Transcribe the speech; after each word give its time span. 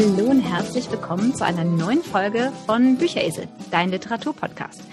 Hallo 0.00 0.30
und 0.30 0.42
herzlich 0.42 0.88
willkommen 0.92 1.34
zu 1.34 1.44
einer 1.44 1.64
neuen 1.64 2.04
Folge 2.04 2.52
von 2.66 2.98
Bücheresel, 2.98 3.48
dein 3.72 3.90
Literaturpodcast. 3.90 4.84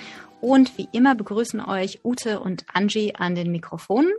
Und 0.42 0.80
wie 0.80 0.88
immer 0.94 1.14
begrüßen 1.14 1.64
euch 1.64 2.04
Ute 2.04 2.40
und 2.40 2.66
Angie 2.74 3.14
an 3.14 3.36
den 3.36 3.52
Mikrofonen 3.52 4.12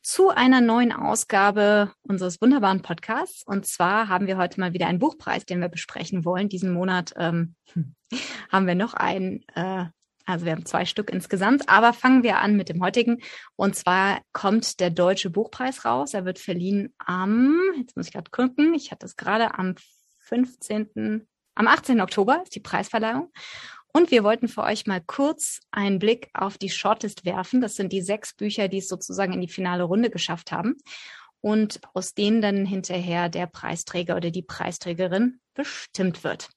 zu 0.00 0.28
einer 0.28 0.60
neuen 0.60 0.92
Ausgabe 0.92 1.90
unseres 2.02 2.40
wunderbaren 2.40 2.82
Podcasts. 2.82 3.42
Und 3.44 3.66
zwar 3.66 4.06
haben 4.06 4.28
wir 4.28 4.36
heute 4.36 4.60
mal 4.60 4.72
wieder 4.74 4.86
einen 4.86 5.00
Buchpreis, 5.00 5.44
den 5.44 5.60
wir 5.60 5.68
besprechen 5.68 6.24
wollen. 6.24 6.48
Diesen 6.48 6.72
Monat 6.72 7.12
ähm, 7.16 7.56
haben 8.48 8.68
wir 8.68 8.76
noch 8.76 8.94
einen, 8.94 9.42
äh, 9.56 9.86
also 10.26 10.44
wir 10.44 10.52
haben 10.52 10.66
zwei 10.66 10.84
Stück 10.84 11.10
insgesamt, 11.10 11.68
aber 11.68 11.92
fangen 11.92 12.22
wir 12.22 12.38
an 12.38 12.56
mit 12.56 12.68
dem 12.68 12.82
heutigen. 12.82 13.22
Und 13.56 13.74
zwar 13.74 14.20
kommt 14.32 14.80
der 14.80 14.90
Deutsche 14.90 15.30
Buchpreis 15.30 15.84
raus. 15.84 16.14
Er 16.14 16.24
wird 16.24 16.38
verliehen 16.38 16.94
am, 16.98 17.58
jetzt 17.78 17.96
muss 17.96 18.06
ich 18.06 18.12
gerade 18.12 18.30
gucken, 18.30 18.74
ich 18.74 18.90
hatte 18.90 19.06
es 19.06 19.16
gerade 19.16 19.58
am 19.58 19.74
15., 20.20 21.26
am 21.54 21.66
18. 21.66 22.00
Oktober 22.00 22.40
ist 22.42 22.54
die 22.54 22.60
Preisverleihung. 22.60 23.32
Und 23.92 24.12
wir 24.12 24.22
wollten 24.22 24.46
für 24.46 24.62
euch 24.62 24.86
mal 24.86 25.02
kurz 25.04 25.60
einen 25.72 25.98
Blick 25.98 26.30
auf 26.32 26.58
die 26.58 26.70
Shortlist 26.70 27.24
werfen. 27.24 27.60
Das 27.60 27.74
sind 27.74 27.92
die 27.92 28.02
sechs 28.02 28.34
Bücher, 28.34 28.68
die 28.68 28.78
es 28.78 28.88
sozusagen 28.88 29.32
in 29.32 29.40
die 29.40 29.48
finale 29.48 29.82
Runde 29.82 30.10
geschafft 30.10 30.52
haben. 30.52 30.76
Und 31.40 31.80
aus 31.92 32.14
denen 32.14 32.40
dann 32.40 32.66
hinterher 32.66 33.28
der 33.28 33.46
Preisträger 33.46 34.16
oder 34.16 34.30
die 34.30 34.42
Preisträgerin 34.42 35.40
bestimmt 35.54 36.22
wird. 36.22 36.50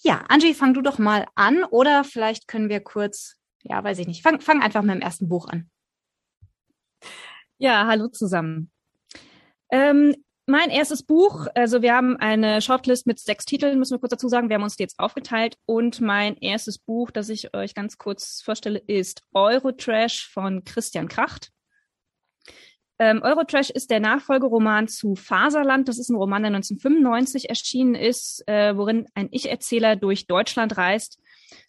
Ja, 0.00 0.24
Angie, 0.28 0.54
fang 0.54 0.74
du 0.74 0.82
doch 0.82 0.98
mal 0.98 1.26
an 1.34 1.64
oder 1.64 2.04
vielleicht 2.04 2.46
können 2.46 2.68
wir 2.68 2.80
kurz, 2.80 3.36
ja, 3.62 3.82
weiß 3.82 3.98
ich 3.98 4.06
nicht, 4.06 4.22
fang, 4.22 4.40
fang 4.40 4.62
einfach 4.62 4.82
mit 4.82 4.94
dem 4.94 5.02
ersten 5.02 5.28
Buch 5.28 5.48
an. 5.48 5.68
Ja, 7.58 7.86
hallo 7.86 8.08
zusammen. 8.08 8.70
Ähm, 9.70 10.14
mein 10.46 10.70
erstes 10.70 11.02
Buch, 11.02 11.46
also 11.54 11.82
wir 11.82 11.94
haben 11.94 12.16
eine 12.16 12.62
Shortlist 12.62 13.06
mit 13.06 13.18
sechs 13.18 13.44
Titeln, 13.44 13.78
müssen 13.78 13.94
wir 13.94 13.98
kurz 13.98 14.12
dazu 14.12 14.28
sagen. 14.28 14.48
Wir 14.48 14.54
haben 14.54 14.62
uns 14.62 14.76
die 14.76 14.82
jetzt 14.82 14.98
aufgeteilt. 14.98 15.58
Und 15.66 16.00
mein 16.00 16.36
erstes 16.38 16.78
Buch, 16.78 17.10
das 17.10 17.28
ich 17.28 17.52
euch 17.54 17.74
ganz 17.74 17.98
kurz 17.98 18.40
vorstelle, 18.40 18.78
ist 18.78 19.22
Eurotrash 19.34 20.26
von 20.26 20.64
Christian 20.64 21.08
Kracht. 21.08 21.50
Ähm, 22.98 23.22
Eurotrash 23.22 23.70
ist 23.70 23.90
der 23.90 24.00
Nachfolgeroman 24.00 24.88
zu 24.88 25.14
Faserland. 25.14 25.88
Das 25.88 25.98
ist 25.98 26.08
ein 26.08 26.16
Roman, 26.16 26.42
der 26.42 26.50
1995 26.50 27.48
erschienen 27.48 27.94
ist, 27.94 28.42
äh, 28.48 28.76
worin 28.76 29.06
ein 29.14 29.28
Ich-Erzähler 29.30 29.94
durch 29.94 30.26
Deutschland 30.26 30.76
reist, 30.76 31.20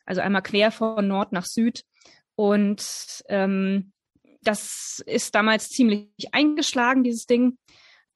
also 0.05 0.21
einmal 0.21 0.41
quer 0.41 0.71
von 0.71 1.07
Nord 1.07 1.31
nach 1.31 1.45
Süd. 1.45 1.83
Und 2.35 3.23
ähm, 3.27 3.91
das 4.41 5.03
ist 5.05 5.35
damals 5.35 5.69
ziemlich 5.69 6.07
eingeschlagen, 6.31 7.03
dieses 7.03 7.27
Ding. 7.27 7.57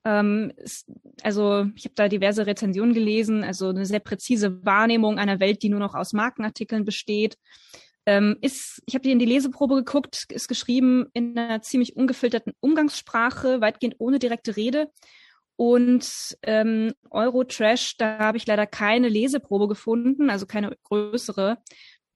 Ähm, 0.06 0.52
ist, 0.58 0.92
also 1.22 1.68
ich 1.76 1.86
habe 1.86 1.96
da 1.96 2.08
diverse 2.10 2.48
Rezensionen 2.48 2.94
gelesen, 2.94 3.44
also 3.44 3.70
eine 3.70 3.86
sehr 3.86 4.00
präzise 4.00 4.66
Wahrnehmung 4.66 5.20
einer 5.20 5.40
Welt, 5.40 5.62
die 5.62 5.70
nur 5.70 5.80
noch 5.80 5.94
aus 5.94 6.14
Markenartikeln 6.14 6.84
besteht. 6.84 7.38
Ähm, 8.06 8.38
ist, 8.42 8.82
ich 8.86 8.96
habe 8.96 9.04
die 9.04 9.12
in 9.12 9.20
die 9.20 9.26
Leseprobe 9.26 9.76
geguckt, 9.76 10.26
ist 10.30 10.48
geschrieben 10.48 11.08
in 11.14 11.38
einer 11.38 11.62
ziemlich 11.62 11.96
ungefilterten 11.96 12.54
Umgangssprache, 12.60 13.62
weitgehend 13.62 13.96
ohne 14.00 14.20
direkte 14.20 14.58
Rede. 14.58 14.92
Und 15.56 16.36
ähm, 16.44 16.94
Eurotrash, 17.12 17.96
da 17.98 18.18
habe 18.20 18.38
ich 18.38 18.48
leider 18.48 18.66
keine 18.66 19.08
Leseprobe 19.08 19.68
gefunden, 19.68 20.30
also 20.30 20.46
keine 20.46 20.76
größere, 20.84 21.60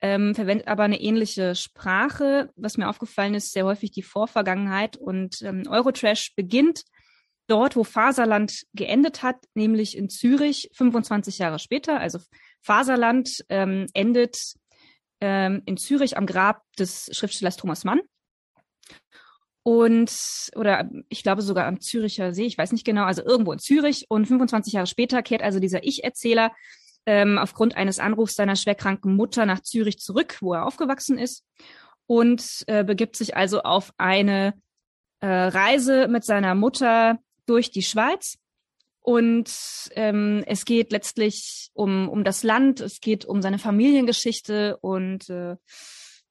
ähm, 0.02 0.36
verwendet 0.36 0.68
aber 0.68 0.84
eine 0.84 1.00
ähnliche 1.00 1.56
Sprache. 1.56 2.50
Was 2.56 2.78
mir 2.78 2.90
aufgefallen 2.90 3.36
ist, 3.36 3.52
sehr 3.52 3.66
häufig 3.66 3.92
die 3.92 4.04
Vorvergangenheit. 4.04 4.98
Und 4.98 5.42
ähm, 5.42 5.64
Eurotrash 5.68 6.34
beginnt 6.36 6.84
dort, 7.48 7.76
wo 7.76 7.84
Faserland 7.84 8.64
geendet 8.74 9.24
hat, 9.24 9.38
nämlich 9.54 9.98
in 9.98 10.10
Zürich 10.10 10.70
25 10.74 11.40
Jahre 11.40 11.60
später. 11.60 12.00
Also 12.00 12.20
Faserland 12.62 13.44
ähm, 13.50 13.88
endet 13.94 14.38
ähm, 15.22 15.62
in 15.66 15.78
Zürich 15.78 16.18
am 16.18 16.26
Grab 16.26 16.62
des 16.78 17.10
Schriftstellers 17.12 17.58
Thomas 17.58 17.84
Mann. 17.84 18.02
Und, 19.64 20.12
oder 20.56 20.90
ich 21.10 21.24
glaube 21.24 21.42
sogar 21.42 21.66
am 21.66 21.82
Züricher 21.82 22.34
See, 22.34 22.46
ich 22.46 22.58
weiß 22.58 22.72
nicht 22.72 22.86
genau, 22.86 23.04
also 23.04 23.22
irgendwo 23.24 23.52
in 23.52 23.60
Zürich. 23.60 24.06
Und 24.10 24.26
25 24.26 24.74
Jahre 24.74 24.88
später 24.88 25.22
kehrt 25.22 25.42
also 25.42 25.60
dieser 25.60 25.84
Ich-Erzähler 25.84 26.54
ähm, 27.06 27.38
aufgrund 27.38 27.76
eines 27.76 28.00
Anrufs 28.00 28.36
seiner 28.36 28.56
schwerkranken 28.56 29.16
Mutter 29.16 29.46
nach 29.46 29.62
Zürich 29.62 30.00
zurück, 30.00 30.38
wo 30.40 30.54
er 30.54 30.66
aufgewachsen 30.66 31.18
ist. 31.18 31.44
Und 32.06 32.64
äh, 32.68 32.86
begibt 32.86 33.18
sich 33.18 33.36
also 33.36 33.64
auf 33.64 33.92
eine 33.98 34.54
äh, 35.20 35.28
Reise 35.28 36.08
mit 36.08 36.24
seiner 36.24 36.56
Mutter 36.56 37.20
durch 37.46 37.70
die 37.72 37.84
Schweiz 37.84 38.38
und 39.08 39.50
ähm, 39.92 40.44
es 40.48 40.66
geht 40.66 40.92
letztlich 40.92 41.72
um, 41.74 42.10
um 42.10 42.26
das 42.26 42.44
Land, 42.44 42.82
es 42.82 43.00
geht 43.00 43.24
um 43.24 43.42
seine 43.42 43.58
Familiengeschichte 43.58 44.76
und 44.82 45.30
äh, 45.30 45.56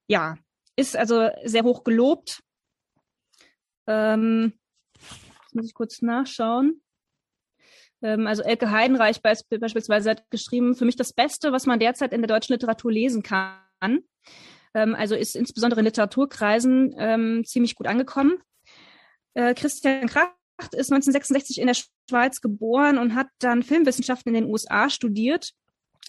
ja, 0.08 0.36
ist 0.76 0.94
also 0.94 1.30
sehr 1.42 1.62
hoch 1.62 1.84
gelobt. 1.84 2.42
Ähm, 3.86 4.52
muss 5.54 5.64
ich 5.64 5.72
kurz 5.72 6.02
nachschauen. 6.02 6.82
Ähm, 8.02 8.26
also 8.26 8.42
Elke 8.42 8.70
Heidenreich 8.70 9.22
beispielsweise 9.22 10.10
hat 10.10 10.28
geschrieben, 10.28 10.74
für 10.74 10.84
mich 10.84 10.96
das 10.96 11.14
Beste, 11.14 11.52
was 11.52 11.64
man 11.64 11.80
derzeit 11.80 12.12
in 12.12 12.20
der 12.20 12.28
deutschen 12.28 12.52
Literatur 12.52 12.92
lesen 12.92 13.22
kann. 13.22 14.04
Ähm, 14.74 14.94
also 14.94 15.14
ist 15.14 15.34
insbesondere 15.34 15.80
in 15.80 15.86
Literaturkreisen 15.86 16.94
ähm, 16.98 17.42
ziemlich 17.46 17.74
gut 17.74 17.86
angekommen. 17.86 18.36
Äh, 19.32 19.54
Christian 19.54 20.08
Kraft 20.08 20.34
ist 20.58 20.92
1966 20.92 21.60
in 21.60 21.66
der 21.66 21.76
Schweiz 22.08 22.40
geboren 22.40 22.98
und 22.98 23.14
hat 23.14 23.28
dann 23.38 23.62
Filmwissenschaften 23.62 24.34
in 24.34 24.42
den 24.42 24.50
USA 24.50 24.88
studiert. 24.90 25.52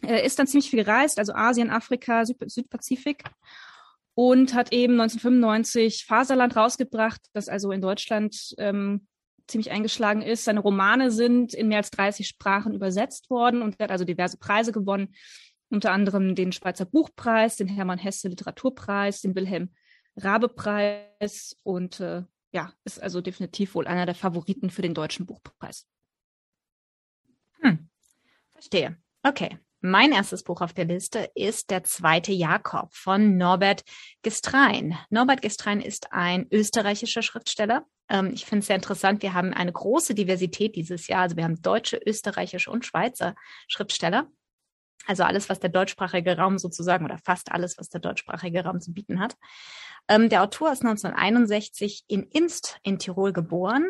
Er 0.01 0.23
ist 0.23 0.37
dann 0.39 0.47
ziemlich 0.47 0.69
viel 0.69 0.83
gereist, 0.83 1.19
also 1.19 1.33
Asien, 1.33 1.69
Afrika, 1.69 2.25
Süd 2.25 2.37
Südpazifik 2.49 3.23
und 4.13 4.53
hat 4.53 4.73
eben 4.73 4.93
1995 4.93 6.05
Faserland 6.05 6.55
rausgebracht, 6.55 7.21
das 7.33 7.49
also 7.49 7.71
in 7.71 7.81
Deutschland 7.81 8.55
ähm, 8.57 9.07
ziemlich 9.47 9.71
eingeschlagen 9.71 10.21
ist. 10.21 10.43
Seine 10.43 10.59
Romane 10.59 11.11
sind 11.11 11.53
in 11.53 11.67
mehr 11.67 11.77
als 11.77 11.91
30 11.91 12.27
Sprachen 12.27 12.73
übersetzt 12.73 13.29
worden 13.29 13.61
und 13.61 13.75
er 13.79 13.85
hat 13.85 13.91
also 13.91 14.05
diverse 14.05 14.37
Preise 14.37 14.71
gewonnen, 14.71 15.15
unter 15.69 15.91
anderem 15.91 16.35
den 16.35 16.51
Schweizer 16.51 16.85
Buchpreis, 16.85 17.57
den 17.57 17.67
Hermann 17.67 17.99
Hesse 17.99 18.29
Literaturpreis, 18.29 19.21
den 19.21 19.35
Wilhelm 19.35 19.69
Rabe 20.15 20.49
Preis 20.49 21.55
und 21.63 21.99
äh, 21.99 22.23
ja, 22.57 22.73
ist 22.85 22.99
also 22.99 23.21
definitiv 23.21 23.75
wohl 23.75 23.85
einer 23.85 24.07
der 24.07 24.15
Favoriten 24.15 24.71
für 24.71 24.81
den 24.81 24.95
Deutschen 24.95 25.27
Buchpreis. 25.27 25.85
Hm. 27.61 27.87
Verstehe. 28.51 28.97
Okay. 29.21 29.59
Mein 29.79 30.11
erstes 30.11 30.41
Buch 30.41 30.61
auf 30.61 30.73
der 30.73 30.85
Liste 30.85 31.29
ist 31.35 31.69
Der 31.69 31.83
zweite 31.83 32.31
Jakob 32.31 32.91
von 32.95 33.37
Norbert 33.37 33.83
Gestrein. 34.23 34.97
Norbert 35.11 35.43
Gestrein 35.43 35.81
ist 35.81 36.11
ein 36.11 36.47
österreichischer 36.51 37.21
Schriftsteller. 37.21 37.85
Ähm, 38.09 38.31
ich 38.33 38.45
finde 38.45 38.61
es 38.61 38.67
sehr 38.67 38.75
interessant. 38.75 39.21
Wir 39.21 39.35
haben 39.35 39.53
eine 39.53 39.71
große 39.71 40.15
Diversität 40.15 40.75
dieses 40.75 41.05
Jahr. 41.05 41.21
Also 41.21 41.37
wir 41.37 41.43
haben 41.43 41.61
deutsche, 41.61 42.01
österreichische 42.03 42.71
und 42.71 42.87
Schweizer 42.87 43.35
Schriftsteller. 43.67 44.31
Also 45.07 45.23
alles, 45.23 45.49
was 45.49 45.59
der 45.59 45.69
deutschsprachige 45.69 46.37
Raum 46.37 46.57
sozusagen 46.57 47.05
oder 47.05 47.17
fast 47.17 47.51
alles, 47.51 47.77
was 47.77 47.89
der 47.89 48.01
deutschsprachige 48.01 48.63
Raum 48.63 48.81
zu 48.81 48.93
bieten 48.93 49.19
hat. 49.19 49.35
Ähm, 50.09 50.29
der 50.29 50.43
Autor 50.43 50.71
ist 50.71 50.83
1961 50.83 52.03
in 52.07 52.23
Inst 52.23 52.77
in 52.83 52.99
Tirol 52.99 53.33
geboren, 53.33 53.87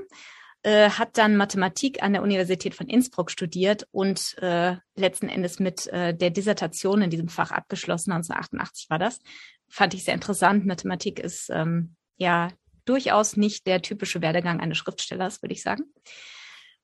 äh, 0.63 0.89
hat 0.89 1.17
dann 1.17 1.35
Mathematik 1.35 2.01
an 2.03 2.13
der 2.13 2.21
Universität 2.21 2.75
von 2.75 2.87
Innsbruck 2.87 3.31
studiert 3.31 3.87
und 3.91 4.37
äh, 4.39 4.77
letzten 4.95 5.27
Endes 5.27 5.59
mit 5.59 5.87
äh, 5.87 6.15
der 6.15 6.29
Dissertation 6.29 7.01
in 7.01 7.09
diesem 7.09 7.29
Fach 7.29 7.51
abgeschlossen. 7.51 8.11
1988 8.11 8.89
war 8.89 8.99
das. 8.99 9.19
Fand 9.67 9.93
ich 9.93 10.03
sehr 10.03 10.13
interessant. 10.13 10.65
Mathematik 10.65 11.19
ist 11.19 11.49
ähm, 11.49 11.95
ja 12.17 12.51
durchaus 12.85 13.37
nicht 13.37 13.67
der 13.67 13.81
typische 13.81 14.21
Werdegang 14.21 14.59
eines 14.59 14.77
Schriftstellers, 14.77 15.41
würde 15.41 15.53
ich 15.53 15.61
sagen. 15.61 15.83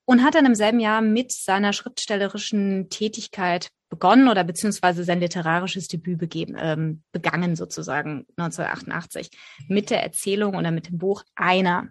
Und 0.05 0.23
hat 0.23 0.35
dann 0.35 0.45
im 0.45 0.55
selben 0.55 0.79
Jahr 0.79 1.01
mit 1.01 1.31
seiner 1.31 1.71
schriftstellerischen 1.71 2.89
Tätigkeit 2.89 3.69
begonnen 3.89 4.27
oder 4.27 4.44
beziehungsweise 4.44 5.03
sein 5.03 5.19
literarisches 5.19 5.88
Debüt 5.88 6.17
begeben, 6.17 6.55
ähm, 6.57 7.03
begangen 7.11 7.55
sozusagen 7.55 8.25
1988 8.38 9.29
mit 9.67 9.91
der 9.91 10.03
Erzählung 10.03 10.55
oder 10.55 10.71
mit 10.71 10.89
dem 10.89 10.97
Buch 10.97 11.23
Einer. 11.35 11.89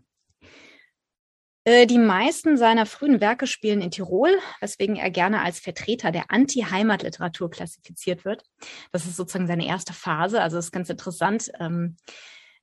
Äh, 1.65 1.87
die 1.87 1.99
meisten 1.99 2.57
seiner 2.57 2.87
frühen 2.87 3.21
Werke 3.21 3.47
spielen 3.47 3.81
in 3.81 3.93
Tirol, 3.93 4.31
weswegen 4.61 4.97
er 4.97 5.11
gerne 5.11 5.43
als 5.43 5.61
Vertreter 5.61 6.11
der 6.11 6.25
Anti-Heimatliteratur 6.29 7.51
klassifiziert 7.51 8.25
wird. 8.25 8.43
Das 8.91 9.07
ist 9.07 9.17
sozusagen 9.17 9.47
seine 9.47 9.67
erste 9.67 9.93
Phase. 9.93 10.43
Also 10.43 10.59
ist 10.59 10.73
ganz 10.73 10.91
interessant. 10.91 11.53
Ähm, 11.61 11.97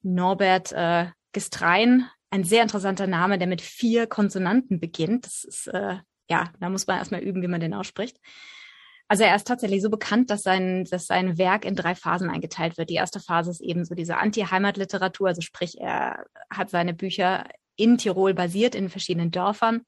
Norbert 0.01 0.73
äh, 0.73 1.07
Gestrein, 1.31 2.09
ein 2.29 2.43
sehr 2.43 2.61
interessanter 2.61 3.07
Name, 3.07 3.37
der 3.37 3.47
mit 3.47 3.61
vier 3.61 4.07
Konsonanten 4.07 4.79
beginnt. 4.79 5.25
Das 5.25 5.43
ist, 5.43 5.67
äh, 5.67 5.97
ja, 6.29 6.51
da 6.59 6.69
muss 6.69 6.87
man 6.87 6.97
erstmal 6.97 7.21
üben, 7.21 7.41
wie 7.41 7.47
man 7.47 7.61
den 7.61 7.73
ausspricht. 7.73 8.17
Also 9.07 9.23
er 9.23 9.35
ist 9.35 9.47
tatsächlich 9.47 9.81
so 9.81 9.89
bekannt, 9.89 10.29
dass 10.29 10.43
sein, 10.43 10.85
dass 10.85 11.07
sein 11.07 11.39
Werk 11.39 11.65
in 11.65 11.75
drei 11.75 11.95
Phasen 11.95 12.29
eingeteilt 12.29 12.77
wird. 12.77 12.91
Die 12.91 12.95
erste 12.95 13.19
Phase 13.19 13.49
ist 13.49 13.61
eben 13.61 13.83
so 13.83 13.95
diese 13.95 14.17
Anti-Heimatliteratur, 14.17 15.29
also 15.29 15.41
sprich, 15.41 15.79
er 15.79 16.25
hat 16.51 16.69
seine 16.69 16.93
Bücher 16.93 17.47
in 17.75 17.97
Tirol 17.97 18.35
basiert, 18.35 18.75
in 18.75 18.89
verschiedenen 18.89 19.31
Dörfern. 19.31 19.81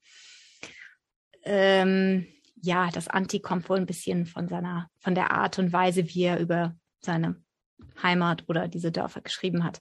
Ähm, 1.44 2.26
ja, 2.60 2.90
das 2.92 3.06
Anti 3.06 3.38
kommt 3.38 3.68
wohl 3.68 3.76
ein 3.76 3.86
bisschen 3.86 4.26
von 4.26 4.48
seiner, 4.48 4.88
von 4.98 5.14
der 5.14 5.30
Art 5.30 5.58
und 5.60 5.72
Weise, 5.72 6.08
wie 6.08 6.24
er 6.24 6.40
über 6.40 6.74
seine 7.00 7.36
Heimat 8.02 8.44
oder 8.48 8.66
diese 8.66 8.90
Dörfer 8.90 9.20
geschrieben 9.20 9.62
hat. 9.62 9.80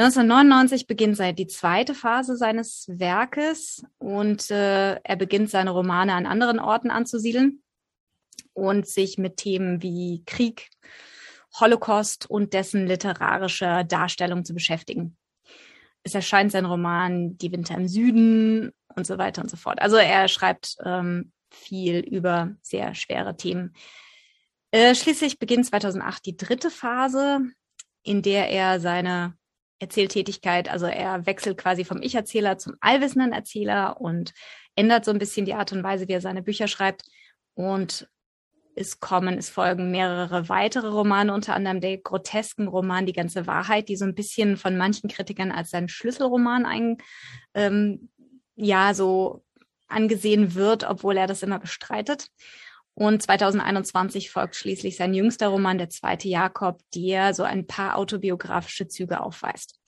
1999 0.00 0.86
beginnt 0.86 1.18
die 1.38 1.46
zweite 1.46 1.94
Phase 1.94 2.34
seines 2.34 2.86
Werkes 2.88 3.84
und 3.98 4.50
äh, 4.50 4.94
er 4.94 5.16
beginnt 5.16 5.50
seine 5.50 5.72
Romane 5.72 6.14
an 6.14 6.24
anderen 6.24 6.58
Orten 6.58 6.90
anzusiedeln 6.90 7.62
und 8.54 8.86
sich 8.86 9.18
mit 9.18 9.36
Themen 9.36 9.82
wie 9.82 10.22
Krieg, 10.24 10.70
Holocaust 11.60 12.30
und 12.30 12.54
dessen 12.54 12.86
literarischer 12.86 13.84
Darstellung 13.84 14.46
zu 14.46 14.54
beschäftigen. 14.54 15.18
Es 16.02 16.14
erscheint 16.14 16.50
sein 16.50 16.64
Roman 16.64 17.36
Die 17.36 17.52
Winter 17.52 17.74
im 17.74 17.86
Süden 17.86 18.72
und 18.96 19.06
so 19.06 19.18
weiter 19.18 19.42
und 19.42 19.50
so 19.50 19.58
fort. 19.58 19.82
Also 19.82 19.96
er 19.96 20.28
schreibt 20.28 20.78
ähm, 20.82 21.30
viel 21.50 21.98
über 21.98 22.56
sehr 22.62 22.94
schwere 22.94 23.36
Themen. 23.36 23.74
Äh, 24.70 24.94
schließlich 24.94 25.38
beginnt 25.38 25.66
2008 25.66 26.24
die 26.24 26.38
dritte 26.38 26.70
Phase, 26.70 27.40
in 28.02 28.22
der 28.22 28.48
er 28.48 28.80
seine 28.80 29.38
Erzähltätigkeit, 29.80 30.68
also 30.68 30.86
er 30.86 31.26
wechselt 31.26 31.58
quasi 31.58 31.84
vom 31.84 32.02
Ich-Erzähler 32.02 32.58
zum 32.58 32.74
allwissenden 32.80 33.32
Erzähler 33.32 34.00
und 34.00 34.32
ändert 34.76 35.04
so 35.04 35.10
ein 35.10 35.18
bisschen 35.18 35.46
die 35.46 35.54
Art 35.54 35.72
und 35.72 35.82
Weise, 35.82 36.06
wie 36.06 36.12
er 36.12 36.20
seine 36.20 36.42
Bücher 36.42 36.68
schreibt. 36.68 37.02
Und 37.54 38.08
es 38.74 39.00
kommen, 39.00 39.36
es 39.36 39.50
folgen 39.50 39.90
mehrere 39.90 40.48
weitere 40.48 40.88
Romane, 40.88 41.34
unter 41.34 41.54
anderem 41.54 41.80
der 41.80 41.98
grotesken 41.98 42.68
Roman 42.68 43.06
Die 43.06 43.12
ganze 43.12 43.46
Wahrheit, 43.46 43.88
die 43.88 43.96
so 43.96 44.04
ein 44.04 44.14
bisschen 44.14 44.56
von 44.56 44.76
manchen 44.76 45.08
Kritikern 45.08 45.50
als 45.50 45.70
sein 45.70 45.88
Schlüsselroman 45.88 46.66
ein, 46.66 46.98
ähm, 47.54 48.10
ja, 48.54 48.94
so 48.94 49.42
angesehen 49.88 50.54
wird, 50.54 50.84
obwohl 50.84 51.16
er 51.16 51.26
das 51.26 51.42
immer 51.42 51.58
bestreitet. 51.58 52.28
Und 53.00 53.22
2021 53.22 54.30
folgt 54.30 54.56
schließlich 54.56 54.96
sein 54.96 55.14
jüngster 55.14 55.48
Roman, 55.48 55.78
Der 55.78 55.88
zweite 55.88 56.28
Jakob, 56.28 56.82
der 56.94 57.32
so 57.32 57.44
ein 57.44 57.66
paar 57.66 57.96
autobiografische 57.96 58.88
Züge 58.88 59.22
aufweist. 59.22 59.80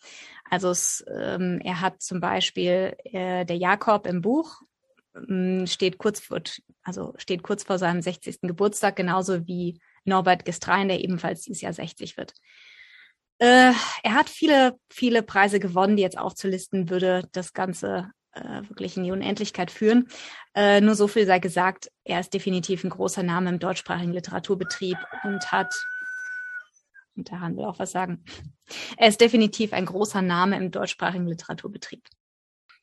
Also 0.49 0.71
es, 0.71 1.05
ähm, 1.15 1.61
er 1.63 1.83
hat 1.83 2.01
zum 2.01 2.21
Beispiel 2.21 2.97
äh, 3.05 3.45
der 3.45 3.59
Jakob 3.59 4.07
im 4.07 4.23
Buch 4.23 4.63
ähm, 5.15 5.67
steht 5.67 5.99
kurz 5.99 6.21
vor, 6.21 6.41
also 6.85 7.13
steht 7.19 7.43
kurz 7.43 7.65
vor 7.65 7.77
seinem 7.77 8.01
60. 8.01 8.41
Geburtstag, 8.41 8.97
genauso 8.97 9.47
wie 9.47 9.79
Norbert 10.07 10.47
Gestrein, 10.47 10.89
der 10.89 11.05
ebenfalls 11.05 11.43
dieses 11.43 11.61
Jahr 11.61 11.75
60 11.75 12.17
wird. 12.17 12.33
Äh, 13.37 13.75
er 14.05 14.15
hat 14.15 14.31
viele, 14.31 14.79
viele 14.89 15.23
Preise 15.23 15.61
gewonnen, 15.61 15.97
die 15.97 16.03
jetzt 16.03 16.17
aufzulisten 16.17 16.89
würde 16.89 17.29
das 17.33 17.53
Ganze 17.53 18.11
äh, 18.33 18.63
wirklich 18.69 18.97
in 18.97 19.05
die 19.05 19.13
Unendlichkeit 19.13 19.71
führen. 19.71 20.09
Äh, 20.55 20.81
nur 20.81 20.95
so 20.95 21.09
viel 21.09 21.27
sei 21.27 21.39
gesagt, 21.39 21.91
er 22.05 22.21
ist 22.21 22.35
definitiv 22.35 22.85
ein 22.85 22.91
großer 22.91 23.23
Name 23.23 23.51
im 23.51 23.59
deutschsprachigen 23.59 24.13
Literaturbetrieb 24.13 24.99
und 25.25 25.53
hat, 25.53 25.73
und 27.17 27.31
der 27.31 27.41
Hahn 27.41 27.57
will 27.57 27.65
auch 27.65 27.79
was 27.79 27.93
sagen, 27.93 28.25
er 28.97 29.09
ist 29.09 29.21
definitiv 29.21 29.73
ein 29.73 29.87
großer 29.87 30.23
Name 30.23 30.57
im 30.57 30.71
deutschsprachigen 30.71 31.27
Literaturbetrieb. 31.27 32.07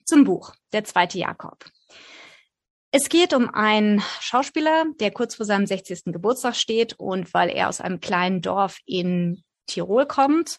Zum 0.06 0.24
Buch, 0.24 0.56
der 0.74 0.84
zweite 0.84 1.20
Jakob. 1.20 1.66
Es 2.92 3.10
geht 3.10 3.36
um 3.36 3.50
einen 3.54 4.02
Schauspieler, 4.20 4.86
der 5.00 5.12
kurz 5.12 5.36
vor 5.36 5.46
seinem 5.46 5.68
60. 5.68 6.06
Geburtstag 6.06 6.56
steht 6.56 6.94
und 6.94 7.34
weil 7.36 7.50
er 7.50 7.70
aus 7.70 7.82
einem 7.82 8.00
kleinen 8.00 8.42
Dorf 8.42 8.80
in 8.86 9.44
Tirol 9.68 10.08
kommt, 10.08 10.58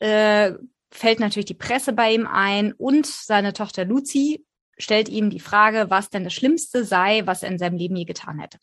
äh, 0.00 0.54
fällt 0.90 1.20
natürlich 1.20 1.46
die 1.46 1.54
Presse 1.54 1.92
bei 1.92 2.12
ihm 2.12 2.26
ein 2.26 2.72
und 2.72 3.06
seine 3.06 3.52
Tochter 3.52 3.84
Lucy 3.84 4.44
stellt 4.78 5.08
ihm 5.08 5.30
die 5.30 5.40
Frage, 5.40 5.86
was 5.88 6.10
denn 6.10 6.24
das 6.24 6.34
Schlimmste 6.34 6.84
sei, 6.84 7.26
was 7.26 7.42
er 7.42 7.50
in 7.50 7.58
seinem 7.58 7.76
Leben 7.76 7.96
je 7.96 8.04
getan 8.04 8.38
hätte. 8.38 8.58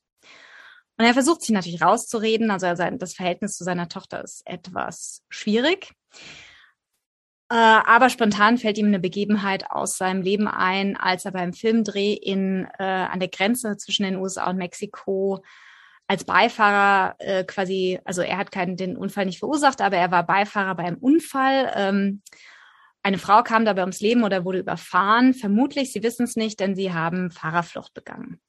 Und 0.97 1.06
er 1.06 1.13
versucht 1.13 1.41
sich 1.41 1.51
natürlich 1.51 1.81
rauszureden, 1.81 2.50
also 2.50 2.74
das 2.74 3.13
Verhältnis 3.13 3.56
zu 3.56 3.63
seiner 3.63 3.88
Tochter 3.88 4.24
ist 4.24 4.41
etwas 4.45 5.24
schwierig. 5.29 5.91
Äh, 7.50 7.56
aber 7.56 8.09
spontan 8.09 8.57
fällt 8.57 8.77
ihm 8.77 8.88
eine 8.88 9.00
Begebenheit 9.00 9.69
aus 9.69 9.95
seinem 9.95 10.21
Leben 10.21 10.47
ein, 10.47 10.97
als 10.97 11.23
er 11.23 11.31
beim 11.31 11.53
Filmdreh 11.53 12.13
in, 12.13 12.68
äh, 12.77 12.83
an 12.83 13.19
der 13.19 13.30
Grenze 13.30 13.77
zwischen 13.77 14.03
den 14.03 14.18
USA 14.18 14.50
und 14.50 14.57
Mexiko 14.57 15.44
als 16.07 16.24
Beifahrer 16.24 17.15
äh, 17.19 17.44
quasi, 17.44 18.00
also 18.06 18.21
er 18.21 18.38
hat 18.38 18.51
keinen 18.51 18.77
den 18.77 18.95
Unfall 18.95 19.25
nicht 19.25 19.39
verursacht, 19.39 19.81
aber 19.81 19.98
er 19.98 20.09
war 20.09 20.25
Beifahrer 20.25 20.75
beim 20.75 20.95
Unfall. 20.95 21.71
Ähm, 21.75 22.21
eine 23.04 23.18
Frau 23.18 23.44
kam 23.44 23.65
dabei 23.65 23.81
ums 23.81 24.00
Leben 24.00 24.24
oder 24.24 24.45
wurde 24.45 24.59
überfahren. 24.59 25.33
Vermutlich, 25.33 25.92
Sie 25.92 26.04
wissen 26.04 26.24
es 26.24 26.36
nicht, 26.36 26.59
denn 26.59 26.75
sie 26.75 26.94
haben 26.94 27.31
Fahrerflucht 27.31 27.94
begangen. 27.94 28.39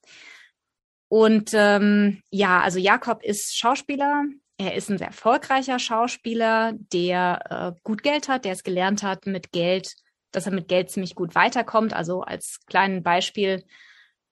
Und 1.09 1.51
ähm, 1.55 2.23
ja, 2.31 2.61
also 2.61 2.79
Jakob 2.79 3.23
ist 3.23 3.57
Schauspieler. 3.57 4.25
Er 4.59 4.75
ist 4.75 4.91
ein 4.91 4.99
sehr 4.99 5.09
erfolgreicher 5.09 5.79
Schauspieler, 5.79 6.73
der 6.93 7.75
äh, 7.77 7.81
gut 7.83 8.03
Geld 8.03 8.29
hat, 8.29 8.45
der 8.45 8.53
es 8.53 8.65
gelernt 8.65 9.03
hat, 9.03 9.27
mit 9.27 9.53
Geld, 9.53 9.95
dass 10.33 10.47
er 10.47 10.53
mit 10.53 10.69
Geld 10.69 10.91
ziemlich 10.91 11.15
gut 11.15 11.35
weiterkommt. 11.35 11.95
Also 11.95 12.23
als 12.23 12.61
kleinen 12.67 13.03
Beispiel 13.03 13.65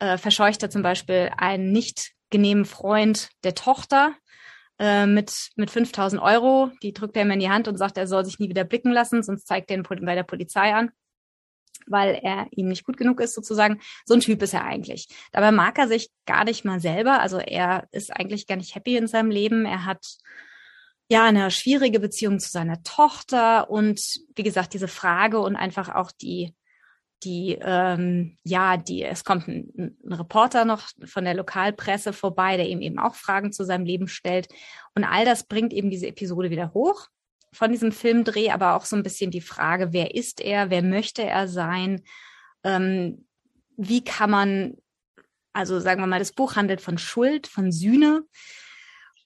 äh, 0.00 0.18
verscheucht 0.18 0.62
er 0.62 0.70
zum 0.70 0.82
Beispiel 0.82 1.30
einen 1.36 1.72
nicht 1.72 2.15
genehmen 2.30 2.64
Freund 2.64 3.30
der 3.44 3.54
Tochter 3.54 4.14
äh, 4.78 5.06
mit, 5.06 5.50
mit 5.56 5.70
5000 5.70 6.20
Euro. 6.20 6.70
Die 6.82 6.92
drückt 6.92 7.16
er 7.16 7.22
ihm 7.22 7.30
in 7.30 7.40
die 7.40 7.50
Hand 7.50 7.68
und 7.68 7.76
sagt, 7.76 7.96
er 7.96 8.06
soll 8.06 8.24
sich 8.24 8.38
nie 8.38 8.48
wieder 8.48 8.64
blicken 8.64 8.92
lassen, 8.92 9.22
sonst 9.22 9.46
zeigt 9.46 9.70
er 9.70 9.78
ihn 9.78 9.82
bei 9.82 10.14
der 10.14 10.22
Polizei 10.22 10.74
an, 10.74 10.90
weil 11.86 12.18
er 12.22 12.46
ihm 12.50 12.68
nicht 12.68 12.84
gut 12.84 12.96
genug 12.96 13.20
ist 13.20 13.34
sozusagen. 13.34 13.80
So 14.04 14.14
ein 14.14 14.20
Typ 14.20 14.42
ist 14.42 14.54
er 14.54 14.64
eigentlich. 14.64 15.08
Dabei 15.32 15.52
mag 15.52 15.78
er 15.78 15.88
sich 15.88 16.10
gar 16.26 16.44
nicht 16.44 16.64
mal 16.64 16.80
selber. 16.80 17.20
Also 17.20 17.38
er 17.38 17.88
ist 17.92 18.14
eigentlich 18.14 18.46
gar 18.46 18.56
nicht 18.56 18.74
happy 18.74 18.96
in 18.96 19.06
seinem 19.06 19.30
Leben. 19.30 19.64
Er 19.64 19.84
hat 19.84 20.04
ja 21.08 21.24
eine 21.24 21.50
schwierige 21.50 22.00
Beziehung 22.00 22.40
zu 22.40 22.50
seiner 22.50 22.82
Tochter 22.82 23.70
und 23.70 24.00
wie 24.34 24.42
gesagt 24.42 24.74
diese 24.74 24.88
Frage 24.88 25.38
und 25.38 25.56
einfach 25.56 25.94
auch 25.94 26.10
die 26.10 26.54
die, 27.26 27.58
ähm, 27.60 28.38
ja, 28.44 28.76
die, 28.76 29.02
es 29.02 29.24
kommt 29.24 29.48
ein, 29.48 29.68
ein, 29.76 30.12
Reporter 30.12 30.64
noch 30.64 30.88
von 31.04 31.24
der 31.24 31.34
Lokalpresse 31.34 32.12
vorbei, 32.12 32.56
der 32.56 32.68
ihm 32.68 32.80
eben 32.80 33.00
auch 33.00 33.16
Fragen 33.16 33.52
zu 33.52 33.64
seinem 33.64 33.84
Leben 33.84 34.06
stellt. 34.06 34.48
Und 34.94 35.02
all 35.02 35.24
das 35.24 35.44
bringt 35.44 35.72
eben 35.72 35.90
diese 35.90 36.06
Episode 36.06 36.50
wieder 36.50 36.72
hoch 36.72 37.08
von 37.52 37.72
diesem 37.72 37.90
Filmdreh, 37.90 38.50
aber 38.50 38.76
auch 38.76 38.84
so 38.84 38.94
ein 38.94 39.02
bisschen 39.02 39.30
die 39.30 39.40
Frage, 39.40 39.92
wer 39.92 40.14
ist 40.14 40.40
er, 40.40 40.70
wer 40.70 40.82
möchte 40.82 41.22
er 41.24 41.48
sein, 41.48 42.02
ähm, 42.62 43.26
wie 43.76 44.04
kann 44.04 44.30
man, 44.30 44.74
also 45.52 45.80
sagen 45.80 46.00
wir 46.00 46.06
mal, 46.06 46.20
das 46.20 46.32
Buch 46.32 46.54
handelt 46.54 46.80
von 46.80 46.96
Schuld, 46.96 47.48
von 47.48 47.72
Sühne 47.72 48.22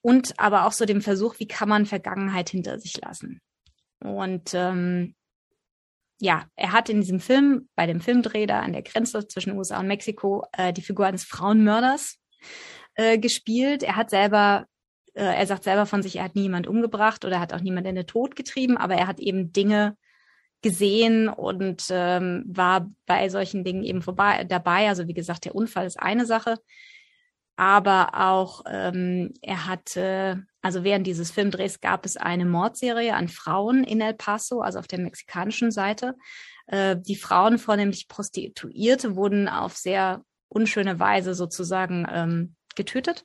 und 0.01 0.39
aber 0.39 0.67
auch 0.67 0.73
so 0.73 0.87
dem 0.87 1.03
Versuch, 1.03 1.39
wie 1.39 1.49
kann 1.49 1.69
man 1.69 1.85
Vergangenheit 1.85 2.49
hinter 2.49 2.79
sich 2.79 2.99
lassen. 2.99 3.41
Und 3.99 4.55
ähm, 4.55 5.15
ja, 6.21 6.45
er 6.55 6.73
hat 6.73 6.89
in 6.91 7.01
diesem 7.01 7.19
Film, 7.19 7.69
bei 7.75 7.87
dem 7.87 8.01
Filmdreh 8.01 8.47
da 8.47 8.61
an 8.61 8.73
der 8.73 8.83
Grenze 8.83 9.27
zwischen 9.27 9.57
USA 9.57 9.81
und 9.81 9.89
Mexiko, 9.89 10.45
äh, 10.53 10.73
die 10.73 10.83
Figur 10.83 11.07
eines 11.07 11.25
Frauenmörders 11.25 12.19
äh, 12.95 13.19
gespielt. 13.19 13.83
Er 13.83 13.97
hat 13.97 14.11
selber, 14.11 14.67
äh, 15.15 15.25
er 15.25 15.47
sagt 15.47 15.65
selber 15.65 15.87
von 15.87 16.03
sich, 16.03 16.17
er 16.17 16.25
hat 16.25 16.35
niemand 16.35 16.67
umgebracht 16.67 17.25
oder 17.25 17.41
hat 17.41 17.55
auch 17.55 17.63
niemand 17.63 17.87
in 17.87 17.95
den 17.95 18.07
Tod 18.07 18.37
getrieben, 18.37 18.77
aber 18.77 18.95
er 18.95 19.07
hat 19.07 19.19
eben 19.19 19.53
Dinge 19.53 19.97
gesehen 20.61 21.31
und 21.31 21.85
ähm, 21.89 22.45
war 22.47 22.91
bei 23.07 23.31
solchen 23.31 23.65
Dingen 23.65 23.83
eben 23.83 24.03
vorbei 24.03 24.45
dabei. 24.45 24.89
Also 24.89 25.09
wie 25.09 25.15
gesagt, 25.15 25.47
der 25.47 25.55
Unfall 25.55 25.87
ist 25.87 25.99
eine 25.99 26.27
Sache, 26.27 26.59
aber 27.57 28.11
auch 28.15 28.63
ähm, 28.67 29.35
er 29.43 29.67
hatte, 29.67 30.45
also 30.63 30.85
während 30.85 31.07
dieses 31.07 31.31
Filmdrehs 31.31 31.81
gab 31.81 32.07
es 32.07 32.17
eine 32.17 32.47
Mordserie 32.47 33.15
an 33.15 33.29
Frauen 33.29 33.85
in 33.85 34.01
El 34.01 34.15
Paso, 34.15 34.61
also 34.61 34.79
auf 34.79 34.87
der 34.87 35.01
mexikanischen 35.01 35.71
Seite. 35.71 36.17
Äh, 36.67 36.97
die 36.99 37.17
Frauen, 37.17 37.59
vornehmlich 37.59 38.09
Prostituierte, 38.09 39.17
wurden 39.17 39.49
auf 39.49 39.77
sehr 39.77 40.25
unschöne 40.49 40.99
Weise 40.99 41.35
sozusagen 41.35 42.07
ähm, 42.11 42.55
getötet. 42.77 43.25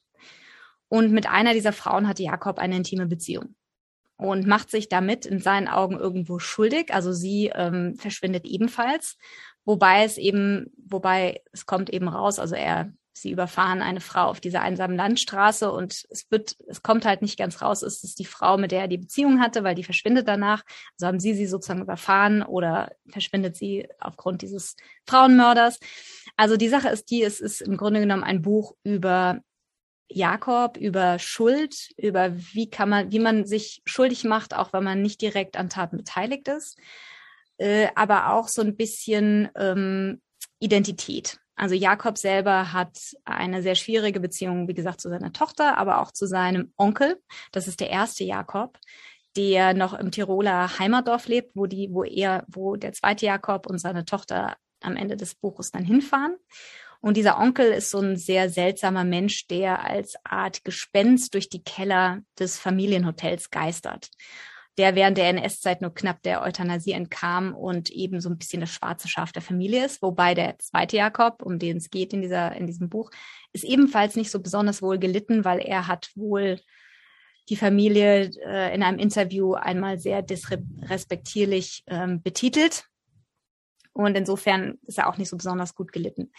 Und 0.88 1.12
mit 1.12 1.28
einer 1.28 1.54
dieser 1.54 1.74
Frauen 1.74 2.08
hatte 2.08 2.24
Jakob 2.24 2.60
eine 2.60 2.78
intime 2.78 3.08
Beziehung 3.08 3.56
und 4.18 4.48
macht 4.48 4.70
sich 4.70 4.90
damit 4.90 5.26
in 5.26 5.40
seinen 5.40 5.68
Augen 5.68 5.98
irgendwo 5.98 6.40
schuldig. 6.40 6.94
Also 6.94 7.12
sie 7.12 7.52
ähm, 7.54 7.96
verschwindet 7.96 8.46
ebenfalls, 8.46 9.18
wobei 9.66 10.04
es 10.04 10.18
eben, 10.18 10.72
wobei 10.78 11.42
es 11.52 11.66
kommt 11.66 11.90
eben 11.90 12.08
raus, 12.08 12.40
also 12.40 12.56
er 12.56 12.92
sie 13.18 13.32
überfahren 13.32 13.82
eine 13.82 14.02
Frau 14.02 14.26
auf 14.26 14.42
dieser 14.42 14.62
einsamen 14.62 14.98
Landstraße 14.98 15.72
und 15.72 16.04
es 16.10 16.30
wird, 16.30 16.58
es 16.68 16.82
kommt 16.84 17.06
halt 17.06 17.22
nicht 17.22 17.38
ganz 17.38 17.62
raus, 17.62 17.82
ist 17.82 18.04
es 18.04 18.14
die 18.14 18.26
Frau, 18.26 18.58
mit 18.58 18.72
der 18.72 18.82
er 18.82 18.88
die 18.88 18.98
Beziehung 18.98 19.40
hatte, 19.40 19.64
weil 19.64 19.76
die 19.76 19.84
verschwindet 19.86 20.28
danach. 20.28 20.64
Also 20.94 21.08
haben 21.08 21.20
sie 21.20 21.34
sie 21.34 21.46
sozusagen 21.46 21.82
überfahren 21.82 22.44
oder 22.44 22.92
verschwindet 23.08 23.56
sie 23.56 23.88
aufgrund 24.00 24.42
dieses 24.42 24.76
Frauenmörders. 25.08 25.80
Also 26.36 26.58
die 26.58 26.68
Sache 26.68 26.90
ist 26.90 27.10
die, 27.10 27.24
es 27.24 27.40
ist 27.40 27.62
im 27.62 27.78
Grunde 27.78 28.02
genommen 28.02 28.24
ein 28.24 28.42
Buch 28.42 28.76
über 28.84 29.40
Jakob, 30.10 30.78
über 30.78 31.18
Schuld, 31.18 31.92
über 31.98 32.36
wie 32.36 32.70
kann 32.70 32.90
man, 32.90 33.12
wie 33.12 33.20
man 33.20 33.46
sich 33.46 33.82
schuldig 33.86 34.26
macht, 34.26 34.54
auch 34.54 34.74
wenn 34.74 34.84
man 34.84 35.02
nicht 35.02 35.22
direkt 35.22 35.58
an 35.58 35.70
Taten 35.70 35.98
beteiligt 35.98 36.50
ist, 36.50 36.78
äh, 37.58 37.88
aber 37.96 38.34
auch 38.34 38.50
so 38.50 38.62
ein 38.62 38.76
bisschen 38.76 39.50
ähm, 39.56 40.22
Identität 40.60 41.40
Also 41.56 41.74
Jakob 41.76 42.18
selber 42.18 42.74
hat 42.74 42.98
eine 43.24 43.62
sehr 43.62 43.76
schwierige 43.76 44.20
Beziehung, 44.20 44.68
wie 44.68 44.74
gesagt, 44.74 45.00
zu 45.00 45.10
seiner 45.10 45.32
Tochter, 45.32 45.78
aber 45.78 46.02
auch 46.02 46.12
zu 46.12 46.28
seinem 46.28 46.74
Onkel. 46.78 47.22
Das 47.52 47.68
ist 47.68 47.80
der 47.80 47.90
erste 47.90 48.24
Jakob, 48.26 48.78
der 49.38 49.74
noch 49.74 49.94
im 49.94 50.12
Tiroler 50.12 50.78
Heimatdorf 50.80 51.28
lebt, 51.28 51.56
wo 51.56 51.66
die, 51.66 51.90
wo 51.92 52.04
er, 52.04 52.46
wo 52.48 52.76
der 52.76 52.94
zweite 52.94 53.26
Jakob 53.26 53.68
und 53.68 53.78
seine 53.78 54.06
Tochter 54.06 54.58
am 54.82 54.98
Ende 54.98 55.16
des 55.16 55.36
Buches 55.36 55.72
dann 55.72 55.86
hinfahren. 55.86 56.36
Und 57.02 57.18
dieser 57.18 57.40
Onkel 57.40 57.72
ist 57.72 57.92
so 57.92 58.00
ein 58.00 58.18
sehr 58.18 58.50
seltsamer 58.50 59.04
Mensch, 59.04 59.48
der 59.48 59.84
als 59.84 60.16
Art 60.24 60.64
Gespenst 60.64 61.34
durch 61.36 61.50
die 61.50 61.64
Keller 61.64 62.22
des 62.40 62.58
Familienhotels 62.58 63.50
geistert. 63.52 64.10
Der 64.78 64.96
während 64.96 65.18
der 65.18 65.30
NS-Zeit 65.30 65.82
nur 65.82 65.94
knapp 65.94 66.22
der 66.24 66.42
Euthanasie 66.42 66.92
entkam 66.92 67.56
und 67.56 67.90
eben 67.90 68.20
so 68.20 68.30
ein 68.30 68.38
bisschen 68.38 68.60
das 68.60 68.72
schwarze 68.72 69.08
Schaf 69.08 69.32
der 69.32 69.42
Familie 69.42 69.86
ist. 69.86 70.02
Wobei 70.02 70.34
der 70.34 70.60
zweite 70.60 70.98
Jakob, 70.98 71.42
um 71.42 71.60
den 71.60 71.78
es 71.78 71.90
geht 71.90 72.12
in 72.12 72.22
dieser, 72.22 72.54
in 72.56 72.68
diesem 72.68 72.90
Buch, 72.90 73.10
ist 73.54 73.64
ebenfalls 73.64 74.16
nicht 74.16 74.32
so 74.32 74.42
besonders 74.42 74.82
wohl 74.82 75.00
gelitten, 75.00 75.46
weil 75.46 75.60
er 75.60 75.88
hat 75.88 76.10
wohl 76.16 76.60
die 77.50 77.56
Familie 77.56 78.32
äh, 78.46 78.74
in 78.76 78.84
einem 78.84 79.00
Interview 79.00 79.54
einmal 79.54 80.00
sehr 80.00 80.22
disrespektierlich 80.22 81.84
ähm, 81.88 82.22
betitelt. 82.22 82.86
Und 83.94 84.18
insofern 84.18 84.78
ist 84.84 84.98
er 84.98 85.08
auch 85.08 85.18
nicht 85.18 85.30
so 85.30 85.38
besonders 85.38 85.76
gut 85.76 85.94
gelitten. 85.94 86.32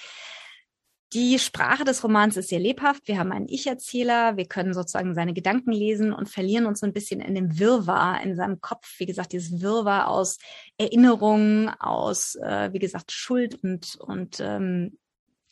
Die 1.13 1.39
Sprache 1.39 1.85
des 1.85 2.03
Romans 2.03 2.37
ist 2.37 2.49
sehr 2.49 2.59
lebhaft. 2.59 3.07
Wir 3.07 3.19
haben 3.19 3.31
einen 3.31 3.49
Ich-Erzähler. 3.49 4.37
Wir 4.37 4.47
können 4.47 4.75
sozusagen 4.75 5.15
seine 5.15 5.35
Gedanken 5.35 5.71
lesen 5.71 6.13
und 6.13 6.29
verlieren 6.29 6.67
uns 6.67 6.83
ein 6.83 6.93
bisschen 6.93 7.21
in 7.21 7.35
dem 7.35 7.59
Wirrwarr 7.59 8.23
in 8.23 8.35
seinem 8.35 8.61
Kopf. 8.61 8.99
Wie 8.99 9.07
gesagt, 9.07 9.33
dieses 9.33 9.61
Wirrwarr 9.61 10.09
aus 10.09 10.39
Erinnerungen, 10.79 11.69
aus, 11.69 12.35
äh, 12.37 12.73
wie 12.73 12.81
gesagt, 12.81 13.13
Schuld 13.13 13.63
und, 13.63 13.97
und 14.01 14.41
ähm, 14.41 14.99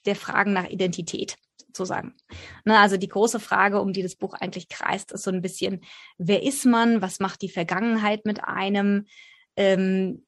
der 0.07 0.17
Fragen 0.17 0.53
nach 0.53 0.69
Identität 0.69 1.37
sozusagen. 1.59 2.15
Ne, 2.65 2.79
also 2.79 2.97
die 2.97 3.09
große 3.09 3.41
Frage, 3.41 3.81
um 3.81 3.93
die 3.93 4.03
das 4.03 4.17
Buch 4.17 4.35
eigentlich 4.35 4.69
kreist, 4.69 5.13
ist 5.13 5.23
so 5.23 5.31
ein 5.31 5.43
bisschen, 5.43 5.81
wer 6.19 6.43
ist 6.43 6.65
man? 6.65 7.01
Was 7.01 7.21
macht 7.21 7.43
die 7.43 7.49
Vergangenheit 7.49 8.27
mit 8.27 8.43
einem? 8.43 9.07
Ähm, 9.57 10.25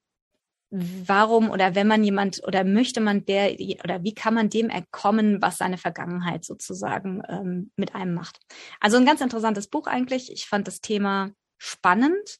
warum 1.07 1.51
oder 1.51 1.75
wenn 1.75 1.87
man 1.87 2.05
jemand 2.05 2.43
oder 2.47 2.65
möchte 2.65 3.01
man 3.01 3.25
der 3.25 3.53
oder 3.85 4.03
wie 4.03 4.15
kann 4.15 4.35
man 4.35 4.51
dem 4.51 4.69
erkommen, 4.69 5.41
was 5.41 5.59
seine 5.59 5.79
Vergangenheit 5.79 6.45
sozusagen 6.45 7.23
ähm, 7.29 7.71
mit 7.77 7.95
einem 7.95 8.15
macht. 8.15 8.41
Also 8.81 8.97
ein 8.97 9.07
ganz 9.07 9.21
interessantes 9.21 9.69
Buch 9.69 9.87
eigentlich. 9.87 10.33
Ich 10.33 10.47
fand 10.47 10.67
das 10.67 10.81
Thema 10.81 11.31
spannend, 11.59 12.39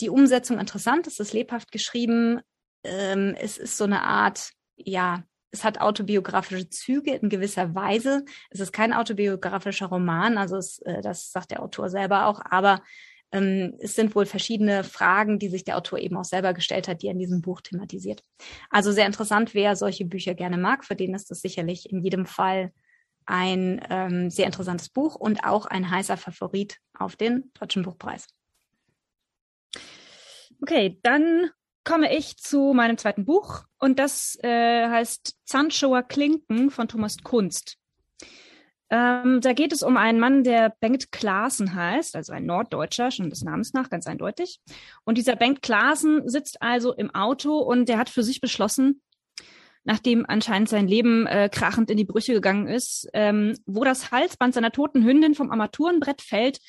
die 0.00 0.10
Umsetzung 0.10 0.58
interessant, 0.58 1.06
es 1.06 1.20
ist 1.20 1.32
lebhaft 1.32 1.72
geschrieben. 1.72 2.40
Ähm, 2.84 3.34
es 3.38 3.58
ist 3.58 3.76
so 3.76 3.84
eine 3.84 4.02
Art, 4.02 4.52
ja, 4.76 5.24
es 5.50 5.64
hat 5.64 5.80
autobiografische 5.80 6.68
Züge 6.68 7.14
in 7.14 7.28
gewisser 7.28 7.74
Weise. 7.74 8.24
Es 8.50 8.60
ist 8.60 8.72
kein 8.72 8.92
autobiografischer 8.92 9.86
Roman, 9.86 10.38
also 10.38 10.56
es, 10.56 10.80
äh, 10.80 11.00
das 11.00 11.32
sagt 11.32 11.50
der 11.50 11.62
Autor 11.62 11.88
selber 11.88 12.26
auch, 12.26 12.40
aber 12.44 12.82
ähm, 13.36 13.74
es 13.78 13.94
sind 13.94 14.14
wohl 14.14 14.26
verschiedene 14.26 14.84
Fragen, 14.84 15.38
die 15.38 15.48
sich 15.48 15.64
der 15.64 15.76
Autor 15.76 15.98
eben 15.98 16.16
auch 16.16 16.24
selber 16.24 16.54
gestellt 16.54 16.88
hat, 16.88 17.02
die 17.02 17.06
er 17.06 17.12
in 17.12 17.18
diesem 17.18 17.42
Buch 17.42 17.60
thematisiert. 17.60 18.22
Also 18.70 18.92
sehr 18.92 19.06
interessant, 19.06 19.54
wer 19.54 19.76
solche 19.76 20.04
Bücher 20.04 20.34
gerne 20.34 20.58
mag, 20.58 20.84
für 20.84 20.96
den 20.96 21.14
ist 21.14 21.30
das 21.30 21.40
sicherlich 21.40 21.90
in 21.90 22.00
jedem 22.00 22.26
Fall 22.26 22.72
ein 23.26 23.84
ähm, 23.90 24.30
sehr 24.30 24.46
interessantes 24.46 24.88
Buch 24.88 25.16
und 25.16 25.44
auch 25.44 25.66
ein 25.66 25.90
heißer 25.90 26.16
Favorit 26.16 26.78
auf 26.94 27.16
den 27.16 27.50
Deutschen 27.58 27.82
Buchpreis. 27.82 28.28
Okay, 30.62 30.98
dann 31.02 31.50
komme 31.84 32.14
ich 32.16 32.36
zu 32.36 32.72
meinem 32.72 32.98
zweiten 32.98 33.24
Buch 33.24 33.64
und 33.78 33.98
das 33.98 34.38
äh, 34.42 34.88
heißt 34.88 35.36
Zandschower 35.44 36.02
Klinken 36.02 36.70
von 36.70 36.88
Thomas 36.88 37.18
Kunst. 37.22 37.78
Ähm, 38.88 39.40
da 39.40 39.52
geht 39.52 39.72
es 39.72 39.82
um 39.82 39.96
einen 39.96 40.20
Mann, 40.20 40.44
der 40.44 40.74
Bengt 40.80 41.10
Klaassen 41.10 41.74
heißt, 41.74 42.14
also 42.14 42.32
ein 42.32 42.46
Norddeutscher, 42.46 43.10
schon 43.10 43.30
des 43.30 43.42
Namens 43.42 43.72
nach, 43.72 43.90
ganz 43.90 44.06
eindeutig. 44.06 44.60
Und 45.04 45.18
dieser 45.18 45.34
Bengt 45.34 45.62
Klaassen 45.62 46.28
sitzt 46.28 46.62
also 46.62 46.92
im 46.94 47.12
Auto 47.14 47.58
und 47.58 47.88
der 47.88 47.98
hat 47.98 48.10
für 48.10 48.22
sich 48.22 48.40
beschlossen, 48.40 49.02
nachdem 49.82 50.24
anscheinend 50.28 50.68
sein 50.68 50.86
Leben 50.86 51.26
äh, 51.26 51.48
krachend 51.50 51.90
in 51.90 51.96
die 51.96 52.04
Brüche 52.04 52.32
gegangen 52.32 52.68
ist, 52.68 53.08
ähm, 53.12 53.56
wo 53.66 53.82
das 53.82 54.12
Halsband 54.12 54.54
seiner 54.54 54.70
toten 54.70 55.04
Hündin 55.04 55.34
vom 55.34 55.50
Armaturenbrett 55.50 56.22
fällt, 56.22 56.60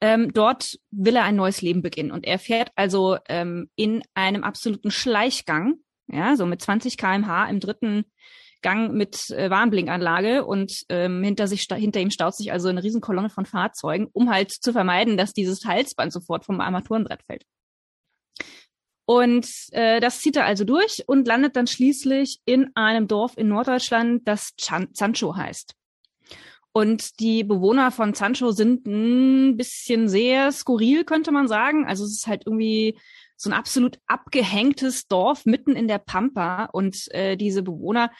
ähm, 0.00 0.32
dort 0.32 0.78
will 0.90 1.16
er 1.16 1.24
ein 1.24 1.36
neues 1.36 1.62
Leben 1.62 1.82
beginnen. 1.82 2.12
Und 2.12 2.26
er 2.26 2.38
fährt 2.38 2.70
also 2.76 3.18
ähm, 3.28 3.70
in 3.76 4.02
einem 4.14 4.44
absoluten 4.44 4.90
Schleichgang, 4.90 5.76
ja, 6.08 6.36
so 6.36 6.46
mit 6.46 6.62
20 6.62 6.96
kmh 6.96 7.48
im 7.48 7.58
dritten 7.58 8.04
Gang 8.62 8.92
mit 8.92 9.30
äh, 9.30 9.50
Warnblinkanlage 9.50 10.44
und 10.44 10.84
ähm, 10.88 11.22
hinter 11.22 11.46
sich 11.46 11.62
hinter 11.62 12.00
ihm 12.00 12.10
staut 12.10 12.34
sich 12.34 12.52
also 12.52 12.68
eine 12.68 12.82
Riesenkolonne 12.82 13.30
von 13.30 13.46
Fahrzeugen, 13.46 14.08
um 14.12 14.30
halt 14.30 14.50
zu 14.50 14.72
vermeiden, 14.72 15.16
dass 15.16 15.32
dieses 15.32 15.64
Halsband 15.64 16.12
sofort 16.12 16.44
vom 16.44 16.60
Armaturenbrett 16.60 17.22
fällt. 17.22 17.44
Und 19.06 19.48
äh, 19.70 20.00
das 20.00 20.20
zieht 20.20 20.36
er 20.36 20.46
also 20.46 20.64
durch 20.64 21.04
und 21.06 21.28
landet 21.28 21.54
dann 21.54 21.68
schließlich 21.68 22.40
in 22.44 22.70
einem 22.74 23.06
Dorf 23.06 23.34
in 23.36 23.48
Norddeutschland, 23.48 24.26
das 24.26 24.56
Chan 24.56 24.88
Sancho 24.92 25.36
heißt. 25.36 25.74
Und 26.72 27.20
die 27.20 27.42
Bewohner 27.42 27.90
von 27.90 28.12
Sancho 28.12 28.50
sind 28.50 28.86
ein 28.86 29.56
bisschen 29.56 30.08
sehr 30.08 30.52
skurril, 30.52 31.04
könnte 31.04 31.32
man 31.32 31.48
sagen. 31.48 31.86
Also 31.86 32.04
es 32.04 32.12
ist 32.12 32.26
halt 32.26 32.42
irgendwie 32.44 32.98
so 33.36 33.50
ein 33.50 33.54
absolut 33.54 33.98
abgehängtes 34.06 35.08
Dorf 35.08 35.46
mitten 35.46 35.76
in 35.76 35.88
der 35.88 35.98
Pampa. 35.98 36.66
Und 36.66 37.12
äh, 37.12 37.36
diese 37.36 37.62
Bewohner 37.62 38.10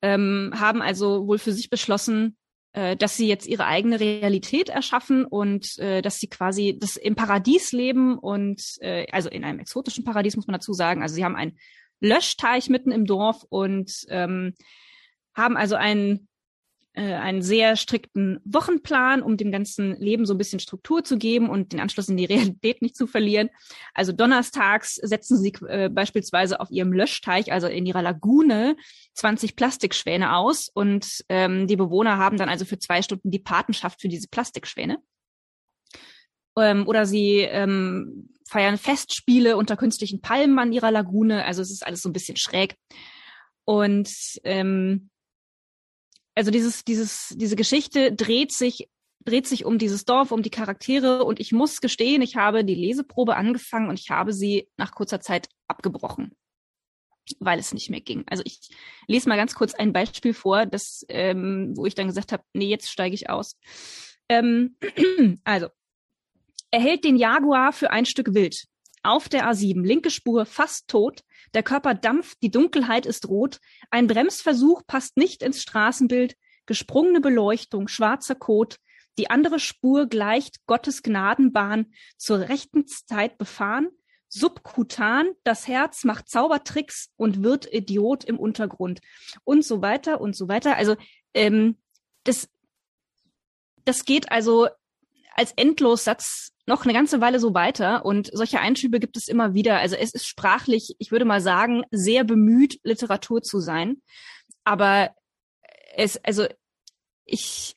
ähm, 0.00 0.52
haben 0.54 0.82
also 0.82 1.26
wohl 1.26 1.38
für 1.38 1.52
sich 1.52 1.70
beschlossen, 1.70 2.36
äh, 2.72 2.96
dass 2.96 3.16
sie 3.16 3.28
jetzt 3.28 3.46
ihre 3.46 3.66
eigene 3.66 4.00
Realität 4.00 4.68
erschaffen 4.68 5.24
und 5.24 5.78
äh, 5.78 6.00
dass 6.00 6.20
sie 6.20 6.28
quasi 6.28 6.78
das 6.78 6.96
im 6.96 7.14
Paradies 7.14 7.72
leben 7.72 8.18
und 8.18 8.62
äh, 8.80 9.06
also 9.12 9.28
in 9.28 9.44
einem 9.44 9.58
exotischen 9.58 10.04
Paradies 10.04 10.36
muss 10.36 10.46
man 10.46 10.54
dazu 10.54 10.72
sagen. 10.72 11.02
Also 11.02 11.14
sie 11.14 11.24
haben 11.24 11.36
einen 11.36 11.58
Löschteich 12.00 12.68
mitten 12.68 12.90
im 12.90 13.04
Dorf 13.04 13.44
und 13.48 14.06
ähm, 14.08 14.54
haben 15.34 15.56
also 15.56 15.76
einen 15.76 16.28
äh, 16.94 17.14
einen 17.14 17.40
sehr 17.40 17.76
strikten 17.76 18.40
Wochenplan, 18.44 19.22
um 19.22 19.36
dem 19.36 19.50
ganzen 19.50 19.96
Leben 19.98 20.26
so 20.26 20.34
ein 20.34 20.38
bisschen 20.38 20.60
Struktur 20.60 21.04
zu 21.04 21.16
geben 21.16 21.48
und 21.48 21.72
den 21.72 21.80
Anschluss 21.80 22.08
in 22.08 22.16
die 22.16 22.24
Realität 22.32 22.82
nicht 22.82 22.96
zu 22.96 23.06
verlieren. 23.06 23.48
Also 23.94 24.12
donnerstags 24.12 24.96
setzen 24.96 25.38
sie 25.38 25.54
äh, 25.68 25.88
beispielsweise 25.88 26.60
auf 26.60 26.70
ihrem 26.70 26.92
Löschteich, 26.92 27.50
also 27.52 27.66
in 27.66 27.86
ihrer 27.86 28.02
Lagune, 28.02 28.76
20 29.14 29.56
Plastikschwäne 29.56 30.36
aus 30.36 30.68
und 30.68 31.24
ähm, 31.28 31.66
die 31.66 31.76
Bewohner 31.76 32.18
haben 32.18 32.36
dann 32.36 32.48
also 32.48 32.64
für 32.64 32.78
zwei 32.78 33.00
Stunden 33.02 33.30
die 33.30 33.38
Patenschaft 33.38 34.00
für 34.00 34.08
diese 34.08 34.28
Plastikschwäne. 34.28 34.98
Ähm, 36.58 36.86
oder 36.86 37.06
sie 37.06 37.38
ähm, 37.38 38.28
feiern 38.46 38.76
Festspiele 38.76 39.56
unter 39.56 39.76
künstlichen 39.76 40.20
Palmen 40.20 40.58
an 40.58 40.72
ihrer 40.72 40.90
Lagune. 40.90 41.44
Also 41.46 41.62
es 41.62 41.70
ist 41.70 41.86
alles 41.86 42.02
so 42.02 42.10
ein 42.10 42.12
bisschen 42.12 42.36
schräg. 42.36 42.76
Und 43.64 44.10
ähm, 44.44 45.10
also 46.34 46.50
dieses, 46.50 46.84
dieses, 46.84 47.34
diese 47.36 47.56
Geschichte 47.56 48.12
dreht 48.12 48.52
sich, 48.52 48.88
dreht 49.24 49.46
sich 49.46 49.64
um 49.64 49.78
dieses 49.78 50.04
Dorf, 50.04 50.32
um 50.32 50.42
die 50.42 50.50
Charaktere 50.50 51.24
und 51.24 51.40
ich 51.40 51.52
muss 51.52 51.80
gestehen, 51.80 52.22
ich 52.22 52.36
habe 52.36 52.64
die 52.64 52.74
Leseprobe 52.74 53.36
angefangen 53.36 53.88
und 53.88 53.98
ich 53.98 54.10
habe 54.10 54.32
sie 54.32 54.68
nach 54.76 54.92
kurzer 54.92 55.20
Zeit 55.20 55.48
abgebrochen, 55.68 56.34
weil 57.38 57.58
es 57.58 57.74
nicht 57.74 57.90
mehr 57.90 58.00
ging. 58.00 58.24
Also 58.26 58.42
ich 58.46 58.60
lese 59.06 59.28
mal 59.28 59.36
ganz 59.36 59.54
kurz 59.54 59.74
ein 59.74 59.92
Beispiel 59.92 60.34
vor, 60.34 60.66
das, 60.66 61.04
ähm, 61.08 61.72
wo 61.76 61.86
ich 61.86 61.94
dann 61.94 62.08
gesagt 62.08 62.32
habe, 62.32 62.44
nee, 62.52 62.68
jetzt 62.68 62.90
steige 62.90 63.14
ich 63.14 63.28
aus. 63.30 63.56
Ähm, 64.28 64.76
also, 65.44 65.68
er 66.70 66.80
hält 66.80 67.04
den 67.04 67.16
Jaguar 67.16 67.72
für 67.72 67.90
ein 67.90 68.06
Stück 68.06 68.32
Wild. 68.32 68.66
Auf 69.02 69.28
der 69.28 69.50
A7, 69.50 69.84
linke 69.84 70.10
Spur, 70.10 70.46
fast 70.46 70.88
tot. 70.88 71.24
Der 71.54 71.62
Körper 71.62 71.94
dampft, 71.94 72.38
die 72.42 72.50
Dunkelheit 72.50 73.04
ist 73.04 73.28
rot. 73.28 73.58
Ein 73.90 74.06
Bremsversuch 74.06 74.82
passt 74.86 75.16
nicht 75.16 75.42
ins 75.42 75.60
Straßenbild. 75.60 76.36
Gesprungene 76.66 77.20
Beleuchtung, 77.20 77.88
schwarzer 77.88 78.36
Kot. 78.36 78.76
Die 79.18 79.28
andere 79.28 79.58
Spur 79.58 80.06
gleicht 80.06 80.64
Gottes 80.66 81.02
Gnadenbahn 81.02 81.92
zur 82.16 82.48
rechten 82.48 82.86
Zeit 82.86 83.38
befahren. 83.38 83.88
Subkutan, 84.28 85.32
das 85.44 85.68
Herz 85.68 86.04
macht 86.04 86.28
Zaubertricks 86.28 87.10
und 87.16 87.42
wird 87.42 87.70
Idiot 87.70 88.24
im 88.24 88.38
Untergrund. 88.38 89.00
Und 89.44 89.64
so 89.64 89.82
weiter 89.82 90.20
und 90.20 90.34
so 90.34 90.48
weiter. 90.48 90.76
Also 90.76 90.96
ähm, 91.34 91.76
das, 92.24 92.48
das 93.84 94.06
geht 94.06 94.30
also 94.30 94.68
als 95.34 95.52
Endlossatz 95.52 96.52
noch 96.66 96.84
eine 96.84 96.92
ganze 96.92 97.20
Weile 97.20 97.40
so 97.40 97.54
weiter 97.54 98.04
und 98.04 98.30
solche 98.32 98.60
Einschübe 98.60 99.00
gibt 99.00 99.16
es 99.16 99.28
immer 99.28 99.54
wieder. 99.54 99.78
Also 99.78 99.96
es 99.96 100.12
ist 100.12 100.26
sprachlich, 100.26 100.94
ich 100.98 101.10
würde 101.10 101.24
mal 101.24 101.40
sagen, 101.40 101.82
sehr 101.90 102.24
bemüht, 102.24 102.78
Literatur 102.84 103.42
zu 103.42 103.58
sein. 103.58 104.00
Aber 104.64 105.10
es, 105.96 106.22
also 106.24 106.46
ich, 107.24 107.76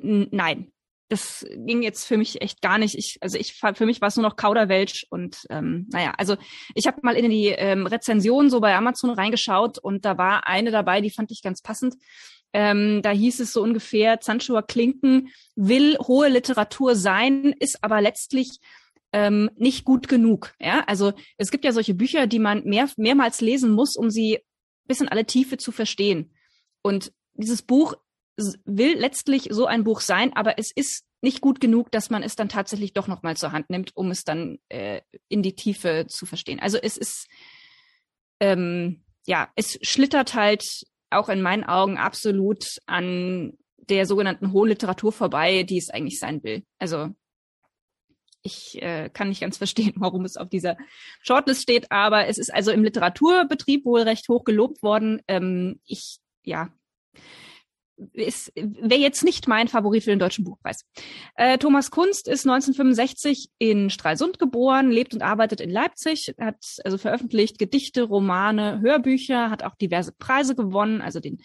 nein. 0.00 0.72
das 1.08 1.46
ging 1.50 1.82
jetzt 1.82 2.04
für 2.04 2.16
mich 2.16 2.42
echt 2.42 2.60
gar 2.62 2.78
nicht. 2.78 2.96
Ich, 2.96 3.18
also 3.20 3.38
ich 3.38 3.54
für 3.54 3.86
mich 3.86 4.00
war 4.00 4.08
es 4.08 4.16
nur 4.16 4.26
noch 4.26 4.36
Kauderwelsch 4.36 5.06
und 5.10 5.46
ähm, 5.50 5.86
naja, 5.92 6.14
also 6.18 6.36
ich 6.74 6.86
habe 6.86 6.98
mal 7.02 7.16
in 7.16 7.30
die 7.30 7.48
ähm, 7.48 7.86
Rezension 7.86 8.50
so 8.50 8.60
bei 8.60 8.74
Amazon 8.74 9.10
reingeschaut 9.10 9.78
und 9.78 10.04
da 10.04 10.18
war 10.18 10.48
eine 10.48 10.70
dabei, 10.72 11.00
die 11.00 11.10
fand 11.10 11.30
ich 11.30 11.42
ganz 11.42 11.62
passend. 11.62 11.94
Ähm, 12.54 13.02
da 13.02 13.10
hieß 13.10 13.40
es 13.40 13.52
so 13.52 13.62
ungefähr, 13.62 14.20
Zanschua 14.20 14.62
Klinken 14.62 15.30
will 15.56 15.98
hohe 15.98 16.28
Literatur 16.28 16.94
sein, 16.94 17.52
ist 17.58 17.82
aber 17.82 18.00
letztlich 18.00 18.60
ähm, 19.12 19.50
nicht 19.56 19.84
gut 19.84 20.06
genug. 20.06 20.54
Ja, 20.60 20.84
also 20.86 21.12
es 21.36 21.50
gibt 21.50 21.64
ja 21.64 21.72
solche 21.72 21.94
Bücher, 21.94 22.28
die 22.28 22.38
man 22.38 22.62
mehr, 22.64 22.88
mehrmals 22.96 23.40
lesen 23.40 23.72
muss, 23.72 23.96
um 23.96 24.08
sie 24.08 24.38
bis 24.86 25.00
in 25.00 25.08
alle 25.08 25.26
Tiefe 25.26 25.56
zu 25.56 25.72
verstehen. 25.72 26.32
Und 26.80 27.12
dieses 27.34 27.62
Buch 27.62 27.94
will 28.64 28.98
letztlich 28.98 29.48
so 29.50 29.66
ein 29.66 29.82
Buch 29.82 30.00
sein, 30.00 30.32
aber 30.34 30.56
es 30.56 30.70
ist 30.72 31.04
nicht 31.22 31.40
gut 31.40 31.60
genug, 31.60 31.90
dass 31.90 32.08
man 32.08 32.22
es 32.22 32.36
dann 32.36 32.48
tatsächlich 32.48 32.92
doch 32.92 33.08
noch 33.08 33.22
mal 33.22 33.36
zur 33.36 33.50
Hand 33.50 33.68
nimmt, 33.68 33.96
um 33.96 34.12
es 34.12 34.22
dann 34.22 34.58
äh, 34.68 35.00
in 35.28 35.42
die 35.42 35.56
Tiefe 35.56 36.06
zu 36.08 36.24
verstehen. 36.24 36.60
Also 36.60 36.78
es 36.78 36.96
ist 36.96 37.26
ähm, 38.38 39.04
ja, 39.26 39.50
es 39.56 39.78
schlittert 39.82 40.34
halt 40.34 40.84
auch 41.14 41.28
in 41.28 41.42
meinen 41.42 41.64
Augen 41.64 41.96
absolut 41.96 42.78
an 42.86 43.56
der 43.76 44.06
sogenannten 44.06 44.52
hohen 44.52 44.68
Literatur 44.68 45.12
vorbei, 45.12 45.62
die 45.62 45.78
es 45.78 45.90
eigentlich 45.90 46.18
sein 46.18 46.42
will. 46.42 46.64
Also 46.78 47.10
ich 48.42 48.80
äh, 48.82 49.08
kann 49.12 49.30
nicht 49.30 49.40
ganz 49.40 49.58
verstehen, 49.58 49.94
warum 49.96 50.24
es 50.24 50.36
auf 50.36 50.48
dieser 50.48 50.76
Shortlist 51.22 51.62
steht, 51.62 51.90
aber 51.90 52.26
es 52.28 52.38
ist 52.38 52.52
also 52.52 52.70
im 52.70 52.84
Literaturbetrieb 52.84 53.84
wohl 53.84 54.02
recht 54.02 54.28
hoch 54.28 54.44
gelobt 54.44 54.82
worden. 54.82 55.22
Ähm, 55.26 55.80
ich, 55.86 56.18
ja, 56.42 56.68
wäre 57.96 59.00
jetzt 59.00 59.24
nicht 59.24 59.48
mein 59.48 59.68
Favorit 59.68 60.04
für 60.04 60.10
den 60.10 60.18
Deutschen 60.18 60.44
Buchpreis. 60.44 60.84
Äh, 61.36 61.58
Thomas 61.58 61.90
Kunst 61.90 62.28
ist 62.28 62.46
1965 62.46 63.50
in 63.58 63.90
Stralsund 63.90 64.38
geboren, 64.38 64.90
lebt 64.90 65.14
und 65.14 65.22
arbeitet 65.22 65.60
in 65.60 65.70
Leipzig, 65.70 66.34
hat 66.38 66.76
also 66.84 66.98
veröffentlicht 66.98 67.58
Gedichte, 67.58 68.02
Romane, 68.02 68.80
Hörbücher, 68.80 69.50
hat 69.50 69.62
auch 69.62 69.76
diverse 69.76 70.12
Preise 70.12 70.54
gewonnen, 70.54 71.00
also 71.00 71.20
den 71.20 71.38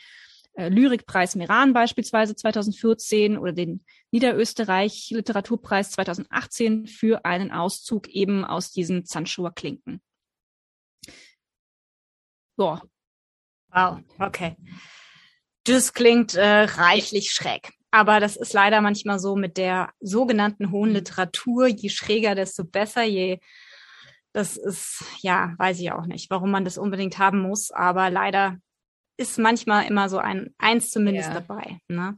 äh, 0.54 0.70
Lyrikpreis 0.70 1.36
Meran 1.36 1.74
beispielsweise 1.74 2.36
2014 2.36 3.38
oder 3.38 3.54
den 3.54 3.86
Niederösterreich 4.12 5.10
Literaturpreis 5.12 5.92
2018 5.92 6.88
für 6.88 7.26
einen 7.26 7.52
Auszug 7.52 8.08
eben 8.10 8.44
aus 8.44 8.72
diesen 8.72 9.06
Zandschuher 9.06 9.54
Klinken. 9.54 10.02
Boah. 12.58 12.82
Wow, 13.72 14.00
okay. 14.20 14.58
Das 15.70 15.94
klingt 15.94 16.34
äh, 16.34 16.64
reichlich 16.64 17.32
schräg. 17.32 17.74
Aber 17.92 18.20
das 18.20 18.36
ist 18.36 18.54
leider 18.54 18.82
manchmal 18.82 19.20
so 19.20 19.36
mit 19.36 19.58
der 19.58 19.92
sogenannten 20.00 20.72
hohen 20.72 20.92
Literatur. 20.92 21.68
Je 21.68 21.90
schräger, 21.90 22.34
desto 22.34 22.64
besser. 22.64 23.04
Je, 23.04 23.40
das 24.34 24.58
ist, 24.58 25.04
ja, 25.22 25.54
weiß 25.58 25.80
ich 25.80 25.92
auch 25.92 26.06
nicht, 26.06 26.30
warum 26.30 26.50
man 26.50 26.66
das 26.66 26.78
unbedingt 26.78 27.20
haben 27.20 27.42
muss. 27.42 27.72
Aber 27.72 28.10
leider 28.10 28.58
ist 29.18 29.38
manchmal 29.38 29.86
immer 29.86 30.10
so 30.10 30.18
ein 30.18 30.56
Eins 30.58 30.90
zumindest 30.90 31.30
ja. 31.30 31.40
dabei. 31.40 31.80
Ne? 31.88 32.18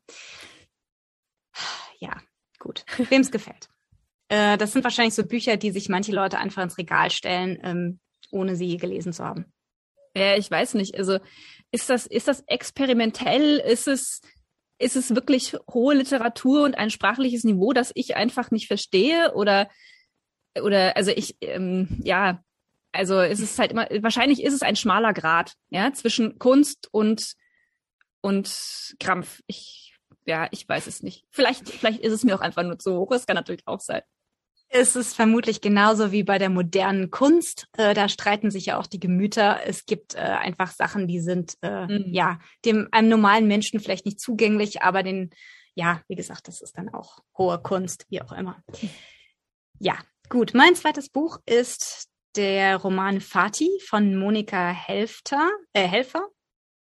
Ja, 2.00 2.18
gut. 2.58 2.86
Wem 3.10 3.22
es 3.22 3.32
gefällt. 3.32 3.70
Äh, 4.30 4.58
das 4.58 4.72
sind 4.72 4.84
wahrscheinlich 4.84 5.14
so 5.14 5.26
Bücher, 5.26 5.58
die 5.58 5.72
sich 5.72 5.90
manche 5.90 6.14
Leute 6.14 6.38
einfach 6.38 6.64
ins 6.64 6.78
Regal 6.78 7.12
stellen, 7.12 7.60
ähm, 7.64 8.00
ohne 8.32 8.56
sie 8.56 8.78
gelesen 8.78 9.12
zu 9.12 9.26
haben. 9.26 9.52
Ja, 10.16 10.36
ich 10.36 10.50
weiß 10.50 10.74
nicht. 10.76 10.96
Also 10.98 11.20
ist 11.72 11.90
das, 11.90 12.06
ist 12.06 12.28
das 12.28 12.44
experimentell? 12.48 13.58
Ist 13.60 13.88
es, 13.88 14.22
ist 14.78 14.96
es 14.96 15.16
wirklich 15.16 15.56
hohe 15.72 15.96
Literatur 15.96 16.64
und 16.64 16.76
ein 16.76 16.90
sprachliches 16.90 17.44
Niveau, 17.44 17.74
das 17.74 17.92
ich 17.96 18.16
einfach 18.16 18.52
nicht 18.52 18.68
verstehe? 18.68 19.34
Oder, 19.34 19.70
oder, 20.62 20.98
also 20.98 21.12
ich, 21.12 21.38
ähm, 21.42 21.88
ja, 22.04 22.44
also 22.92 23.20
es 23.22 23.40
ist 23.40 23.58
halt 23.58 23.72
immer, 23.72 23.88
wahrscheinlich 24.02 24.44
ist 24.44 24.54
es 24.54 24.64
ein 24.64 24.76
schmaler 24.76 25.14
Grad, 25.14 25.54
ja, 25.70 25.94
zwischen 25.94 26.38
Kunst 26.40 26.90
und, 26.92 27.36
und 28.22 28.96
Krampf. 29.00 29.42
Ich, 29.48 29.98
ja, 30.26 30.48
ich 30.52 30.68
weiß 30.68 30.88
es 30.88 31.02
nicht. 31.02 31.26
Vielleicht, 31.30 31.70
vielleicht 31.70 32.02
ist 32.02 32.14
es 32.14 32.24
mir 32.24 32.36
auch 32.36 32.42
einfach 32.42 32.64
nur 32.64 32.80
zu 32.80 32.98
hoch. 32.98 33.10
Das 33.12 33.26
kann 33.26 33.36
natürlich 33.36 33.66
auch 33.66 33.80
sein. 33.80 34.02
Es 34.74 34.96
ist 34.96 35.16
vermutlich 35.16 35.60
genauso 35.60 36.14
wie 36.14 36.24
bei 36.24 36.38
der 36.38 36.50
modernen 36.50 37.12
Kunst. 37.12 37.68
Äh, 37.78 37.94
da 37.94 38.08
streiten 38.08 38.52
sich 38.52 38.68
ja 38.68 38.80
auch 38.80 38.88
die 38.88 39.02
Gemüter. 39.02 39.60
Es 39.66 39.86
gibt 39.86 40.16
äh, 40.16 40.20
einfach 40.20 40.72
Sachen, 40.72 41.08
die 41.08 41.20
sind 41.20 41.58
äh, 41.62 41.88
mhm. 41.88 42.06
ja 42.08 42.40
dem 42.64 42.88
einem 42.92 43.10
normalen 43.10 43.48
Menschen 43.48 43.82
vielleicht 43.82 44.06
nicht 44.06 44.22
zugänglich, 44.22 44.82
aber 44.82 45.04
den 45.04 45.32
ja, 45.76 46.02
wie 46.08 46.16
gesagt, 46.16 46.48
das 46.48 46.62
ist 46.62 46.78
dann 46.78 46.90
auch 46.90 47.20
hohe 47.38 47.60
Kunst, 47.62 48.06
wie 48.10 48.22
auch 48.22 48.32
immer. 48.32 48.62
Ja, 49.80 49.98
gut. 50.30 50.54
Mein 50.54 50.76
zweites 50.76 51.10
Buch 51.10 51.40
ist 51.46 52.10
der 52.36 52.78
Roman 52.78 53.22
Fati 53.22 53.70
von 53.86 54.16
Monika 54.16 54.70
Helfter, 54.70 55.50
äh, 55.74 55.88
Helfer. 55.88 56.28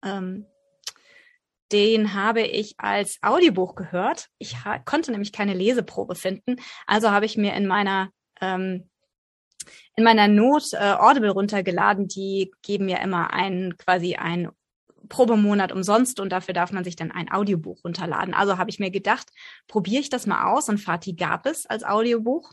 Ähm, 0.03 0.45
den 1.71 2.13
habe 2.13 2.41
ich 2.41 2.75
als 2.77 3.19
Audiobuch 3.21 3.75
gehört. 3.75 4.27
Ich 4.37 4.55
konnte 4.85 5.11
nämlich 5.11 5.31
keine 5.31 5.53
Leseprobe 5.53 6.15
finden, 6.15 6.57
also 6.85 7.11
habe 7.11 7.25
ich 7.25 7.37
mir 7.37 7.53
in 7.53 7.67
meiner 7.67 8.09
ähm, 8.41 8.89
in 9.95 10.03
meiner 10.03 10.27
Not 10.27 10.73
äh, 10.73 10.93
Audible 10.97 11.31
runtergeladen. 11.31 12.07
Die 12.07 12.51
geben 12.61 12.87
ja 12.87 12.97
immer 12.97 13.33
einen 13.33 13.77
quasi 13.77 14.15
ein 14.15 14.49
Probemonat 15.09 15.71
umsonst 15.71 16.19
und 16.19 16.31
dafür 16.31 16.53
darf 16.53 16.71
man 16.71 16.83
sich 16.83 16.95
dann 16.95 17.11
ein 17.11 17.31
Audiobuch 17.31 17.83
runterladen. 17.83 18.33
Also 18.33 18.57
habe 18.57 18.69
ich 18.69 18.79
mir 18.79 18.91
gedacht, 18.91 19.29
probiere 19.67 20.01
ich 20.01 20.09
das 20.09 20.25
mal 20.25 20.51
aus 20.51 20.69
und 20.69 20.79
Fatih 20.79 21.15
gab 21.15 21.45
es 21.45 21.65
als 21.65 21.83
Audiobuch. 21.83 22.51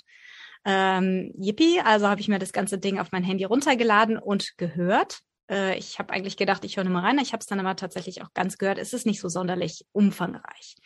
Ähm, 0.64 1.32
yippie, 1.36 1.80
also 1.80 2.08
habe 2.08 2.20
ich 2.20 2.28
mir 2.28 2.38
das 2.38 2.52
ganze 2.52 2.78
Ding 2.78 2.98
auf 2.98 3.12
mein 3.12 3.24
Handy 3.24 3.44
runtergeladen 3.44 4.18
und 4.18 4.56
gehört. 4.56 5.20
Äh, 5.50 5.78
ich 5.78 5.98
habe 5.98 6.12
eigentlich 6.12 6.36
gedacht, 6.36 6.64
ich 6.64 6.76
höre 6.76 6.84
mal 6.84 7.00
rein. 7.00 7.18
Ich 7.18 7.32
habe 7.32 7.40
es 7.40 7.46
dann 7.46 7.60
aber 7.60 7.76
tatsächlich 7.76 8.22
auch 8.22 8.32
ganz 8.34 8.58
gehört. 8.58 8.78
Es 8.78 8.92
ist 8.92 9.06
nicht 9.06 9.20
so 9.20 9.28
sonderlich 9.28 9.86
umfangreich. 9.92 10.76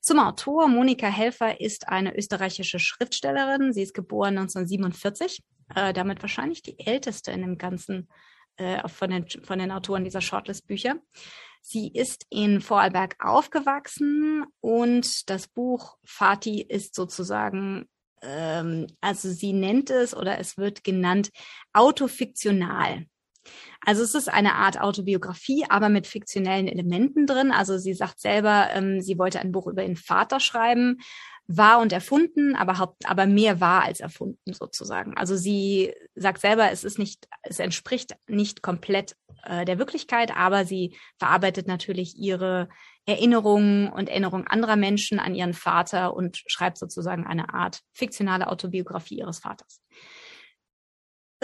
Zum 0.00 0.18
Autor. 0.18 0.68
Monika 0.68 1.06
Helfer 1.06 1.60
ist 1.60 1.88
eine 1.88 2.16
österreichische 2.16 2.78
Schriftstellerin. 2.78 3.72
Sie 3.72 3.82
ist 3.82 3.94
geboren 3.94 4.36
1947, 4.38 5.42
äh, 5.74 5.92
damit 5.92 6.20
wahrscheinlich 6.22 6.62
die 6.62 6.78
älteste 6.78 7.30
in 7.30 7.40
dem 7.40 7.56
ganzen 7.56 8.08
äh, 8.56 8.86
von, 8.88 9.10
den, 9.10 9.26
von 9.42 9.58
den 9.58 9.72
Autoren 9.72 10.04
dieser 10.04 10.20
Shortlist-Bücher. 10.20 10.96
Sie 11.60 11.88
ist 11.88 12.26
in 12.28 12.60
Vorarlberg 12.60 13.16
aufgewachsen 13.18 14.44
und 14.60 15.30
das 15.30 15.48
Buch 15.48 15.96
Fati 16.04 16.60
ist 16.60 16.94
sozusagen, 16.94 17.88
ähm, 18.20 18.86
also 19.00 19.30
sie 19.30 19.54
nennt 19.54 19.90
es 19.90 20.14
oder 20.14 20.38
es 20.38 20.58
wird 20.58 20.84
genannt 20.84 21.30
autofiktional. 21.72 23.06
Also 23.84 24.02
es 24.02 24.14
ist 24.14 24.28
eine 24.28 24.54
Art 24.54 24.80
Autobiografie, 24.80 25.66
aber 25.68 25.88
mit 25.88 26.06
fiktionellen 26.06 26.68
Elementen 26.68 27.26
drin. 27.26 27.50
Also 27.50 27.78
sie 27.78 27.94
sagt 27.94 28.20
selber, 28.20 28.68
ähm, 28.72 29.00
sie 29.00 29.18
wollte 29.18 29.40
ein 29.40 29.52
Buch 29.52 29.66
über 29.66 29.82
ihren 29.82 29.96
Vater 29.96 30.40
schreiben, 30.40 30.98
wahr 31.46 31.80
und 31.80 31.92
erfunden, 31.92 32.56
aber 32.56 32.78
haupt, 32.78 33.08
aber 33.08 33.26
mehr 33.26 33.60
wahr 33.60 33.84
als 33.84 34.00
erfunden 34.00 34.54
sozusagen. 34.54 35.16
Also 35.16 35.36
sie 35.36 35.92
sagt 36.14 36.40
selber, 36.40 36.70
es 36.70 36.84
ist 36.84 36.98
nicht, 36.98 37.28
es 37.42 37.58
entspricht 37.58 38.16
nicht 38.26 38.62
komplett 38.62 39.16
äh, 39.44 39.64
der 39.64 39.78
Wirklichkeit, 39.78 40.34
aber 40.36 40.64
sie 40.64 40.96
verarbeitet 41.18 41.66
natürlich 41.68 42.16
ihre 42.16 42.68
Erinnerungen 43.06 43.88
und 43.90 44.08
Erinnerungen 44.08 44.46
anderer 44.46 44.76
Menschen 44.76 45.18
an 45.18 45.34
ihren 45.34 45.52
Vater 45.52 46.14
und 46.14 46.42
schreibt 46.46 46.78
sozusagen 46.78 47.26
eine 47.26 47.52
Art 47.52 47.80
fiktionale 47.92 48.48
Autobiografie 48.48 49.18
ihres 49.18 49.40
Vaters. 49.40 49.82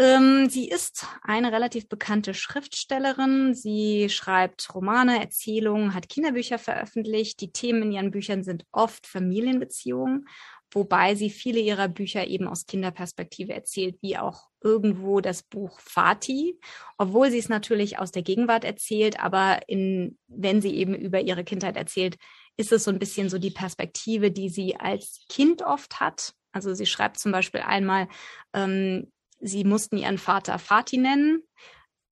Ähm, 0.01 0.49
sie 0.49 0.67
ist 0.67 1.07
eine 1.21 1.53
relativ 1.53 1.87
bekannte 1.87 2.33
Schriftstellerin. 2.33 3.53
Sie 3.53 4.09
schreibt 4.09 4.75
Romane, 4.75 5.21
Erzählungen, 5.21 5.93
hat 5.93 6.09
Kinderbücher 6.09 6.59
veröffentlicht. 6.59 7.39
Die 7.43 7.53
Themen 7.53 7.83
in 7.83 7.93
ihren 7.93 8.11
Büchern 8.11 8.43
sind 8.43 8.65
oft 8.73 9.07
Familienbeziehungen, 9.07 10.27
wobei 10.71 11.17
sie 11.17 11.29
viele 11.29 11.61
ihrer 11.61 11.89
Bücher 11.89 12.27
eben 12.27 12.49
aus 12.49 12.65
Kinderperspektive 12.65 13.53
erzählt, 13.53 13.99
wie 14.01 14.17
auch 14.17 14.49
irgendwo 14.63 15.21
das 15.21 15.43
Buch 15.43 15.79
Fati, 15.81 16.59
obwohl 16.97 17.31
sie 17.31 17.39
es 17.39 17.51
natürlich 17.51 17.99
aus 17.99 18.11
der 18.11 18.23
Gegenwart 18.23 18.65
erzählt, 18.65 19.21
aber 19.21 19.61
in, 19.67 20.17
wenn 20.29 20.63
sie 20.63 20.77
eben 20.77 20.95
über 20.95 21.21
ihre 21.21 21.45
Kindheit 21.45 21.77
erzählt, 21.77 22.17
ist 22.57 22.73
es 22.73 22.85
so 22.85 22.91
ein 22.91 22.99
bisschen 22.99 23.29
so 23.29 23.37
die 23.37 23.51
Perspektive, 23.51 24.31
die 24.31 24.49
sie 24.49 24.77
als 24.77 25.27
Kind 25.29 25.61
oft 25.61 26.01
hat. 26.01 26.33
Also 26.53 26.73
sie 26.73 26.87
schreibt 26.87 27.19
zum 27.19 27.33
Beispiel 27.33 27.61
einmal, 27.61 28.09
ähm, 28.55 29.13
Sie 29.41 29.65
mussten 29.65 29.97
ihren 29.97 30.19
Vater 30.19 30.59
Fatih 30.59 30.99
nennen. 30.99 31.43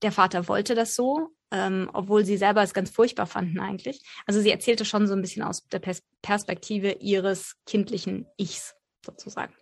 Der 0.03 0.12
Vater 0.12 0.49
wollte 0.49 0.75
das 0.75 0.95
so, 0.95 1.29
ähm, 1.51 1.91
obwohl 1.93 2.25
sie 2.25 2.37
selber 2.37 2.62
es 2.62 2.75
ganz 2.75 2.91
furchtbar 2.91 3.27
fanden 3.27 3.61
eigentlich. 3.61 4.03
Also 4.27 4.41
sie 4.41 4.51
erzählte 4.51 4.85
schon 4.85 5.07
so 5.07 5.14
ein 5.14 5.23
bisschen 5.23 5.43
aus 5.43 5.67
der 5.69 5.79
Pers 5.79 6.03
Perspektive 6.23 6.93
ihres 7.01 7.57
kindlichen 7.67 8.27
Ichs 8.37 8.75
sozusagen. 9.05 9.55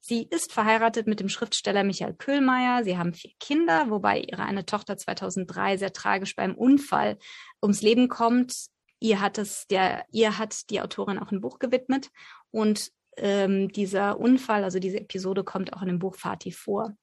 Sie 0.00 0.26
ist 0.28 0.52
verheiratet 0.52 1.06
mit 1.06 1.20
dem 1.20 1.28
Schriftsteller 1.28 1.84
Michael 1.84 2.14
Köhlmeier. 2.14 2.82
Sie 2.82 2.98
haben 2.98 3.14
vier 3.14 3.30
Kinder, 3.38 3.88
wobei 3.88 4.20
ihre 4.20 4.42
eine 4.42 4.66
Tochter 4.66 4.96
2003 4.96 5.76
sehr 5.76 5.92
tragisch 5.92 6.34
beim 6.34 6.54
Unfall 6.54 7.18
ums 7.62 7.82
Leben 7.82 8.08
kommt. 8.08 8.52
ihr 8.98 9.20
hat 9.20 9.38
es 9.38 9.66
der, 9.68 10.04
ihr 10.10 10.38
hat 10.38 10.70
die 10.70 10.80
Autorin 10.80 11.18
auch 11.18 11.30
ein 11.32 11.40
Buch 11.40 11.58
gewidmet 11.58 12.10
und 12.50 12.92
ähm, 13.16 13.70
dieser 13.70 14.18
Unfall, 14.18 14.64
also 14.64 14.78
diese 14.78 15.00
Episode 15.00 15.44
kommt 15.44 15.72
auch 15.72 15.82
in 15.82 15.88
dem 15.88 15.98
Buch 15.98 16.14
Fatih 16.14 16.52
vor. 16.52 16.94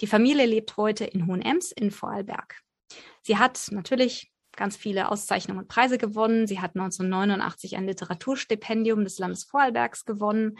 Die 0.00 0.06
Familie 0.06 0.46
lebt 0.46 0.76
heute 0.76 1.04
in 1.04 1.26
Hohenems 1.26 1.72
in 1.72 1.90
Vorarlberg. 1.90 2.60
Sie 3.22 3.38
hat 3.38 3.68
natürlich 3.70 4.30
ganz 4.56 4.76
viele 4.76 5.10
Auszeichnungen 5.10 5.60
und 5.60 5.68
Preise 5.68 5.98
gewonnen. 5.98 6.46
Sie 6.46 6.60
hat 6.60 6.74
1989 6.74 7.76
ein 7.76 7.86
Literaturstipendium 7.86 9.04
des 9.04 9.18
Landes 9.18 9.44
Vorarlbergs 9.44 10.04
gewonnen. 10.04 10.58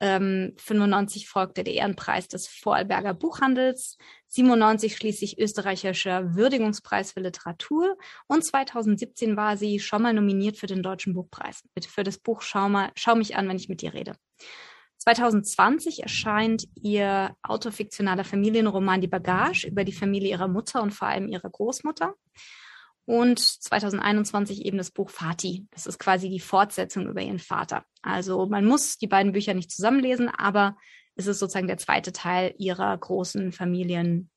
Ähm, 0.00 0.54
95 0.56 1.28
folgte 1.28 1.62
der 1.62 1.74
Ehrenpreis 1.74 2.26
des 2.26 2.48
Vorarlberger 2.48 3.12
Buchhandels, 3.12 3.98
97 4.28 4.96
schließlich 4.96 5.38
österreichischer 5.38 6.34
Würdigungspreis 6.34 7.12
für 7.12 7.20
Literatur 7.20 7.96
und 8.26 8.42
2017 8.42 9.36
war 9.36 9.58
sie 9.58 9.78
schon 9.78 10.02
mal 10.02 10.14
nominiert 10.14 10.56
für 10.56 10.66
den 10.66 10.82
Deutschen 10.82 11.12
Buchpreis 11.12 11.62
für 11.86 12.02
das 12.02 12.18
Buch 12.18 12.40
Schau, 12.40 12.68
mal, 12.68 12.90
Schau 12.94 13.14
mich 13.14 13.36
an, 13.36 13.48
wenn 13.48 13.56
ich 13.56 13.68
mit 13.68 13.82
dir 13.82 13.92
rede. 13.92 14.16
2020 14.98 16.02
erscheint 16.02 16.66
ihr 16.82 17.34
autofiktionaler 17.42 18.24
Familienroman 18.24 19.00
Die 19.00 19.08
Bagage 19.08 19.66
über 19.66 19.84
die 19.84 19.92
Familie 19.92 20.30
ihrer 20.30 20.48
Mutter 20.48 20.82
und 20.82 20.92
vor 20.92 21.08
allem 21.08 21.28
ihrer 21.28 21.48
Großmutter 21.48 22.14
und 23.10 23.40
2021 23.40 24.64
eben 24.64 24.78
das 24.78 24.92
Buch 24.92 25.10
Fatih. 25.10 25.66
Das 25.72 25.86
ist 25.86 25.98
quasi 25.98 26.28
die 26.28 26.38
Fortsetzung 26.38 27.08
über 27.08 27.20
ihren 27.20 27.40
Vater. 27.40 27.84
Also 28.02 28.46
man 28.46 28.64
muss 28.64 28.98
die 28.98 29.08
beiden 29.08 29.32
Bücher 29.32 29.52
nicht 29.52 29.72
zusammenlesen, 29.72 30.28
aber 30.28 30.76
es 31.16 31.26
ist 31.26 31.40
sozusagen 31.40 31.66
der 31.66 31.78
zweite 31.78 32.12
Teil 32.12 32.54
ihrer 32.58 32.96
großen 32.96 33.50
Familien, 33.50 34.30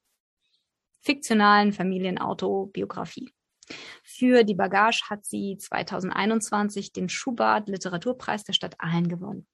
fiktionalen 1.02 1.72
Familienautobiografie. 1.72 3.32
Für 4.04 4.44
die 4.44 4.56
Bagage 4.56 5.04
hat 5.08 5.24
sie 5.24 5.56
2021 5.60 6.94
den 6.94 7.10
Schubert 7.10 7.70
Literaturpreis 7.70 8.44
der 8.44 8.54
Stadt 8.54 8.74
Aalen 8.80 9.08
gewonnen. 9.08 9.48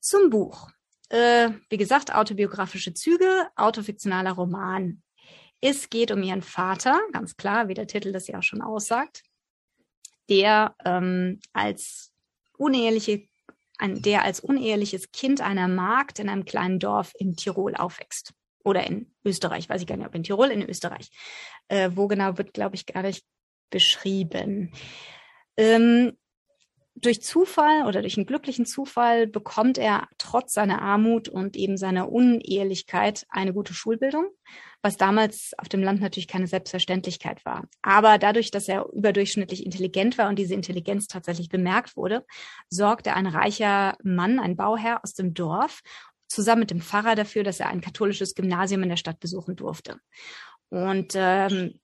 Zum 0.00 0.30
Buch. 0.30 0.68
Äh, 1.10 1.50
wie 1.68 1.76
gesagt, 1.76 2.12
autobiografische 2.12 2.92
Züge, 2.92 3.46
autofiktionaler 3.54 4.32
Roman. 4.32 5.04
Es 5.60 5.90
geht 5.90 6.10
um 6.10 6.22
ihren 6.22 6.42
Vater, 6.42 7.00
ganz 7.12 7.36
klar, 7.36 7.68
wie 7.68 7.74
der 7.74 7.86
Titel 7.86 8.12
das 8.12 8.26
ja 8.26 8.38
auch 8.38 8.42
schon 8.42 8.62
aussagt, 8.62 9.22
der 10.28 10.74
ähm, 10.84 11.40
als 11.52 12.12
uneheliche, 12.56 13.28
ein, 13.78 14.02
der 14.02 14.22
als 14.22 14.40
uneheliches 14.40 15.12
Kind 15.12 15.40
einer 15.40 15.68
Magd 15.68 16.18
in 16.18 16.28
einem 16.28 16.44
kleinen 16.44 16.78
Dorf 16.78 17.12
in 17.18 17.36
Tirol 17.36 17.74
aufwächst. 17.74 18.32
Oder 18.64 18.84
in 18.84 19.14
Österreich, 19.24 19.68
weiß 19.68 19.82
ich 19.82 19.86
gar 19.86 19.96
nicht, 19.96 20.06
ob 20.06 20.14
in 20.14 20.24
Tirol, 20.24 20.50
in 20.50 20.68
Österreich. 20.68 21.10
Äh, 21.68 21.90
wo 21.94 22.08
genau 22.08 22.36
wird, 22.36 22.52
glaube 22.52 22.74
ich, 22.74 22.84
gar 22.86 23.02
nicht 23.02 23.24
beschrieben. 23.70 24.72
Ähm, 25.56 26.16
durch 26.96 27.22
Zufall 27.22 27.86
oder 27.86 28.00
durch 28.00 28.16
einen 28.16 28.26
glücklichen 28.26 28.64
Zufall 28.64 29.26
bekommt 29.26 29.76
er 29.76 30.08
trotz 30.18 30.54
seiner 30.54 30.80
Armut 30.80 31.28
und 31.28 31.56
eben 31.56 31.76
seiner 31.76 32.10
Unehelichkeit 32.10 33.26
eine 33.28 33.52
gute 33.52 33.74
Schulbildung, 33.74 34.30
was 34.80 34.96
damals 34.96 35.52
auf 35.58 35.68
dem 35.68 35.82
Land 35.82 36.00
natürlich 36.00 36.26
keine 36.26 36.46
Selbstverständlichkeit 36.46 37.44
war. 37.44 37.68
Aber 37.82 38.18
dadurch, 38.18 38.50
dass 38.50 38.68
er 38.68 38.86
überdurchschnittlich 38.92 39.64
intelligent 39.64 40.16
war 40.16 40.28
und 40.28 40.38
diese 40.38 40.54
Intelligenz 40.54 41.06
tatsächlich 41.06 41.50
bemerkt 41.50 41.96
wurde, 41.96 42.24
sorgte 42.70 43.14
ein 43.14 43.26
reicher 43.26 43.96
Mann, 44.02 44.38
ein 44.38 44.56
Bauherr 44.56 45.04
aus 45.04 45.12
dem 45.12 45.34
Dorf, 45.34 45.82
zusammen 46.28 46.60
mit 46.60 46.70
dem 46.70 46.80
Pfarrer 46.80 47.14
dafür, 47.14 47.44
dass 47.44 47.60
er 47.60 47.68
ein 47.68 47.82
katholisches 47.82 48.34
Gymnasium 48.34 48.82
in 48.82 48.88
der 48.88 48.96
Stadt 48.96 49.20
besuchen 49.20 49.54
durfte. 49.54 50.00
Und 50.70 51.12
ähm, 51.14 51.78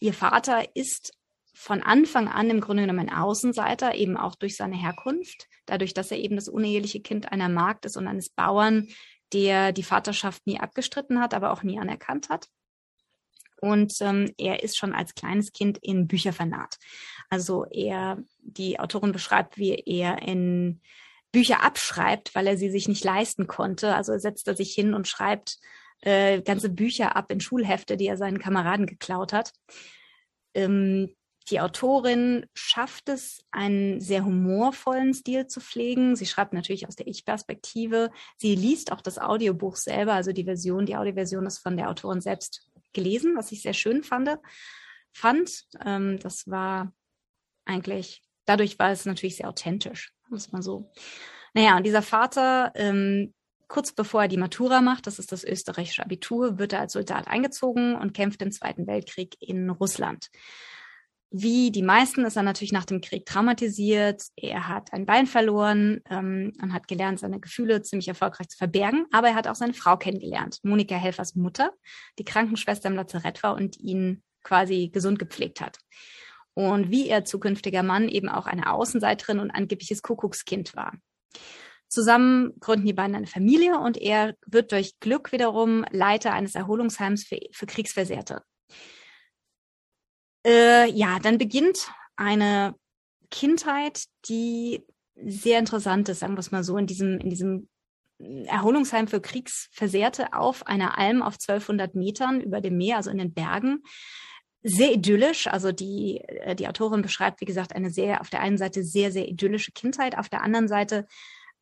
ihr 0.00 0.14
Vater 0.14 0.64
ist 0.74 1.12
von 1.60 1.82
Anfang 1.82 2.26
an 2.26 2.48
im 2.48 2.62
Grunde 2.62 2.84
genommen 2.84 3.10
ein 3.10 3.14
Außenseiter, 3.14 3.94
eben 3.94 4.16
auch 4.16 4.34
durch 4.34 4.56
seine 4.56 4.76
Herkunft, 4.80 5.46
dadurch, 5.66 5.92
dass 5.92 6.10
er 6.10 6.16
eben 6.16 6.36
das 6.36 6.48
uneheliche 6.48 7.02
Kind 7.02 7.30
einer 7.32 7.50
Magd 7.50 7.84
ist 7.84 7.98
und 7.98 8.08
eines 8.08 8.30
Bauern, 8.30 8.88
der 9.34 9.72
die 9.72 9.82
Vaterschaft 9.82 10.46
nie 10.46 10.58
abgestritten 10.58 11.20
hat, 11.20 11.34
aber 11.34 11.52
auch 11.52 11.62
nie 11.62 11.78
anerkannt 11.78 12.30
hat. 12.30 12.48
Und 13.60 13.92
ähm, 14.00 14.32
er 14.38 14.62
ist 14.62 14.78
schon 14.78 14.94
als 14.94 15.14
kleines 15.14 15.52
Kind 15.52 15.76
in 15.82 16.06
Bücher 16.08 16.32
vernarrt. 16.32 16.78
Also 17.28 17.66
er, 17.66 18.16
die 18.38 18.80
Autorin 18.80 19.12
beschreibt, 19.12 19.58
wie 19.58 19.74
er 19.74 20.22
in 20.22 20.80
Bücher 21.30 21.62
abschreibt, 21.62 22.34
weil 22.34 22.46
er 22.46 22.56
sie 22.56 22.70
sich 22.70 22.88
nicht 22.88 23.04
leisten 23.04 23.46
konnte. 23.46 23.94
Also 23.94 24.16
setzt 24.16 24.48
er 24.48 24.56
sich 24.56 24.72
hin 24.72 24.94
und 24.94 25.08
schreibt 25.08 25.58
äh, 26.00 26.40
ganze 26.40 26.70
Bücher 26.70 27.16
ab 27.16 27.30
in 27.30 27.42
Schulhefte, 27.42 27.98
die 27.98 28.06
er 28.06 28.16
seinen 28.16 28.38
Kameraden 28.38 28.86
geklaut 28.86 29.34
hat. 29.34 29.52
Ähm, 30.54 31.14
die 31.50 31.60
Autorin 31.60 32.46
schafft 32.54 33.08
es, 33.08 33.44
einen 33.50 34.00
sehr 34.00 34.24
humorvollen 34.24 35.14
Stil 35.14 35.46
zu 35.46 35.60
pflegen. 35.60 36.14
Sie 36.16 36.26
schreibt 36.26 36.52
natürlich 36.52 36.86
aus 36.86 36.96
der 36.96 37.06
Ich-Perspektive. 37.06 38.10
Sie 38.36 38.54
liest 38.54 38.92
auch 38.92 39.00
das 39.00 39.18
Audiobuch 39.18 39.76
selber, 39.76 40.14
also 40.14 40.32
die 40.32 40.44
Version, 40.44 40.86
die 40.86 40.96
Audioversion 40.96 41.46
ist 41.46 41.58
von 41.58 41.76
der 41.76 41.90
Autorin 41.90 42.20
selbst 42.20 42.70
gelesen, 42.92 43.36
was 43.36 43.52
ich 43.52 43.62
sehr 43.62 43.74
schön 43.74 44.02
fand. 44.02 44.30
fand. 45.12 45.66
Ähm, 45.84 46.18
das 46.20 46.48
war 46.48 46.92
eigentlich, 47.64 48.22
dadurch 48.44 48.78
war 48.78 48.90
es 48.90 49.04
natürlich 49.04 49.36
sehr 49.36 49.48
authentisch, 49.48 50.12
muss 50.28 50.52
man 50.52 50.62
so. 50.62 50.90
Naja, 51.52 51.76
und 51.76 51.84
dieser 51.84 52.02
Vater, 52.02 52.72
ähm, 52.76 53.34
kurz 53.66 53.92
bevor 53.92 54.22
er 54.22 54.28
die 54.28 54.36
Matura 54.36 54.80
macht, 54.80 55.06
das 55.06 55.18
ist 55.18 55.32
das 55.32 55.44
österreichische 55.44 56.04
Abitur, 56.04 56.58
wird 56.58 56.72
er 56.72 56.80
als 56.80 56.92
Soldat 56.92 57.26
eingezogen 57.28 57.96
und 57.96 58.14
kämpft 58.14 58.42
im 58.42 58.52
Zweiten 58.52 58.86
Weltkrieg 58.86 59.36
in 59.40 59.70
Russland. 59.70 60.30
Wie 61.32 61.70
die 61.70 61.82
meisten 61.82 62.24
ist 62.24 62.36
er 62.36 62.42
natürlich 62.42 62.72
nach 62.72 62.84
dem 62.84 63.00
Krieg 63.00 63.24
traumatisiert. 63.24 64.24
Er 64.34 64.66
hat 64.66 64.92
ein 64.92 65.06
Bein 65.06 65.28
verloren 65.28 66.00
ähm, 66.10 66.52
und 66.60 66.72
hat 66.72 66.88
gelernt, 66.88 67.20
seine 67.20 67.38
Gefühle 67.38 67.82
ziemlich 67.82 68.08
erfolgreich 68.08 68.48
zu 68.48 68.58
verbergen. 68.58 69.06
Aber 69.12 69.28
er 69.28 69.36
hat 69.36 69.46
auch 69.46 69.54
seine 69.54 69.74
Frau 69.74 69.96
kennengelernt, 69.96 70.58
Monika 70.64 70.96
Helfers 70.96 71.36
Mutter, 71.36 71.72
die 72.18 72.24
Krankenschwester 72.24 72.88
im 72.88 72.96
Lazarett 72.96 73.44
war 73.44 73.54
und 73.54 73.78
ihn 73.78 74.24
quasi 74.42 74.90
gesund 74.92 75.20
gepflegt 75.20 75.60
hat. 75.60 75.78
Und 76.54 76.90
wie 76.90 77.08
ihr 77.08 77.24
zukünftiger 77.24 77.84
Mann 77.84 78.08
eben 78.08 78.28
auch 78.28 78.46
eine 78.46 78.72
Außenseiterin 78.72 79.38
und 79.38 79.52
angebliches 79.52 80.02
Kuckuckskind 80.02 80.74
war. 80.74 80.94
Zusammen 81.88 82.54
gründen 82.58 82.86
die 82.86 82.92
beiden 82.92 83.14
eine 83.14 83.28
Familie 83.28 83.78
und 83.78 83.96
er 83.96 84.34
wird 84.46 84.72
durch 84.72 84.98
Glück 84.98 85.30
wiederum 85.30 85.84
Leiter 85.90 86.32
eines 86.32 86.56
Erholungsheims 86.56 87.24
für, 87.24 87.38
für 87.52 87.66
Kriegsversehrte. 87.66 88.42
Äh, 90.46 90.90
ja, 90.90 91.18
dann 91.18 91.38
beginnt 91.38 91.90
eine 92.16 92.74
Kindheit, 93.30 94.04
die 94.26 94.82
sehr 95.14 95.58
interessant 95.58 96.08
ist, 96.08 96.20
sagen 96.20 96.34
wir 96.34 96.40
es 96.40 96.50
mal 96.50 96.64
so, 96.64 96.76
in 96.76 96.86
diesem, 96.86 97.18
in 97.18 97.30
diesem 97.30 97.68
Erholungsheim 98.46 99.08
für 99.08 99.20
Kriegsversehrte 99.20 100.32
auf 100.34 100.66
einer 100.66 100.98
Alm 100.98 101.22
auf 101.22 101.34
1200 101.34 101.94
Metern 101.94 102.40
über 102.40 102.60
dem 102.60 102.76
Meer, 102.76 102.96
also 102.96 103.10
in 103.10 103.18
den 103.18 103.32
Bergen. 103.32 103.82
Sehr 104.62 104.92
idyllisch. 104.92 105.46
Also 105.46 105.72
die, 105.72 106.20
äh, 106.20 106.54
die 106.54 106.68
Autorin 106.68 107.02
beschreibt, 107.02 107.40
wie 107.40 107.46
gesagt, 107.46 107.74
eine 107.74 107.90
sehr, 107.90 108.20
auf 108.20 108.28
der 108.28 108.40
einen 108.40 108.58
Seite 108.58 108.82
sehr, 108.82 109.10
sehr 109.10 109.26
idyllische 109.26 109.72
Kindheit. 109.72 110.18
Auf 110.18 110.28
der 110.28 110.42
anderen 110.42 110.68
Seite 110.68 111.06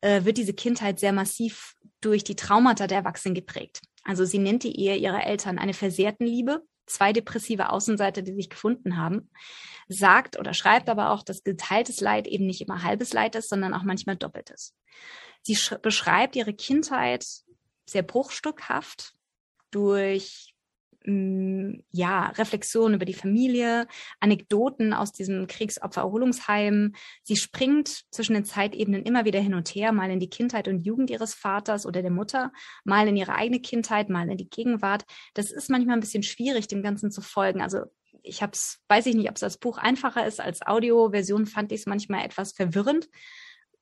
äh, 0.01 0.25
wird 0.25 0.37
diese 0.37 0.53
Kindheit 0.53 0.99
sehr 0.99 1.13
massiv 1.13 1.75
durch 2.01 2.23
die 2.23 2.35
Traumata 2.35 2.87
der 2.87 2.99
Erwachsenen 2.99 3.35
geprägt. 3.35 3.81
Also 4.03 4.25
sie 4.25 4.39
nennt 4.39 4.63
die 4.63 4.77
Ehe 4.77 4.97
ihrer 4.97 5.25
Eltern 5.25 5.59
eine 5.59 5.73
versehrten 5.73 6.25
Liebe 6.25 6.63
zwei 6.89 7.13
depressive 7.13 7.69
Außenseiter, 7.69 8.21
die 8.21 8.33
sich 8.33 8.49
gefunden 8.49 8.97
haben, 8.97 9.29
sagt 9.87 10.37
oder 10.37 10.53
schreibt 10.53 10.89
aber 10.89 11.11
auch, 11.11 11.23
dass 11.23 11.43
geteiltes 11.43 12.01
Leid 12.01 12.27
eben 12.27 12.45
nicht 12.45 12.61
immer 12.61 12.83
halbes 12.83 13.13
Leid 13.13 13.35
ist, 13.35 13.49
sondern 13.49 13.73
auch 13.73 13.83
manchmal 13.83 14.15
doppeltes. 14.15 14.75
Sie 15.41 15.57
beschreibt 15.81 16.35
ihre 16.35 16.53
Kindheit 16.53 17.25
sehr 17.85 18.03
bruchstückhaft 18.03 19.13
durch 19.71 20.48
Mm, 21.05 21.79
ja, 21.91 22.27
Reflexionen 22.27 22.95
über 22.95 23.05
die 23.05 23.13
Familie, 23.13 23.87
Anekdoten 24.19 24.93
aus 24.93 25.13
diesem 25.13 25.47
Kriegsopfererholungsheim. 25.47 26.93
Sie 27.23 27.37
springt 27.37 28.03
zwischen 28.11 28.33
den 28.33 28.43
Zeitebenen 28.43 29.03
immer 29.03 29.23
wieder 29.23 29.39
hin 29.39 29.53
und 29.53 29.69
her, 29.69 29.93
mal 29.93 30.11
in 30.11 30.19
die 30.19 30.29
Kindheit 30.29 30.67
und 30.67 30.79
Jugend 30.79 31.09
ihres 31.09 31.33
Vaters 31.33 31.85
oder 31.85 32.01
der 32.01 32.11
Mutter, 32.11 32.51
mal 32.83 33.07
in 33.07 33.15
ihre 33.15 33.35
eigene 33.35 33.61
Kindheit, 33.61 34.09
mal 34.09 34.29
in 34.29 34.37
die 34.37 34.49
Gegenwart. 34.49 35.05
Das 35.33 35.51
ist 35.51 35.69
manchmal 35.69 35.97
ein 35.97 36.01
bisschen 36.01 36.23
schwierig, 36.23 36.67
dem 36.67 36.83
Ganzen 36.83 37.11
zu 37.11 37.21
folgen. 37.21 37.61
Also 37.61 37.85
ich 38.21 38.41
habe 38.41 38.51
es, 38.53 38.81
weiß 38.89 39.05
ich 39.05 39.15
nicht, 39.15 39.29
ob 39.29 39.37
es 39.37 39.43
als 39.43 39.57
Buch 39.57 39.77
einfacher 39.77 40.25
ist, 40.27 40.41
als 40.41 40.61
Audioversion 40.61 41.45
fand 41.45 41.71
ich 41.71 41.81
es 41.81 41.85
manchmal 41.85 42.25
etwas 42.25 42.51
verwirrend. 42.51 43.07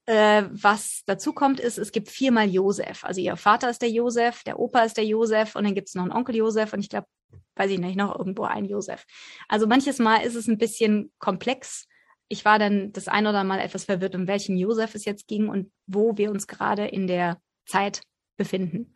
Äh, 0.08 0.46
was 0.52 1.04
dazu 1.06 1.34
kommt, 1.34 1.60
ist, 1.60 1.78
es 1.78 1.92
gibt 1.92 2.10
viermal 2.10 2.50
Josef. 2.50 3.04
Also 3.04 3.20
ihr 3.20 3.36
Vater 3.36 3.70
ist 3.70 3.82
der 3.82 3.92
Josef, 3.92 4.42
der 4.44 4.58
Opa 4.58 4.84
ist 4.84 4.96
der 4.96 5.06
Josef 5.06 5.56
und 5.56 5.66
dann 5.66 5.76
gibt 5.76 5.90
es 5.90 5.96
noch 5.96 6.04
einen 6.04 6.14
Onkel 6.14 6.38
Josef 6.38 6.72
und 6.72 6.80
ich 6.80 6.88
glaube, 6.88 7.08
weiß 7.56 7.72
ich 7.72 7.80
nicht, 7.80 7.98
noch 7.98 8.18
irgendwo 8.18 8.44
ein 8.44 8.64
Josef. 8.64 9.06
Also 9.50 9.68
manches 9.68 10.00
Mal 10.00 10.20
ist 10.20 10.36
es 10.36 10.48
ein 10.48 10.58
bisschen 10.58 11.12
komplex. 11.20 11.88
Ich 12.30 12.46
war 12.46 12.58
dann 12.58 12.94
das 12.94 13.10
ein 13.10 13.28
oder 13.28 13.44
mal 13.44 13.60
etwas 13.60 13.84
verwirrt, 13.84 14.16
um 14.16 14.28
welchen 14.28 14.56
Josef 14.56 14.96
es 14.96 15.04
jetzt 15.04 15.28
ging 15.28 15.50
und 15.50 15.72
wo 15.88 16.18
wir 16.18 16.32
uns 16.32 16.48
gerade 16.48 16.88
in 16.88 17.08
der 17.08 17.42
Zeit 17.66 18.02
befinden. 18.38 18.94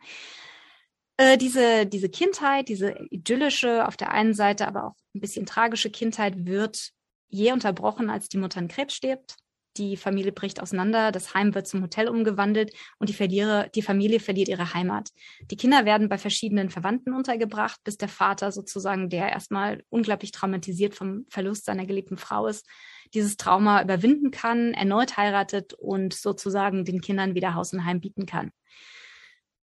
Äh, 1.18 1.36
diese, 1.36 1.84
diese 1.84 2.08
Kindheit, 2.08 2.68
diese 2.68 2.96
idyllische, 3.10 3.86
auf 3.86 3.98
der 3.98 4.12
einen 4.12 4.32
Seite 4.32 4.66
aber 4.66 4.86
auch 4.86 4.94
ein 5.14 5.20
bisschen 5.20 5.44
tragische 5.44 5.90
Kindheit 5.90 6.46
wird 6.46 6.92
je 7.28 7.52
unterbrochen, 7.52 8.08
als 8.08 8.28
die 8.28 8.38
Mutter 8.38 8.60
an 8.60 8.68
Krebs 8.68 8.94
stirbt. 8.94 9.36
Die 9.78 9.96
Familie 9.96 10.32
bricht 10.32 10.60
auseinander, 10.60 11.12
das 11.12 11.32
Heim 11.32 11.54
wird 11.54 11.66
zum 11.66 11.82
Hotel 11.82 12.08
umgewandelt 12.08 12.72
und 12.98 13.08
die, 13.08 13.14
verliere, 13.14 13.70
die 13.74 13.80
Familie 13.80 14.20
verliert 14.20 14.48
ihre 14.48 14.74
Heimat. 14.74 15.08
Die 15.50 15.56
Kinder 15.56 15.86
werden 15.86 16.10
bei 16.10 16.18
verschiedenen 16.18 16.68
Verwandten 16.68 17.14
untergebracht, 17.14 17.80
bis 17.82 17.96
der 17.96 18.08
Vater 18.08 18.52
sozusagen, 18.52 19.08
der 19.08 19.30
erstmal 19.30 19.82
unglaublich 19.88 20.30
traumatisiert 20.30 20.94
vom 20.94 21.24
Verlust 21.30 21.64
seiner 21.64 21.86
geliebten 21.86 22.18
Frau 22.18 22.46
ist, 22.48 22.66
dieses 23.14 23.38
Trauma 23.38 23.82
überwinden 23.82 24.30
kann, 24.30 24.74
erneut 24.74 25.16
heiratet 25.16 25.72
und 25.74 26.12
sozusagen 26.12 26.84
den 26.84 27.00
Kindern 27.00 27.34
wieder 27.34 27.54
Haus 27.54 27.72
und 27.72 27.84
Heim 27.84 28.00
bieten 28.00 28.26
kann. 28.26 28.50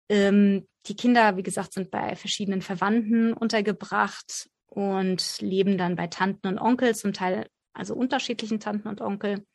Ähm, 0.09 0.67
die 0.87 0.95
Kinder, 0.95 1.37
wie 1.37 1.43
gesagt, 1.43 1.73
sind 1.73 1.91
bei 1.91 2.15
verschiedenen 2.15 2.61
Verwandten 2.61 3.33
untergebracht 3.33 4.49
und 4.65 5.39
leben 5.39 5.77
dann 5.77 5.95
bei 5.95 6.07
Tanten 6.07 6.47
und 6.47 6.59
Onkel, 6.59 6.95
zum 6.95 7.13
Teil 7.13 7.47
also 7.73 7.95
unterschiedlichen 7.95 8.59
Tanten 8.59 8.87
und 8.87 9.01
Onkel. 9.01 9.45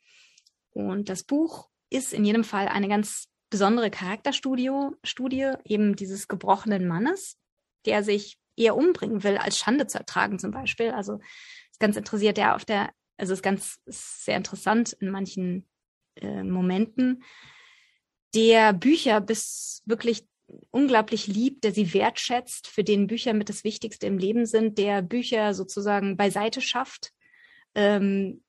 Und 0.73 1.09
das 1.09 1.23
Buch 1.23 1.69
ist 1.89 2.13
in 2.13 2.25
jedem 2.25 2.43
Fall 2.43 2.67
eine 2.67 2.87
ganz 2.87 3.27
besondere 3.49 3.89
Charakterstudie, 3.89 4.71
Studie 5.03 5.53
eben 5.65 5.95
dieses 5.95 6.27
gebrochenen 6.27 6.87
Mannes, 6.87 7.37
der 7.85 8.03
sich 8.03 8.37
eher 8.55 8.75
umbringen 8.75 9.23
will, 9.23 9.37
als 9.37 9.57
Schande 9.57 9.87
zu 9.87 9.97
ertragen 9.97 10.37
zum 10.37 10.51
Beispiel. 10.51 10.91
Also 10.91 11.19
ist 11.71 11.79
ganz 11.79 11.95
interessiert, 11.95 12.37
der 12.37 12.55
auf 12.55 12.65
der, 12.65 12.91
also 13.17 13.33
ist 13.33 13.41
ganz 13.41 13.79
ist 13.85 14.25
sehr 14.25 14.37
interessant 14.37 14.93
in 14.99 15.09
manchen 15.09 15.67
äh, 16.15 16.43
Momenten, 16.43 17.23
der 18.35 18.73
Bücher 18.73 19.21
bis 19.21 19.81
wirklich 19.85 20.27
unglaublich 20.71 21.27
liebt, 21.27 21.63
der 21.63 21.71
sie 21.71 21.93
wertschätzt, 21.93 22.67
für 22.67 22.83
den 22.83 23.07
Bücher 23.07 23.33
mit 23.33 23.49
das 23.49 23.63
Wichtigste 23.63 24.07
im 24.07 24.17
Leben 24.17 24.45
sind, 24.45 24.77
der 24.77 25.01
Bücher 25.01 25.53
sozusagen 25.53 26.17
beiseite 26.17 26.61
schafft, 26.61 27.11
ähm, 27.75 28.43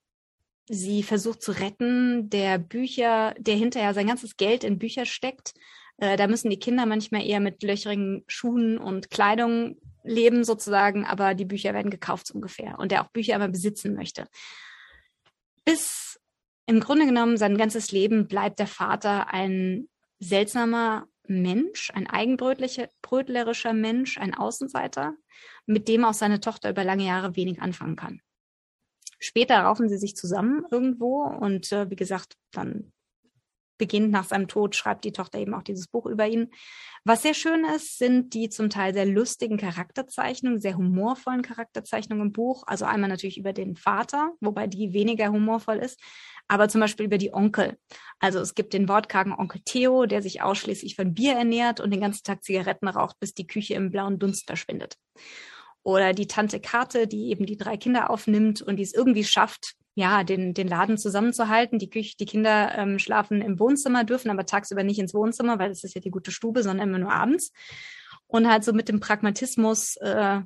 sie 0.71 1.03
versucht 1.03 1.41
zu 1.41 1.51
retten, 1.51 2.29
der 2.29 2.57
Bücher, 2.57 3.35
der 3.37 3.55
hinterher 3.55 3.93
sein 3.93 4.07
ganzes 4.07 4.37
Geld 4.37 4.63
in 4.63 4.79
Bücher 4.79 5.05
steckt. 5.05 5.53
Äh, 5.97 6.15
da 6.15 6.27
müssen 6.27 6.49
die 6.49 6.59
Kinder 6.59 6.85
manchmal 6.85 7.25
eher 7.25 7.41
mit 7.41 7.61
löcherigen 7.61 8.23
Schuhen 8.27 8.77
und 8.77 9.09
Kleidung 9.09 9.77
leben 10.03 10.43
sozusagen, 10.43 11.05
aber 11.05 11.35
die 11.35 11.45
Bücher 11.45 11.73
werden 11.73 11.91
gekauft 11.91 12.31
ungefähr 12.31 12.79
und 12.79 12.91
der 12.91 13.03
auch 13.03 13.09
Bücher 13.09 13.35
immer 13.35 13.49
besitzen 13.49 13.93
möchte. 13.93 14.27
Bis 15.65 16.19
im 16.65 16.79
Grunde 16.79 17.05
genommen 17.05 17.37
sein 17.37 17.57
ganzes 17.57 17.91
Leben 17.91 18.27
bleibt 18.27 18.59
der 18.59 18.67
Vater 18.67 19.31
ein 19.33 19.89
seltsamer 20.19 21.05
Mensch, 21.27 21.91
ein 21.93 22.07
eigenbrötlerischer 22.07 23.73
Mensch, 23.73 24.17
ein 24.17 24.33
Außenseiter, 24.33 25.15
mit 25.65 25.87
dem 25.87 26.05
auch 26.05 26.13
seine 26.13 26.39
Tochter 26.39 26.69
über 26.69 26.83
lange 26.83 27.05
Jahre 27.05 27.35
wenig 27.35 27.61
anfangen 27.61 27.95
kann. 27.97 28.21
Später 29.23 29.59
raufen 29.59 29.87
sie 29.87 29.97
sich 29.97 30.15
zusammen 30.15 30.65
irgendwo 30.71 31.23
und 31.23 31.71
äh, 31.71 31.89
wie 31.91 31.95
gesagt, 31.95 32.35
dann 32.51 32.91
beginnt 33.77 34.11
nach 34.11 34.25
seinem 34.25 34.47
Tod, 34.47 34.75
schreibt 34.75 35.05
die 35.05 35.11
Tochter 35.11 35.39
eben 35.39 35.53
auch 35.53 35.63
dieses 35.63 35.87
Buch 35.87 36.05
über 36.05 36.27
ihn. 36.27 36.51
Was 37.03 37.23
sehr 37.23 37.33
schön 37.33 37.65
ist, 37.65 37.97
sind 37.97 38.33
die 38.33 38.49
zum 38.49 38.69
Teil 38.69 38.93
sehr 38.93 39.07
lustigen 39.07 39.57
Charakterzeichnungen, 39.57 40.59
sehr 40.59 40.77
humorvollen 40.77 41.41
Charakterzeichnungen 41.41 42.27
im 42.27 42.31
Buch. 42.31 42.63
Also 42.67 42.85
einmal 42.85 43.09
natürlich 43.09 43.39
über 43.39 43.53
den 43.53 43.75
Vater, 43.75 44.33
wobei 44.39 44.67
die 44.67 44.93
weniger 44.93 45.31
humorvoll 45.31 45.77
ist, 45.77 45.99
aber 46.47 46.67
zum 46.67 46.81
Beispiel 46.81 47.07
über 47.07 47.17
die 47.17 47.33
Onkel. 47.33 47.77
Also 48.19 48.39
es 48.39 48.53
gibt 48.55 48.73
den 48.73 48.87
wortkargen 48.87 49.33
Onkel 49.33 49.61
Theo, 49.65 50.05
der 50.05 50.21
sich 50.21 50.43
ausschließlich 50.43 50.95
von 50.95 51.13
Bier 51.13 51.33
ernährt 51.33 51.79
und 51.79 51.91
den 51.91 52.01
ganzen 52.01 52.23
Tag 52.23 52.43
Zigaretten 52.43 52.87
raucht, 52.87 53.19
bis 53.19 53.33
die 53.33 53.47
Küche 53.47 53.75
im 53.75 53.89
blauen 53.91 54.19
Dunst 54.19 54.45
verschwindet. 54.45 54.97
Oder 55.83 56.13
die 56.13 56.27
Tante 56.27 56.59
Karte, 56.59 57.07
die 57.07 57.29
eben 57.29 57.45
die 57.45 57.57
drei 57.57 57.77
Kinder 57.77 58.09
aufnimmt 58.09 58.61
und 58.61 58.75
die 58.77 58.83
es 58.83 58.93
irgendwie 58.93 59.23
schafft, 59.23 59.75
ja, 59.95 60.23
den, 60.23 60.53
den 60.53 60.67
Laden 60.67 60.97
zusammenzuhalten. 60.97 61.79
Die, 61.79 61.89
Küche, 61.89 62.15
die 62.17 62.25
Kinder 62.25 62.77
ähm, 62.77 62.99
schlafen 62.99 63.41
im 63.41 63.59
Wohnzimmer, 63.59 64.03
dürfen 64.03 64.29
aber 64.31 64.45
tagsüber 64.45 64.83
nicht 64.83 64.99
ins 64.99 65.13
Wohnzimmer, 65.13 65.59
weil 65.59 65.69
das 65.69 65.83
ist 65.83 65.95
ja 65.95 66.01
die 66.01 66.11
gute 66.11 66.31
Stube, 66.31 66.63
sondern 66.63 66.87
immer 66.87 66.99
nur 66.99 67.11
abends. 67.11 67.51
Und 68.27 68.49
halt 68.49 68.63
so 68.63 68.73
mit 68.73 68.87
dem 68.87 68.99
Pragmatismus 68.99 69.97
äh, 69.97 70.41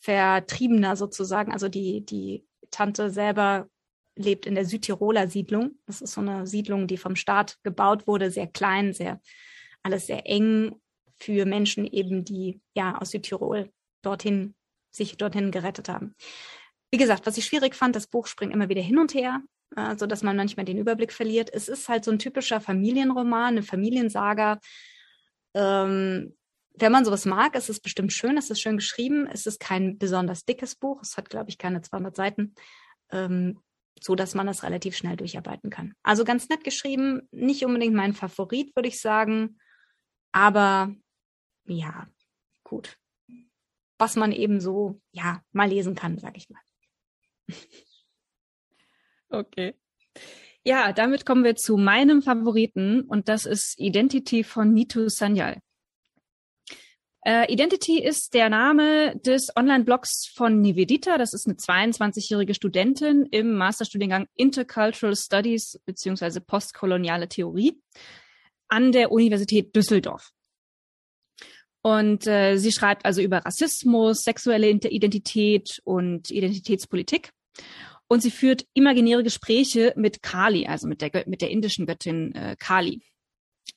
Vertriebener 0.00 0.96
sozusagen. 0.96 1.52
Also 1.52 1.68
die, 1.68 2.04
die 2.04 2.44
Tante 2.70 3.10
selber 3.10 3.68
lebt 4.14 4.46
in 4.46 4.54
der 4.54 4.66
Südtiroler 4.66 5.28
Siedlung. 5.28 5.78
Das 5.86 6.00
ist 6.00 6.12
so 6.12 6.20
eine 6.20 6.46
Siedlung, 6.46 6.86
die 6.86 6.96
vom 6.96 7.16
Staat 7.16 7.58
gebaut 7.62 8.06
wurde, 8.06 8.30
sehr 8.30 8.46
klein, 8.46 8.92
sehr, 8.92 9.20
alles 9.82 10.06
sehr 10.06 10.26
eng 10.26 10.74
für 11.16 11.46
Menschen 11.46 11.86
eben, 11.86 12.24
die 12.24 12.60
ja 12.74 12.98
aus 12.98 13.10
Südtirol 13.10 13.70
dorthin, 14.06 14.54
sich 14.90 15.16
dorthin 15.16 15.50
gerettet 15.50 15.88
haben. 15.88 16.14
Wie 16.90 16.98
gesagt, 16.98 17.26
was 17.26 17.36
ich 17.36 17.44
schwierig 17.44 17.74
fand, 17.74 17.96
das 17.96 18.06
Buch 18.06 18.26
springt 18.26 18.54
immer 18.54 18.68
wieder 18.68 18.82
hin 18.82 18.98
und 18.98 19.14
her, 19.14 19.42
äh, 19.74 19.96
so 19.96 20.06
dass 20.06 20.22
man 20.22 20.36
manchmal 20.36 20.64
den 20.64 20.78
Überblick 20.78 21.12
verliert. 21.12 21.50
Es 21.52 21.68
ist 21.68 21.88
halt 21.88 22.04
so 22.04 22.10
ein 22.10 22.18
typischer 22.18 22.60
Familienroman, 22.60 23.48
eine 23.48 23.62
Familiensaga. 23.62 24.60
Ähm, 25.54 26.36
wenn 26.78 26.92
man 26.92 27.04
sowas 27.04 27.24
mag, 27.24 27.54
ist 27.54 27.70
es 27.70 27.80
bestimmt 27.80 28.12
schön, 28.12 28.36
es 28.36 28.50
ist 28.50 28.60
schön 28.60 28.76
geschrieben. 28.76 29.26
Es 29.26 29.46
ist 29.46 29.58
kein 29.60 29.98
besonders 29.98 30.44
dickes 30.44 30.76
Buch. 30.76 31.02
Es 31.02 31.16
hat, 31.16 31.30
glaube 31.30 31.50
ich, 31.50 31.58
keine 31.58 31.80
200 31.80 32.14
Seiten. 32.14 32.54
Ähm, 33.10 33.60
so 33.98 34.14
dass 34.14 34.34
man 34.34 34.46
das 34.46 34.62
relativ 34.62 34.94
schnell 34.94 35.16
durcharbeiten 35.16 35.70
kann. 35.70 35.94
Also 36.02 36.24
ganz 36.24 36.50
nett 36.50 36.64
geschrieben, 36.64 37.22
nicht 37.30 37.64
unbedingt 37.64 37.94
mein 37.94 38.12
Favorit, 38.12 38.76
würde 38.76 38.88
ich 38.88 39.00
sagen, 39.00 39.58
aber 40.32 40.94
ja, 41.64 42.06
gut 42.62 42.98
was 43.98 44.16
man 44.16 44.32
eben 44.32 44.60
so, 44.60 45.00
ja, 45.12 45.42
mal 45.52 45.68
lesen 45.68 45.94
kann, 45.94 46.18
sag 46.18 46.36
ich 46.36 46.48
mal. 46.50 46.60
Okay. 49.28 49.74
Ja, 50.64 50.92
damit 50.92 51.26
kommen 51.26 51.44
wir 51.44 51.56
zu 51.56 51.76
meinem 51.76 52.22
Favoriten 52.22 53.02
und 53.02 53.28
das 53.28 53.44
ist 53.44 53.78
Identity 53.78 54.44
von 54.44 54.72
Nitu 54.72 55.08
Sanyal. 55.08 55.60
Äh, 57.26 57.52
Identity 57.52 58.00
ist 58.00 58.34
der 58.34 58.48
Name 58.48 59.16
des 59.16 59.48
Online-Blogs 59.56 60.30
von 60.32 60.60
Nivedita. 60.60 61.18
Das 61.18 61.34
ist 61.34 61.48
eine 61.48 61.56
22-jährige 61.56 62.54
Studentin 62.54 63.26
im 63.32 63.54
Masterstudiengang 63.54 64.28
Intercultural 64.34 65.16
Studies 65.16 65.80
beziehungsweise 65.86 66.40
postkoloniale 66.40 67.28
Theorie 67.28 67.80
an 68.68 68.92
der 68.92 69.10
Universität 69.10 69.74
Düsseldorf. 69.74 70.32
Und 71.86 72.26
äh, 72.26 72.56
sie 72.56 72.72
schreibt 72.72 73.04
also 73.04 73.22
über 73.22 73.46
Rassismus, 73.46 74.24
sexuelle 74.24 74.68
Identität 74.68 75.80
und 75.84 76.32
Identitätspolitik. 76.32 77.30
Und 78.08 78.22
sie 78.22 78.32
führt 78.32 78.66
imaginäre 78.74 79.22
Gespräche 79.22 79.92
mit 79.94 80.20
Kali, 80.20 80.66
also 80.66 80.88
mit 80.88 81.00
der, 81.00 81.12
mit 81.28 81.42
der 81.42 81.50
indischen 81.50 81.86
Göttin 81.86 82.34
äh, 82.34 82.56
Kali. 82.58 83.02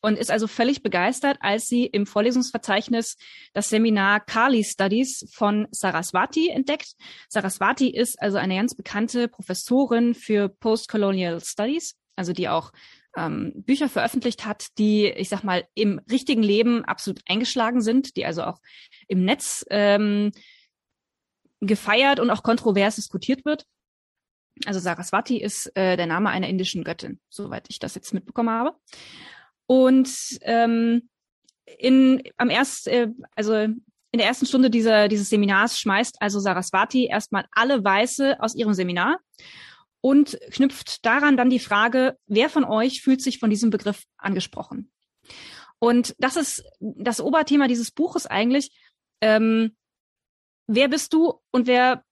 Und 0.01 0.17
ist 0.17 0.31
also 0.31 0.47
völlig 0.47 0.81
begeistert, 0.81 1.37
als 1.41 1.67
sie 1.67 1.85
im 1.85 2.07
Vorlesungsverzeichnis 2.07 3.15
das 3.53 3.69
Seminar 3.69 4.21
Kali 4.21 4.63
Studies 4.63 5.29
von 5.31 5.67
Saraswati 5.69 6.49
entdeckt. 6.49 6.93
Saraswati 7.27 7.91
ist 7.91 8.19
also 8.19 8.39
eine 8.39 8.55
ganz 8.55 8.73
bekannte 8.73 9.27
Professorin 9.27 10.15
für 10.15 10.49
Postcolonial 10.49 11.41
Studies, 11.41 11.95
also 12.15 12.33
die 12.33 12.49
auch 12.49 12.71
ähm, 13.17 13.53
Bücher 13.55 13.89
veröffentlicht 13.89 14.45
hat, 14.45 14.67
die, 14.77 15.07
ich 15.07 15.29
sag 15.29 15.43
mal, 15.43 15.65
im 15.73 15.99
richtigen 16.09 16.43
Leben 16.43 16.85
absolut 16.85 17.21
eingeschlagen 17.27 17.81
sind, 17.81 18.15
die 18.15 18.25
also 18.25 18.43
auch 18.43 18.59
im 19.07 19.25
Netz 19.25 19.65
ähm, 19.69 20.31
gefeiert 21.59 22.19
und 22.19 22.29
auch 22.29 22.43
kontrovers 22.43 22.95
diskutiert 22.95 23.45
wird. 23.45 23.65
Also 24.65 24.79
Saraswati 24.79 25.37
ist 25.37 25.75
äh, 25.75 25.95
der 25.95 26.05
Name 26.05 26.29
einer 26.29 26.49
indischen 26.49 26.83
Göttin, 26.83 27.19
soweit 27.29 27.67
ich 27.69 27.79
das 27.79 27.95
jetzt 27.95 28.13
mitbekommen 28.13 28.49
habe. 28.49 28.75
Und 29.65 30.09
ähm, 30.41 31.09
in 31.77 32.23
am 32.37 32.49
erst, 32.49 32.87
äh, 32.87 33.09
also 33.35 33.53
in 33.53 34.17
der 34.17 34.25
ersten 34.25 34.45
Stunde 34.45 34.69
dieser, 34.69 35.07
dieses 35.07 35.29
Seminars 35.29 35.79
schmeißt 35.79 36.21
also 36.21 36.39
Saraswati 36.39 37.05
erstmal 37.05 37.45
alle 37.51 37.83
Weiße 37.83 38.37
aus 38.39 38.55
ihrem 38.55 38.73
Seminar 38.73 39.19
und 40.01 40.39
knüpft 40.51 41.05
daran 41.05 41.37
dann 41.37 41.49
die 41.49 41.59
Frage, 41.59 42.17
wer 42.27 42.49
von 42.49 42.63
euch 42.63 43.01
fühlt 43.01 43.21
sich 43.21 43.39
von 43.39 43.49
diesem 43.49 43.69
Begriff 43.69 44.03
angesprochen? 44.17 44.91
Und 45.79 46.15
das 46.19 46.35
ist 46.35 46.63
das 46.79 47.21
Oberthema 47.21 47.67
dieses 47.67 47.91
Buches 47.91 48.25
eigentlich. 48.25 48.71
Ähm, 49.21 49.75
wer 50.67 50.87
bist 50.87 51.13
du 51.13 51.41
und 51.51 51.67
wer 51.67 52.03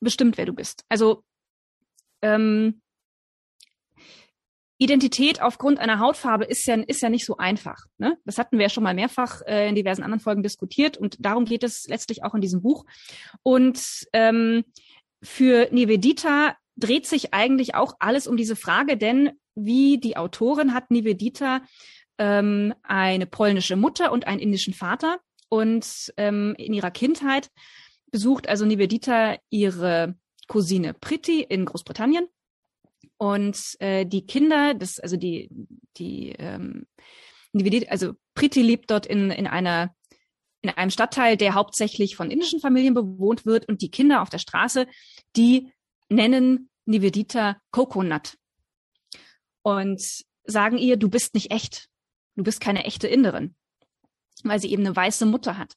bestimmt, 0.00 0.38
wer 0.38 0.46
du 0.46 0.52
bist? 0.52 0.84
Also 0.88 1.24
ähm, 2.22 2.80
Identität 4.78 5.40
aufgrund 5.40 5.78
einer 5.78 6.00
Hautfarbe 6.00 6.44
ist 6.44 6.66
ja, 6.66 6.74
ist 6.74 7.00
ja 7.00 7.08
nicht 7.08 7.24
so 7.24 7.38
einfach. 7.38 7.86
Ne? 7.98 8.18
Das 8.24 8.38
hatten 8.38 8.58
wir 8.58 8.64
ja 8.64 8.68
schon 8.68 8.84
mal 8.84 8.94
mehrfach 8.94 9.40
äh, 9.46 9.68
in 9.68 9.74
diversen 9.74 10.02
anderen 10.02 10.20
Folgen 10.20 10.42
diskutiert 10.42 10.98
und 10.98 11.16
darum 11.18 11.46
geht 11.46 11.64
es 11.64 11.86
letztlich 11.88 12.24
auch 12.24 12.34
in 12.34 12.42
diesem 12.42 12.62
Buch. 12.62 12.84
Und 13.42 14.06
ähm, 14.12 14.64
für 15.22 15.68
Nivedita 15.72 16.56
dreht 16.76 17.06
sich 17.06 17.34
eigentlich 17.34 17.74
auch 17.74 17.94
alles 17.98 18.26
um 18.26 18.36
diese 18.36 18.56
Frage, 18.56 18.96
denn 18.96 19.32
wie 19.54 19.98
die 19.98 20.16
Autorin 20.16 20.74
hat 20.74 20.90
Nivedita 20.90 21.62
ähm, 22.18 22.74
eine 22.82 23.26
polnische 23.26 23.76
Mutter 23.76 24.12
und 24.12 24.26
einen 24.26 24.40
indischen 24.40 24.74
Vater 24.74 25.18
und 25.48 26.12
ähm, 26.16 26.54
in 26.58 26.74
ihrer 26.74 26.90
Kindheit 26.90 27.50
besucht 28.10 28.48
also 28.48 28.64
Nivedita 28.64 29.36
ihre 29.50 30.16
Cousine 30.48 30.94
Priti 30.94 31.42
in 31.42 31.64
Großbritannien. 31.64 32.26
Und 33.18 33.58
äh, 33.80 34.04
die 34.04 34.26
Kinder, 34.26 34.74
das, 34.74 34.98
also 34.98 35.16
die, 35.16 35.48
die, 35.96 36.34
ähm, 36.38 36.86
also 37.88 38.12
Priti 38.34 38.60
lebt 38.60 38.90
dort 38.90 39.06
in, 39.06 39.30
in 39.30 39.46
einer 39.46 39.94
in 40.62 40.70
einem 40.70 40.90
Stadtteil, 40.90 41.36
der 41.36 41.54
hauptsächlich 41.54 42.16
von 42.16 42.30
indischen 42.30 42.60
Familien 42.60 42.94
bewohnt 42.94 43.46
wird 43.46 43.68
und 43.68 43.82
die 43.82 43.90
Kinder 43.90 44.20
auf 44.20 44.30
der 44.30 44.38
Straße, 44.38 44.86
die 45.36 45.72
nennen 46.08 46.70
Nivedita 46.84 47.60
Coconut 47.70 48.36
und 49.62 50.00
sagen 50.44 50.78
ihr, 50.78 50.96
du 50.96 51.08
bist 51.08 51.34
nicht 51.34 51.50
echt, 51.50 51.88
du 52.36 52.44
bist 52.44 52.60
keine 52.60 52.84
echte 52.84 53.08
Inderin, 53.08 53.56
weil 54.44 54.60
sie 54.60 54.70
eben 54.70 54.86
eine 54.86 54.94
weiße 54.94 55.26
Mutter 55.26 55.58
hat. 55.58 55.74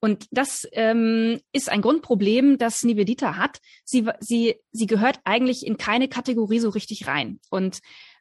Und 0.00 0.26
das 0.30 0.66
ähm, 0.72 1.40
ist 1.52 1.70
ein 1.70 1.80
Grundproblem, 1.80 2.58
das 2.58 2.82
Nivedita 2.82 3.36
hat. 3.36 3.60
Sie, 3.84 4.06
sie, 4.20 4.56
sie 4.72 4.86
gehört 4.86 5.20
eigentlich 5.24 5.66
in 5.66 5.78
keine 5.78 6.08
Kategorie 6.08 6.58
so 6.58 6.68
richtig 6.68 7.06
rein. 7.06 7.40
Und 7.50 7.80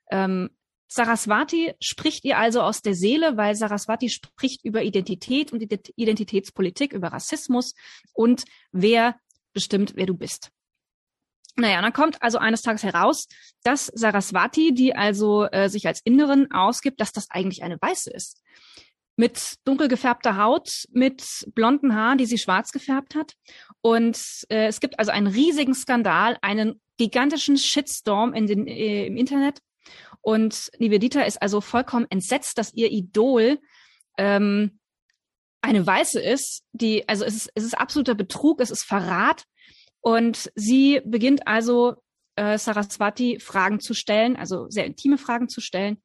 ähm, 0.10 0.50
Saraswati 0.88 1.74
spricht 1.80 2.26
ihr 2.26 2.38
also 2.38 2.62
aus 2.62 2.82
der 2.82 2.96
Seele, 2.96 3.38
weil 3.38 3.56
Saraswati 3.56 4.10
spricht 4.10 4.66
über 4.66 4.84
Identität 4.84 5.54
und 5.54 5.62
Identitätspolitik, 5.62 6.94
über 6.94 7.10
Rassismus 7.10 7.76
und 8.14 8.44
wer 8.72 9.16
bestimmt, 9.54 9.94
wer 9.96 10.08
du 10.08 10.16
bist. 10.16 10.52
Naja, 11.60 11.82
dann 11.82 11.94
kommt 11.94 12.22
also 12.22 12.38
eines 12.38 12.62
Tages 12.62 12.84
heraus, 12.84 13.28
dass 13.64 13.88
Saraswati, 13.88 14.74
die 14.74 14.96
also 14.96 15.46
äh, 15.46 15.70
sich 15.70 15.88
als 15.88 16.02
Inneren 16.04 16.52
ausgibt, 16.52 17.02
dass 17.02 17.12
das 17.12 17.30
eigentlich 17.30 17.64
eine 17.64 17.78
Weiße 17.80 18.12
ist. 18.12 18.42
Mit 19.16 19.56
dunkel 19.66 19.90
gefärbter 19.90 20.38
Haut, 20.38 20.86
mit 20.92 21.46
blonden 21.54 21.94
Haaren, 21.96 22.18
die 22.18 22.26
sie 22.26 22.38
schwarz 22.38 22.72
gefärbt 22.72 23.16
hat. 23.16 23.34
Und 23.82 24.18
äh, 24.50 24.68
es 24.68 24.80
gibt 24.80 24.98
also 24.98 25.12
einen 25.12 25.28
riesigen 25.28 25.74
Skandal, 25.74 26.38
einen 26.42 26.80
gigantischen 26.98 27.58
Shitstorm 27.58 28.34
in 28.34 28.48
den, 28.48 28.68
äh, 28.68 29.08
im 29.08 29.18
Internet 29.18 29.60
und 30.22 30.72
Nivedita 30.80 31.22
ist 31.22 31.42
also 31.42 31.62
vollkommen 31.62 32.08
entsetzt, 32.10 32.58
dass 32.58 32.74
ihr 32.74 32.92
Idol 32.92 33.60
ähm, 34.18 34.80
eine 35.62 35.86
Weiße 35.86 36.20
ist, 36.20 36.64
die, 36.72 37.08
also 37.08 37.26
es 37.26 37.36
ist, 37.36 37.52
es 37.56 37.64
ist 37.64 37.78
absoluter 37.78 38.16
Betrug, 38.16 38.62
es 38.62 38.72
ist 38.72 38.84
Verrat. 38.84 39.44
Und 40.02 40.52
sie 40.56 41.02
beginnt 41.06 41.48
also 41.48 41.96
äh, 42.36 42.58
Saraswati 42.58 43.40
Fragen 43.40 43.80
zu 43.80 43.94
stellen, 43.94 44.36
also 44.36 44.70
sehr 44.70 44.86
intime 44.86 45.18
Fragen 45.18 45.50
zu 45.50 45.62
stellen. 45.62 46.02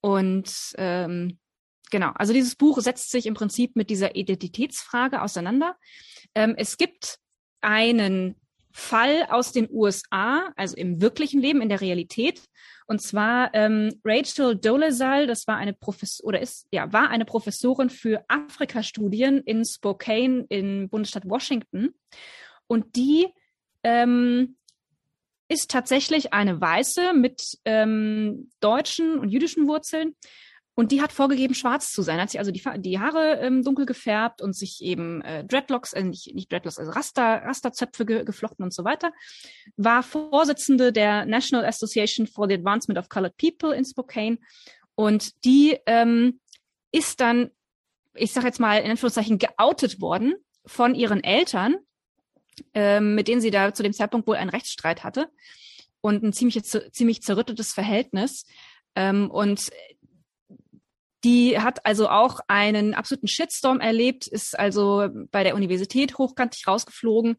Und 0.00 0.52
ähm, 0.78 1.38
genau, 1.90 2.12
also 2.14 2.32
dieses 2.32 2.54
Buch 2.54 2.80
setzt 2.80 3.10
sich 3.10 3.26
im 3.26 3.34
Prinzip 3.34 3.74
mit 3.74 3.90
dieser 3.90 4.14
Identitätsfrage 4.14 5.22
auseinander. 5.22 5.76
Ähm, 6.34 6.54
es 6.56 6.76
gibt 6.76 7.18
einen 7.60 8.36
Fall 8.72 9.26
aus 9.30 9.52
den 9.52 9.68
USA, 9.70 10.52
also 10.54 10.76
im 10.76 11.00
wirklichen 11.00 11.40
Leben, 11.40 11.62
in 11.62 11.70
der 11.70 11.80
Realität, 11.80 12.42
und 12.86 13.02
zwar 13.02 13.52
ähm, 13.52 14.00
Rachel 14.04 14.54
Dolezal, 14.56 15.26
das 15.26 15.46
war 15.48 15.56
eine 15.56 15.72
Professor 15.72 16.26
oder 16.26 16.40
ist 16.40 16.68
ja 16.70 16.92
war 16.92 17.10
eine 17.10 17.24
Professorin 17.24 17.90
für 17.90 18.24
Afrika-Studien 18.28 19.42
in 19.44 19.64
Spokane 19.64 20.46
im 20.48 20.88
Bundesstaat 20.88 21.28
Washington. 21.28 21.94
Und 22.66 22.96
die 22.96 23.26
ähm, 23.82 24.56
ist 25.48 25.70
tatsächlich 25.70 26.32
eine 26.32 26.60
Weiße 26.60 27.14
mit 27.14 27.58
ähm, 27.64 28.50
deutschen 28.60 29.18
und 29.18 29.28
jüdischen 29.28 29.68
Wurzeln. 29.68 30.14
Und 30.78 30.92
die 30.92 31.00
hat 31.00 31.10
vorgegeben, 31.10 31.54
schwarz 31.54 31.90
zu 31.90 32.02
sein. 32.02 32.20
Hat 32.20 32.30
sich 32.30 32.38
also 32.38 32.50
die, 32.50 32.62
die 32.78 32.98
Haare 32.98 33.38
ähm, 33.40 33.64
dunkel 33.64 33.86
gefärbt 33.86 34.42
und 34.42 34.54
sich 34.54 34.82
eben 34.82 35.22
äh, 35.22 35.42
Dreadlocks, 35.42 35.94
äh, 35.94 36.02
nicht, 36.02 36.34
nicht 36.34 36.52
Dreadlocks, 36.52 36.78
also 36.78 36.90
Raster, 36.90 37.42
Rasterzöpfe 37.44 38.04
ge 38.04 38.24
geflochten 38.24 38.62
und 38.62 38.74
so 38.74 38.84
weiter. 38.84 39.12
War 39.78 40.02
Vorsitzende 40.02 40.92
der 40.92 41.24
National 41.24 41.64
Association 41.64 42.26
for 42.26 42.46
the 42.46 42.54
Advancement 42.54 42.98
of 42.98 43.08
Colored 43.08 43.36
People 43.38 43.74
in 43.74 43.86
Spokane. 43.86 44.38
Und 44.94 45.46
die 45.46 45.78
ähm, 45.86 46.40
ist 46.92 47.20
dann, 47.20 47.50
ich 48.14 48.32
sage 48.32 48.46
jetzt 48.46 48.60
mal 48.60 48.76
in 48.76 48.90
Anführungszeichen, 48.90 49.38
geoutet 49.38 50.02
worden 50.02 50.34
von 50.66 50.94
ihren 50.94 51.24
Eltern, 51.24 51.76
ähm, 52.74 53.14
mit 53.14 53.28
denen 53.28 53.40
sie 53.40 53.50
da 53.50 53.72
zu 53.72 53.82
dem 53.82 53.92
Zeitpunkt 53.92 54.26
wohl 54.26 54.36
einen 54.36 54.50
Rechtsstreit 54.50 55.04
hatte 55.04 55.28
und 56.00 56.22
ein 56.22 56.32
ziemlich, 56.32 56.62
ziemlich 56.62 57.22
zerrüttetes 57.22 57.72
Verhältnis. 57.72 58.46
Ähm, 58.94 59.30
und 59.30 59.70
die 61.24 61.58
hat 61.58 61.84
also 61.84 62.08
auch 62.08 62.40
einen 62.46 62.94
absoluten 62.94 63.26
Shitstorm 63.26 63.80
erlebt, 63.80 64.26
ist 64.26 64.58
also 64.58 65.08
bei 65.30 65.42
der 65.42 65.56
Universität 65.56 66.18
hochkantig 66.18 66.66
rausgeflogen. 66.68 67.36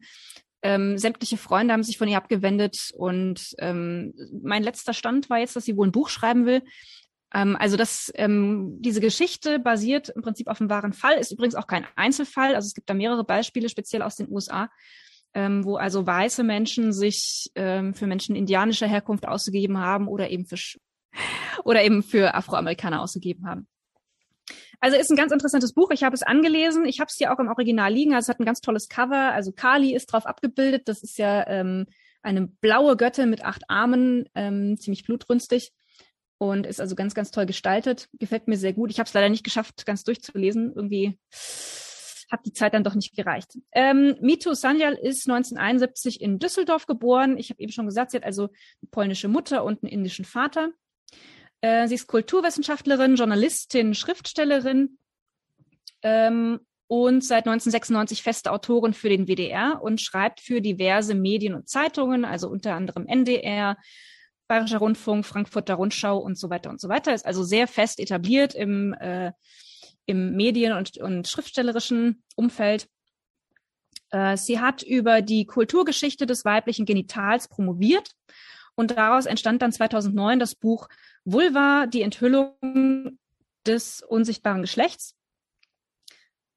Ähm, 0.60 0.98
sämtliche 0.98 1.36
Freunde 1.36 1.72
haben 1.72 1.84
sich 1.84 1.96
von 1.98 2.08
ihr 2.08 2.16
abgewendet 2.16 2.90
und 2.94 3.54
ähm, 3.58 4.12
mein 4.42 4.62
letzter 4.62 4.92
Stand 4.92 5.30
war 5.30 5.38
jetzt, 5.38 5.54
dass 5.54 5.64
sie 5.64 5.76
wohl 5.76 5.86
ein 5.86 5.92
Buch 5.92 6.08
schreiben 6.08 6.46
will. 6.46 6.62
Ähm, 7.34 7.56
also 7.58 7.76
das, 7.76 8.10
ähm, 8.14 8.76
diese 8.80 9.00
Geschichte 9.00 9.58
basiert 9.58 10.08
im 10.08 10.22
Prinzip 10.22 10.48
auf 10.48 10.60
einem 10.60 10.70
wahren 10.70 10.92
Fall, 10.92 11.18
ist 11.18 11.32
übrigens 11.32 11.54
auch 11.54 11.66
kein 11.66 11.86
Einzelfall. 11.96 12.54
Also 12.54 12.66
es 12.66 12.74
gibt 12.74 12.88
da 12.88 12.94
mehrere 12.94 13.24
Beispiele, 13.24 13.68
speziell 13.68 14.02
aus 14.02 14.16
den 14.16 14.30
USA, 14.30 14.70
ähm, 15.34 15.64
wo 15.64 15.76
also 15.76 16.06
weiße 16.06 16.42
Menschen 16.42 16.92
sich 16.92 17.50
ähm, 17.54 17.94
für 17.94 18.06
Menschen 18.06 18.36
indianischer 18.36 18.86
Herkunft 18.86 19.26
ausgegeben 19.26 19.78
haben 19.78 20.08
oder 20.08 20.30
eben 20.30 20.46
für 20.46 20.56
oder 21.64 21.82
eben 21.82 22.02
für 22.02 22.34
Afroamerikaner 22.34 23.02
ausgegeben 23.02 23.46
haben. 23.46 23.66
Also 24.80 24.96
ist 24.96 25.10
ein 25.10 25.16
ganz 25.16 25.32
interessantes 25.32 25.72
Buch. 25.72 25.90
Ich 25.90 26.04
habe 26.04 26.14
es 26.14 26.22
angelesen. 26.22 26.86
Ich 26.86 27.00
habe 27.00 27.08
es 27.08 27.16
hier 27.16 27.32
auch 27.32 27.40
im 27.40 27.48
Original 27.48 27.92
liegen. 27.92 28.14
Also 28.14 28.26
es 28.26 28.28
hat 28.28 28.40
ein 28.40 28.46
ganz 28.46 28.60
tolles 28.60 28.88
Cover. 28.88 29.32
Also 29.32 29.52
Kali 29.52 29.94
ist 29.94 30.06
drauf 30.06 30.24
abgebildet. 30.24 30.82
Das 30.86 31.02
ist 31.02 31.18
ja 31.18 31.46
ähm, 31.48 31.86
eine 32.22 32.46
blaue 32.46 32.96
Göttin 32.96 33.28
mit 33.28 33.44
acht 33.44 33.62
Armen, 33.68 34.28
ähm, 34.34 34.76
ziemlich 34.78 35.04
blutrünstig 35.04 35.72
und 36.38 36.66
ist 36.66 36.80
also 36.80 36.94
ganz, 36.94 37.14
ganz 37.14 37.30
toll 37.30 37.46
gestaltet. 37.46 38.08
Gefällt 38.14 38.48
mir 38.48 38.56
sehr 38.56 38.72
gut. 38.72 38.90
Ich 38.90 38.98
habe 38.98 39.08
es 39.08 39.14
leider 39.14 39.28
nicht 39.28 39.44
geschafft, 39.44 39.84
ganz 39.84 40.04
durchzulesen. 40.04 40.72
Irgendwie 40.74 41.18
hat 42.30 42.44
die 42.46 42.52
Zeit 42.52 42.74
dann 42.74 42.84
doch 42.84 42.94
nicht 42.94 43.16
gereicht. 43.16 43.58
Ähm, 43.72 44.16
Mito 44.20 44.54
Sanjal 44.54 44.94
ist 44.94 45.28
1971 45.28 46.20
in 46.20 46.38
Düsseldorf 46.38 46.86
geboren. 46.86 47.38
Ich 47.38 47.50
habe 47.50 47.60
eben 47.60 47.72
schon 47.72 47.86
gesagt, 47.86 48.10
sie 48.10 48.18
hat 48.18 48.24
also 48.24 48.44
eine 48.44 48.90
polnische 48.90 49.28
Mutter 49.28 49.64
und 49.64 49.82
einen 49.82 49.92
indischen 49.92 50.24
Vater. 50.24 50.70
Äh, 51.60 51.88
sie 51.88 51.94
ist 51.94 52.06
Kulturwissenschaftlerin, 52.06 53.16
Journalistin, 53.16 53.94
Schriftstellerin 53.94 54.98
ähm, 56.02 56.60
und 56.86 57.24
seit 57.24 57.46
1996 57.46 58.22
feste 58.22 58.52
Autorin 58.52 58.94
für 58.94 59.08
den 59.08 59.26
WDR 59.26 59.80
und 59.82 60.00
schreibt 60.00 60.40
für 60.40 60.60
diverse 60.60 61.14
Medien 61.14 61.54
und 61.54 61.68
Zeitungen, 61.68 62.24
also 62.24 62.48
unter 62.48 62.74
anderem 62.74 63.06
NDR, 63.06 63.76
Bayerischer 64.48 64.78
Rundfunk, 64.78 65.26
Frankfurter 65.26 65.74
Rundschau 65.74 66.18
und 66.18 66.38
so 66.38 66.50
weiter 66.50 66.70
und 66.70 66.80
so 66.80 66.88
weiter. 66.88 67.14
Ist 67.14 67.26
also 67.26 67.44
sehr 67.44 67.68
fest 67.68 68.00
etabliert 68.00 68.54
im, 68.54 68.94
äh, 68.94 69.32
im 70.06 70.34
Medien- 70.34 70.72
und, 70.72 70.96
und 70.98 71.28
schriftstellerischen 71.28 72.22
Umfeld. 72.34 72.88
Äh, 74.10 74.36
sie 74.36 74.58
hat 74.58 74.82
über 74.82 75.22
die 75.22 75.44
Kulturgeschichte 75.44 76.26
des 76.26 76.44
weiblichen 76.44 76.86
Genitals 76.86 77.48
promoviert 77.48 78.12
und 78.74 78.92
daraus 78.92 79.26
entstand 79.26 79.60
dann 79.60 79.72
2009 79.72 80.38
das 80.38 80.54
Buch 80.54 80.88
Vulva, 81.24 81.86
die 81.86 82.02
Enthüllung 82.02 83.18
des 83.66 84.02
unsichtbaren 84.02 84.62
Geschlechts. 84.62 85.17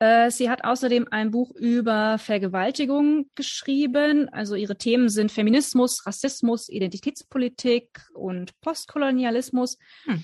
Äh, 0.02 0.32
sie 0.32 0.50
hat 0.50 0.64
außerdem 0.64 1.10
ein 1.12 1.30
Buch 1.30 1.52
über 1.52 2.18
Vergewaltigung 2.18 3.30
geschrieben. 3.36 4.30
Also 4.30 4.56
ihre 4.56 4.76
Themen 4.76 5.10
sind 5.10 5.32
Feminismus, 5.32 6.08
Rassismus, 6.08 6.70
Identitätspolitik 6.70 8.02
und 8.16 8.60
Postkolonialismus. 8.62 9.78
Hm. 10.06 10.24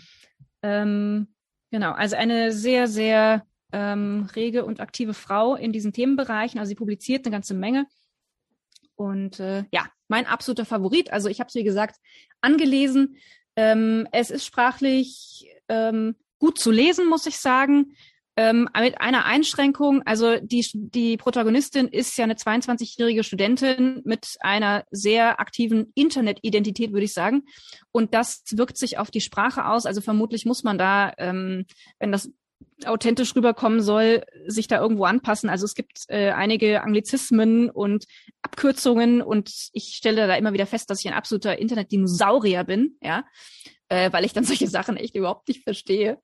Ähm, 0.63 1.28
genau, 1.69 1.92
also 1.92 2.15
eine 2.15 2.52
sehr, 2.54 2.88
sehr 2.88 3.46
ähm, 3.71 4.28
rege 4.36 4.65
und 4.65 4.80
aktive 4.80 5.13
Frau 5.13 5.54
in 5.54 5.71
diesen 5.71 5.94
Themenbereichen. 5.94 6.60
Also 6.60 6.69
sie 6.69 6.75
publiziert 6.75 7.28
eine 7.28 7.34
ganze 7.34 7.54
Menge. 7.54 7.86
Und 8.96 9.40
äh, 9.40 9.65
ja, 9.71 9.86
mein 10.08 10.25
absoluter 10.25 10.65
Favorit. 10.65 11.13
Also 11.13 11.30
ich 11.30 11.40
habe 11.40 11.50
es, 11.50 11.56
wie 11.56 11.63
gesagt, 11.63 11.98
angelesen. 12.42 13.17
Ähm, 13.56 14.08
es 14.12 14.32
ist 14.32 14.44
sprachlich 14.44 15.48
ähm, 15.69 16.15
gut 16.40 16.58
zu 16.58 16.71
lesen, 16.71 17.08
muss 17.08 17.28
ich 17.28 17.38
sagen. 17.38 17.94
Ähm, 18.40 18.69
mit 18.79 19.02
einer 19.02 19.25
Einschränkung, 19.25 20.04
also 20.06 20.38
die, 20.40 20.63
die 20.73 21.17
Protagonistin 21.17 21.88
ist 21.88 22.15
ja 22.19 22.23
eine 22.23 22.35
22-jährige 22.35 23.23
Studentin 23.23 24.02
mit 24.06 24.38
einer 24.42 24.85
sehr 24.92 25.40
aktiven 25.40 25.92
Internetidentität, 25.96 26.94
würde 26.94 27.06
ich 27.06 27.13
sagen. 27.13 27.46
Und 27.92 28.13
das 28.13 28.44
wirkt 28.52 28.77
sich 28.77 29.00
auf 29.00 29.10
die 29.10 29.21
Sprache 29.21 29.65
aus. 29.65 29.88
Also 29.88 30.02
vermutlich 30.02 30.46
muss 30.46 30.63
man 30.63 30.77
da, 30.77 31.13
ähm, 31.17 31.65
wenn 31.98 32.12
das 32.12 32.29
authentisch 32.85 33.35
rüberkommen 33.35 33.81
soll, 33.81 34.23
sich 34.46 34.67
da 34.67 34.79
irgendwo 34.79 35.06
anpassen. 35.06 35.50
Also 35.50 35.65
es 35.65 35.73
gibt 35.73 36.04
äh, 36.08 36.29
einige 36.29 36.83
Anglizismen 36.83 37.71
und 37.71 38.06
Abkürzungen 38.44 39.23
und 39.23 39.52
ich 39.73 39.96
stelle 39.96 40.27
da 40.27 40.35
immer 40.35 40.54
wieder 40.54 40.67
fest, 40.67 40.92
dass 40.92 41.00
ich 41.00 41.08
ein 41.08 41.17
absoluter 41.17 41.58
Internetdinosaurier 41.58 42.63
bin, 42.63 42.98
ja, 43.02 43.25
äh, 43.90 44.12
weil 44.13 44.25
ich 44.25 44.33
dann 44.33 44.44
solche 44.44 44.67
Sachen 44.67 44.96
echt 44.96 45.15
überhaupt 45.15 45.48
nicht 45.48 45.63
verstehe. 45.63 46.19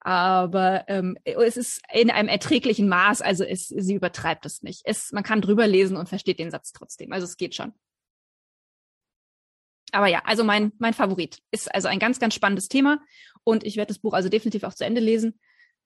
Aber 0.00 0.84
ähm, 0.88 1.18
es 1.24 1.58
ist 1.58 1.82
in 1.92 2.10
einem 2.10 2.28
erträglichen 2.28 2.88
Maß, 2.88 3.20
also 3.20 3.44
es, 3.44 3.68
sie 3.68 3.94
übertreibt 3.94 4.46
es 4.46 4.62
nicht. 4.62 4.82
Es, 4.84 5.12
man 5.12 5.22
kann 5.22 5.42
drüber 5.42 5.66
lesen 5.66 5.96
und 5.96 6.08
versteht 6.08 6.38
den 6.38 6.50
Satz 6.50 6.72
trotzdem. 6.72 7.12
Also 7.12 7.26
es 7.26 7.36
geht 7.36 7.54
schon. 7.54 7.74
Aber 9.92 10.06
ja, 10.06 10.22
also 10.24 10.44
mein, 10.44 10.72
mein 10.78 10.94
Favorit 10.94 11.42
ist 11.50 11.74
also 11.74 11.88
ein 11.88 11.98
ganz, 11.98 12.18
ganz 12.18 12.34
spannendes 12.34 12.68
Thema 12.68 13.00
und 13.44 13.64
ich 13.64 13.76
werde 13.76 13.88
das 13.88 13.98
Buch 13.98 14.14
also 14.14 14.28
definitiv 14.28 14.62
auch 14.62 14.74
zu 14.74 14.84
Ende 14.84 15.00
lesen. 15.00 15.38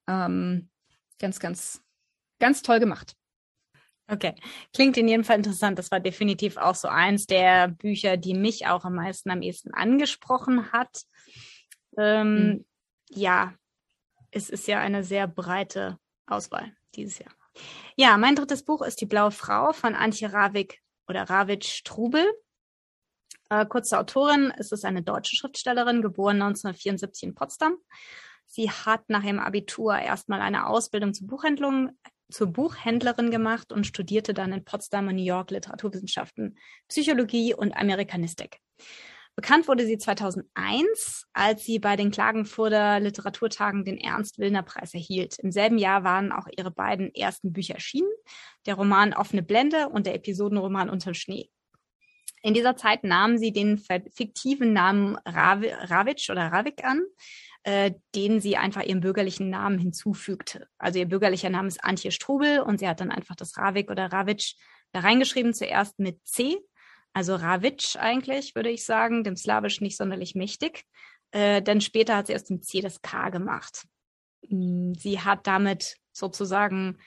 Ähm, 0.07 0.69
ganz, 1.19 1.39
ganz, 1.39 1.81
ganz 2.39 2.61
toll 2.61 2.79
gemacht. 2.79 3.15
Okay, 4.07 4.35
klingt 4.71 4.97
in 4.97 5.07
jedem 5.07 5.23
Fall 5.23 5.37
interessant. 5.37 5.79
Das 5.79 5.89
war 5.89 5.99
definitiv 5.99 6.57
auch 6.57 6.75
so 6.75 6.87
eins 6.87 7.25
der 7.25 7.69
Bücher, 7.69 8.17
die 8.17 8.35
mich 8.35 8.67
auch 8.67 8.85
am 8.85 8.95
meisten, 8.95 9.31
am 9.31 9.41
ehesten 9.41 9.73
angesprochen 9.73 10.71
hat. 10.71 11.01
Ähm, 11.97 12.35
mhm. 12.35 12.65
Ja, 13.09 13.55
es 14.35 14.49
ist 14.49 14.67
ja 14.67 14.79
eine 14.79 15.03
sehr 15.03 15.27
breite 15.27 15.97
Auswahl 16.27 16.75
dieses 16.93 17.19
Jahr. 17.19 17.31
Ja, 17.95 18.17
mein 18.17 18.35
drittes 18.35 18.63
Buch 18.63 18.81
ist 18.81 18.99
Die 18.99 19.05
Blaue 19.05 19.31
Frau 19.31 19.71
von 19.71 19.95
Antje 19.95 20.33
Ravik 20.33 20.81
oder 21.07 21.23
Ravitsch 21.23 21.83
Trubel. 21.85 22.25
Äh, 23.49 23.65
kurze 23.65 23.97
Autorin, 23.97 24.51
es 24.57 24.73
ist 24.73 24.83
eine 24.83 25.03
deutsche 25.03 25.37
Schriftstellerin, 25.37 26.01
geboren 26.01 26.41
1974 26.41 27.29
in 27.29 27.35
Potsdam. 27.35 27.77
Sie 28.45 28.69
hat 28.69 29.09
nach 29.09 29.23
ihrem 29.23 29.39
Abitur 29.39 29.97
erstmal 29.97 30.41
eine 30.41 30.67
Ausbildung 30.67 31.13
zur 31.13 31.27
zur 32.29 32.47
Buchhändlerin 32.47 33.29
gemacht 33.31 33.71
und 33.71 33.85
studierte 33.85 34.33
dann 34.33 34.51
in 34.51 34.65
Potsdam 34.65 35.07
und 35.07 35.15
New 35.15 35.23
York 35.23 35.51
Literaturwissenschaften, 35.51 36.57
Psychologie 36.89 37.53
und 37.53 37.77
Amerikanistik. 37.77 38.59
Bekannt 39.35 39.67
wurde 39.67 39.85
sie 39.85 39.97
2001, 39.97 41.27
als 41.33 41.65
sie 41.65 41.79
bei 41.79 41.97
den 41.97 42.09
Klagenfurter 42.09 43.01
Literaturtagen 43.01 43.83
den 43.83 43.97
Ernst-Willner-Preis 43.97 44.93
erhielt. 44.93 45.37
Im 45.39 45.51
selben 45.51 45.77
Jahr 45.77 46.05
waren 46.05 46.31
auch 46.31 46.47
ihre 46.55 46.71
beiden 46.71 47.13
ersten 47.13 47.51
Bücher 47.51 47.73
erschienen, 47.75 48.09
der 48.65 48.75
Roman 48.75 49.13
Offene 49.13 49.43
Blende 49.43 49.89
und 49.89 50.05
der 50.05 50.15
Episodenroman 50.15 50.89
Unter 50.89 51.13
Schnee. 51.13 51.49
In 52.43 52.53
dieser 52.53 52.77
Zeit 52.77 53.03
nahm 53.03 53.37
sie 53.37 53.51
den 53.51 53.77
fiktiven 53.77 54.71
Namen 54.71 55.17
Ravitsch 55.25 56.29
oder 56.29 56.43
Ravik 56.53 56.85
an, 56.85 57.01
äh, 57.63 57.91
den 58.13 58.39
sie 58.39 58.55
einfach 58.55 58.83
ihrem 58.83 59.01
bürgerlichen 59.01 59.49
Namen 59.49 59.79
hinzufügte. 59.79 60.67
Also 60.77 60.99
ihr 60.99 61.07
bürgerlicher 61.07 61.49
Name 61.49 61.67
ist 61.67 61.83
Antje 61.83 62.11
Strubel 62.11 62.59
und 62.61 62.79
sie 62.79 62.87
hat 62.87 63.01
dann 63.01 63.11
einfach 63.11 63.35
das 63.35 63.57
Ravik 63.57 63.89
oder 63.89 64.13
Ravitsch 64.13 64.53
da 64.91 64.99
reingeschrieben, 64.99 65.53
zuerst 65.53 65.99
mit 65.99 66.25
C 66.25 66.57
also 67.15 67.35
Ravitsch 67.35 67.95
eigentlich, 67.95 68.55
würde 68.55 68.69
ich 68.69 68.83
sagen, 68.83 69.23
dem 69.23 69.37
Slawisch 69.37 69.79
nicht 69.79 69.95
sonderlich 69.95 70.35
mächtig. 70.35 70.83
Äh, 71.31 71.61
denn 71.61 71.79
später 71.79 72.17
hat 72.17 72.27
sie 72.27 72.35
aus 72.35 72.43
dem 72.43 72.61
C 72.61 72.81
das 72.81 73.01
K 73.01 73.29
gemacht. 73.29 73.87
Mm, 74.49 74.91
sie 74.95 75.21
hat 75.21 75.47
damit 75.47 75.95
sozusagen, 76.11 76.97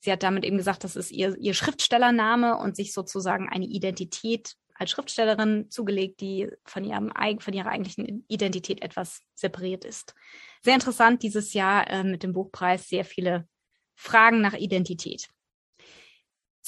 sie 0.00 0.10
hat 0.10 0.22
damit 0.22 0.44
eben 0.44 0.56
gesagt, 0.56 0.84
das 0.84 0.96
ist 0.96 1.10
ihr, 1.10 1.36
ihr 1.36 1.52
Schriftstellername 1.52 2.56
und 2.56 2.76
sich 2.76 2.94
sozusagen 2.94 3.50
eine 3.50 3.66
Identität 3.66 4.54
als 4.74 4.90
Schriftstellerin 4.90 5.70
zugelegt, 5.70 6.22
die 6.22 6.48
von, 6.64 6.84
ihrem, 6.84 7.12
von 7.40 7.52
ihrer 7.52 7.68
eigentlichen 7.68 8.24
Identität 8.26 8.80
etwas 8.80 9.20
separiert 9.34 9.84
ist. 9.84 10.14
Sehr 10.62 10.74
interessant 10.74 11.22
dieses 11.22 11.52
Jahr 11.52 11.90
äh, 11.90 12.04
mit 12.04 12.22
dem 12.22 12.32
Buchpreis 12.32 12.88
sehr 12.88 13.04
viele 13.04 13.46
Fragen 13.96 14.40
nach 14.40 14.54
Identität. 14.54 15.28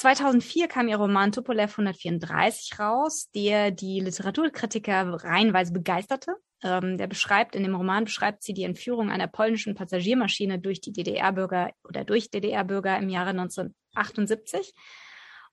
2004 0.00 0.66
kam 0.68 0.88
ihr 0.88 0.96
Roman 0.96 1.30
Tupolev 1.30 1.72
134 1.72 2.78
raus, 2.78 3.28
der 3.34 3.70
die 3.70 4.00
Literaturkritiker 4.00 5.22
reihenweise 5.24 5.74
begeisterte. 5.74 6.36
Ähm, 6.62 6.96
der 6.96 7.06
beschreibt, 7.06 7.54
in 7.54 7.64
dem 7.64 7.74
Roman 7.74 8.04
beschreibt 8.04 8.42
sie 8.42 8.54
die 8.54 8.62
Entführung 8.62 9.10
einer 9.10 9.26
polnischen 9.26 9.74
Passagiermaschine 9.74 10.58
durch 10.58 10.80
die 10.80 10.92
DDR-Bürger 10.92 11.72
oder 11.86 12.04
durch 12.04 12.30
DDR-Bürger 12.30 12.96
im 12.96 13.10
Jahre 13.10 13.30
1978 13.30 14.72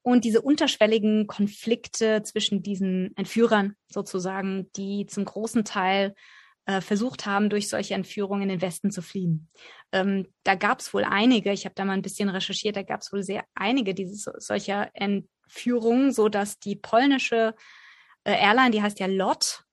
und 0.02 0.24
diese 0.24 0.42
unterschwelligen 0.42 1.28
Konflikte 1.28 2.24
zwischen 2.24 2.64
diesen 2.64 3.12
Entführern 3.18 3.76
sozusagen, 3.90 4.72
die 4.78 5.08
zum 5.08 5.26
großen 5.26 5.66
Teil 5.66 6.16
äh, 6.68 6.80
versucht 6.80 7.26
haben, 7.26 7.50
durch 7.50 7.68
solche 7.68 7.96
Entführungen 7.96 8.44
in 8.44 8.50
den 8.50 8.62
Westen 8.62 8.92
zu 8.92 9.02
fliehen. 9.02 9.50
Ähm, 9.92 10.28
da 10.44 10.56
gab 10.56 10.80
es 10.80 10.94
wohl 10.94 11.04
einige, 11.04 11.52
ich 11.52 11.66
habe 11.66 11.76
da 11.76 11.86
mal 11.86 11.94
ein 11.94 12.02
bisschen 12.02 12.30
recherchiert, 12.30 12.76
da 12.76 12.84
gab 12.84 13.02
es 13.02 13.12
wohl 13.14 13.24
sehr 13.24 13.46
einige 13.56 13.94
diese, 13.94 14.34
solcher 14.38 14.90
Entführungen, 14.94 16.12
so 16.12 16.30
dass 16.30 16.60
die 16.60 16.76
polnische 16.76 17.56
äh, 18.26 18.34
Airline, 18.34 18.72
die 18.72 18.82
heißt 18.82 19.00
ja 19.00 19.08
LOT, 19.08 19.64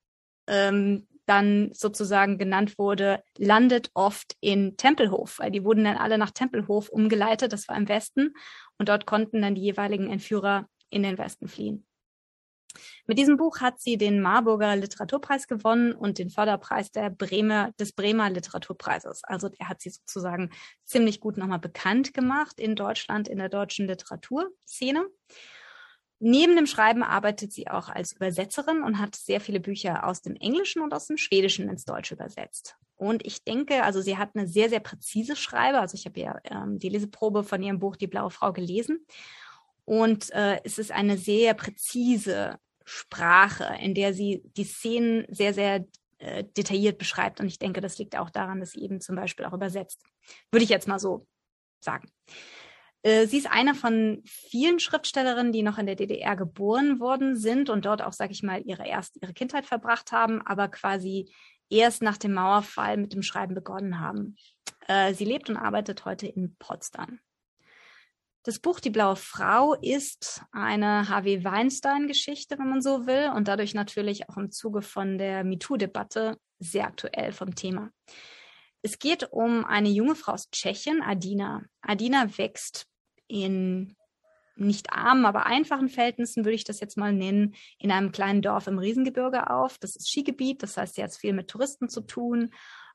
ähm, 0.46 1.08
dann 1.26 1.70
sozusagen 1.72 2.38
genannt 2.38 2.78
wurde, 2.78 3.22
landet 3.38 3.90
oft 3.94 4.36
in 4.40 4.76
Tempelhof, 4.76 5.38
weil 5.38 5.50
die 5.50 5.64
wurden 5.64 5.84
dann 5.84 5.96
alle 5.96 6.18
nach 6.18 6.30
Tempelhof 6.30 6.90
umgeleitet, 6.90 7.52
das 7.52 7.66
war 7.68 7.76
im 7.76 7.88
Westen, 7.88 8.34
und 8.78 8.88
dort 8.88 9.06
konnten 9.06 9.40
dann 9.42 9.54
die 9.54 9.62
jeweiligen 9.62 10.10
Entführer 10.10 10.68
in 10.90 11.02
den 11.02 11.18
Westen 11.18 11.48
fliehen. 11.48 11.86
Mit 13.06 13.18
diesem 13.18 13.36
Buch 13.36 13.60
hat 13.60 13.80
sie 13.80 13.96
den 13.96 14.20
Marburger 14.20 14.76
Literaturpreis 14.76 15.46
gewonnen 15.46 15.92
und 15.92 16.18
den 16.18 16.30
Förderpreis 16.30 16.90
der 16.90 17.10
Bremer, 17.10 17.72
des 17.78 17.92
Bremer 17.92 18.30
Literaturpreises. 18.30 19.22
Also 19.24 19.48
der 19.48 19.68
hat 19.68 19.80
sie 19.80 19.90
sozusagen 19.90 20.50
ziemlich 20.84 21.20
gut 21.20 21.36
nochmal 21.36 21.58
bekannt 21.58 22.14
gemacht 22.14 22.58
in 22.58 22.76
Deutschland, 22.76 23.28
in 23.28 23.38
der 23.38 23.48
deutschen 23.48 23.86
Literaturszene. 23.86 25.06
Neben 26.20 26.56
dem 26.56 26.66
Schreiben 26.66 27.02
arbeitet 27.02 27.52
sie 27.52 27.68
auch 27.68 27.88
als 27.88 28.12
Übersetzerin 28.12 28.82
und 28.82 28.98
hat 28.98 29.14
sehr 29.14 29.40
viele 29.40 29.60
Bücher 29.60 30.06
aus 30.06 30.22
dem 30.22 30.36
Englischen 30.36 30.80
und 30.80 30.94
aus 30.94 31.06
dem 31.06 31.16
Schwedischen 31.16 31.68
ins 31.68 31.84
Deutsche 31.84 32.14
übersetzt. 32.14 32.76
Und 32.96 33.26
ich 33.26 33.44
denke, 33.44 33.82
also 33.82 34.00
sie 34.00 34.16
hat 34.16 34.30
eine 34.34 34.46
sehr, 34.46 34.68
sehr 34.68 34.80
präzise 34.80 35.36
Schreibe. 35.36 35.80
Also 35.80 35.96
ich 35.96 36.06
habe 36.06 36.20
ja 36.20 36.38
ähm, 36.44 36.78
die 36.78 36.88
Leseprobe 36.88 37.42
von 37.42 37.62
ihrem 37.62 37.78
Buch 37.78 37.96
Die 37.96 38.06
blaue 38.06 38.30
Frau 38.30 38.52
gelesen. 38.52 39.04
Und 39.84 40.30
äh, 40.30 40.60
es 40.64 40.78
ist 40.78 40.92
eine 40.92 41.18
sehr 41.18 41.52
präzise 41.54 42.58
Sprache, 42.84 43.76
in 43.80 43.94
der 43.94 44.14
sie 44.14 44.42
die 44.56 44.64
Szenen 44.64 45.24
sehr, 45.28 45.54
sehr 45.54 45.86
äh, 46.18 46.44
detailliert 46.56 46.98
beschreibt. 46.98 47.40
Und 47.40 47.46
ich 47.46 47.58
denke, 47.58 47.80
das 47.80 47.98
liegt 47.98 48.16
auch 48.16 48.30
daran, 48.30 48.60
dass 48.60 48.72
sie 48.72 48.82
eben 48.82 49.00
zum 49.00 49.16
Beispiel 49.16 49.46
auch 49.46 49.52
übersetzt. 49.52 50.02
Würde 50.50 50.64
ich 50.64 50.70
jetzt 50.70 50.88
mal 50.88 50.98
so 50.98 51.26
sagen. 51.80 52.08
Äh, 53.02 53.26
sie 53.26 53.38
ist 53.38 53.50
eine 53.50 53.74
von 53.74 54.22
vielen 54.24 54.80
Schriftstellerinnen, 54.80 55.52
die 55.52 55.62
noch 55.62 55.78
in 55.78 55.86
der 55.86 55.96
DDR 55.96 56.36
geboren 56.36 57.00
worden 57.00 57.36
sind 57.36 57.68
und 57.68 57.84
dort 57.84 58.02
auch, 58.02 58.12
sage 58.12 58.32
ich 58.32 58.42
mal, 58.42 58.62
ihre 58.64 58.86
erst 58.86 59.18
ihre 59.22 59.34
Kindheit 59.34 59.66
verbracht 59.66 60.12
haben, 60.12 60.40
aber 60.42 60.68
quasi 60.68 61.30
erst 61.68 62.02
nach 62.02 62.16
dem 62.16 62.34
Mauerfall 62.34 62.96
mit 62.96 63.12
dem 63.12 63.22
Schreiben 63.22 63.54
begonnen 63.54 64.00
haben. 64.00 64.36
Äh, 64.86 65.14
sie 65.14 65.24
lebt 65.24 65.50
und 65.50 65.56
arbeitet 65.56 66.04
heute 66.04 66.26
in 66.26 66.56
Potsdam. 66.56 67.20
Das 68.46 68.58
Buch 68.58 68.78
Die 68.78 68.90
blaue 68.90 69.16
Frau 69.16 69.72
ist 69.72 70.42
eine 70.52 71.08
Harvey 71.08 71.42
Weinstein-Geschichte, 71.44 72.58
wenn 72.58 72.68
man 72.68 72.82
so 72.82 73.06
will, 73.06 73.32
und 73.34 73.48
dadurch 73.48 73.72
natürlich 73.72 74.28
auch 74.28 74.36
im 74.36 74.50
Zuge 74.50 74.82
von 74.82 75.16
der 75.16 75.44
MeToo-Debatte 75.44 76.36
sehr 76.58 76.84
aktuell 76.84 77.32
vom 77.32 77.54
Thema. 77.54 77.90
Es 78.82 78.98
geht 78.98 79.32
um 79.32 79.64
eine 79.64 79.88
junge 79.88 80.14
Frau 80.14 80.32
aus 80.32 80.50
Tschechien, 80.50 81.00
Adina. 81.00 81.62
Adina 81.80 82.36
wächst 82.36 82.86
in 83.28 83.96
nicht 84.56 84.92
armen, 84.92 85.24
aber 85.24 85.46
einfachen 85.46 85.88
Verhältnissen, 85.88 86.44
würde 86.44 86.54
ich 86.54 86.64
das 86.64 86.80
jetzt 86.80 86.98
mal 86.98 87.14
nennen, 87.14 87.54
in 87.78 87.90
einem 87.90 88.12
kleinen 88.12 88.42
Dorf 88.42 88.66
im 88.66 88.78
Riesengebirge 88.78 89.48
auf. 89.48 89.78
Das 89.78 89.96
ist 89.96 90.10
Skigebiet, 90.10 90.62
das 90.62 90.76
heißt, 90.76 90.96
sie 90.96 91.02
hat 91.02 91.14
viel 91.14 91.32
mit 91.32 91.48
Touristen 91.48 91.88
zu 91.88 92.02
tun 92.02 92.50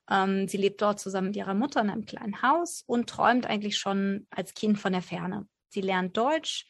ähm, 0.09 0.47
sie 0.47 0.57
lebt 0.57 0.81
dort 0.81 0.99
zusammen 0.99 1.27
mit 1.27 1.35
ihrer 1.35 1.53
Mutter 1.53 1.81
in 1.81 1.89
einem 1.89 2.05
kleinen 2.05 2.41
Haus 2.41 2.83
und 2.85 3.09
träumt 3.09 3.45
eigentlich 3.45 3.77
schon 3.77 4.27
als 4.31 4.53
Kind 4.53 4.79
von 4.79 4.93
der 4.93 5.01
Ferne. 5.01 5.47
Sie 5.69 5.81
lernt 5.81 6.17
Deutsch, 6.17 6.67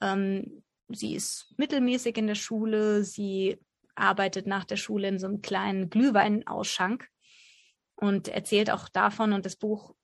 ähm, 0.00 0.62
sie 0.88 1.14
ist 1.14 1.54
mittelmäßig 1.58 2.16
in 2.16 2.26
der 2.26 2.34
Schule, 2.34 3.04
sie 3.04 3.58
arbeitet 3.94 4.46
nach 4.46 4.64
der 4.64 4.76
Schule 4.76 5.08
in 5.08 5.18
so 5.18 5.26
einem 5.26 5.42
kleinen 5.42 5.90
Glühweinausschank 5.90 7.08
und 7.96 8.28
erzählt 8.28 8.70
auch 8.70 8.88
davon 8.88 9.32
und 9.32 9.44
das 9.44 9.56
Buch, 9.56 9.94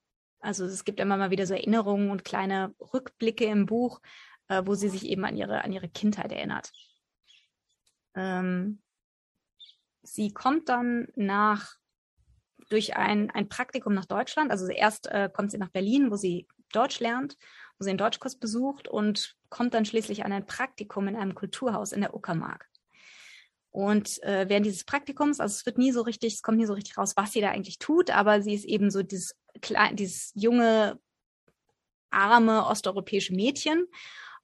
also 0.41 0.65
es 0.67 0.85
gibt 0.85 1.01
immer 1.01 1.17
mal 1.17 1.31
wieder 1.31 1.47
so 1.47 1.55
Erinnerungen 1.55 2.11
und 2.11 2.25
kleine 2.25 2.75
Rückblicke 2.93 3.45
im 3.45 3.67
Buch, 3.67 4.01
äh, 4.49 4.63
wo 4.67 4.75
sie 4.75 4.91
sich 4.91 5.07
eben 5.07 5.25
an 5.25 5.37
ihre, 5.37 5.65
an 5.65 5.73
ihre 5.73 5.89
Kindheit 5.89 6.33
erinnert. 6.33 6.71
Ähm, 8.15 8.83
sie 10.03 10.33
kommt 10.35 10.69
dann 10.69 11.09
nach 11.15 11.77
durch 12.69 12.97
ein, 12.97 13.31
ein 13.31 13.49
Praktikum 13.49 13.95
nach 13.95 14.07
Deutschland. 14.07 14.51
Also 14.51 14.67
erst 14.69 15.07
äh, 15.07 15.29
kommt 15.33 15.51
sie 15.51 15.59
nach 15.59 15.71
Berlin, 15.71 16.11
wo 16.11 16.17
sie 16.17 16.47
Deutsch 16.73 17.01
lernt, 17.01 17.37
wo 17.79 17.85
sie 17.85 17.91
einen 17.91 17.99
Deutschkurs 17.99 18.37
besucht 18.37 18.89
und 18.89 19.37
kommt 19.49 19.75
dann 19.75 19.85
schließlich 19.85 20.25
an 20.25 20.33
ein 20.33 20.47
Praktikum 20.47 21.09
in 21.09 21.17
einem 21.17 21.35
Kulturhaus 21.35 21.93
in 21.93 22.01
der 22.01 22.15
Uckermark. 22.15 22.69
Und 23.71 24.23
äh, 24.23 24.49
während 24.49 24.67
dieses 24.67 24.85
Praktikums, 24.85 25.41
also 25.41 25.53
es 25.53 25.67
wird 25.67 25.79
nie 25.79 25.91
so 25.91 26.03
richtig, 26.03 26.35
es 26.35 26.43
kommt 26.43 26.59
nie 26.59 26.67
so 26.67 26.75
richtig 26.75 26.97
raus, 26.97 27.15
was 27.17 27.33
sie 27.33 27.41
da 27.41 27.51
eigentlich 27.51 27.81
tut, 27.81 28.11
aber 28.11 28.41
sie 28.41 28.55
ist 28.55 28.65
eben 28.65 28.91
so 28.91 29.03
dieses, 29.03 29.35
dieses 29.95 30.31
junge, 30.35 31.01
arme 32.11 32.67
osteuropäische 32.67 33.35
Mädchen. 33.35 33.87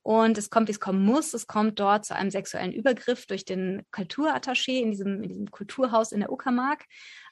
Und 0.02 0.38
es 0.38 0.48
kommt, 0.48 0.68
wie 0.68 0.72
es 0.72 0.80
kommen 0.80 1.04
muss. 1.04 1.34
Es 1.34 1.46
kommt 1.46 1.78
dort 1.78 2.06
zu 2.06 2.14
einem 2.14 2.30
sexuellen 2.30 2.72
Übergriff 2.72 3.26
durch 3.26 3.44
den 3.44 3.82
Kulturattaché 3.92 4.80
in 4.80 4.90
diesem, 4.90 5.22
in 5.22 5.28
diesem 5.28 5.50
Kulturhaus 5.50 6.12
in 6.12 6.20
der 6.20 6.32
Uckermark 6.32 6.86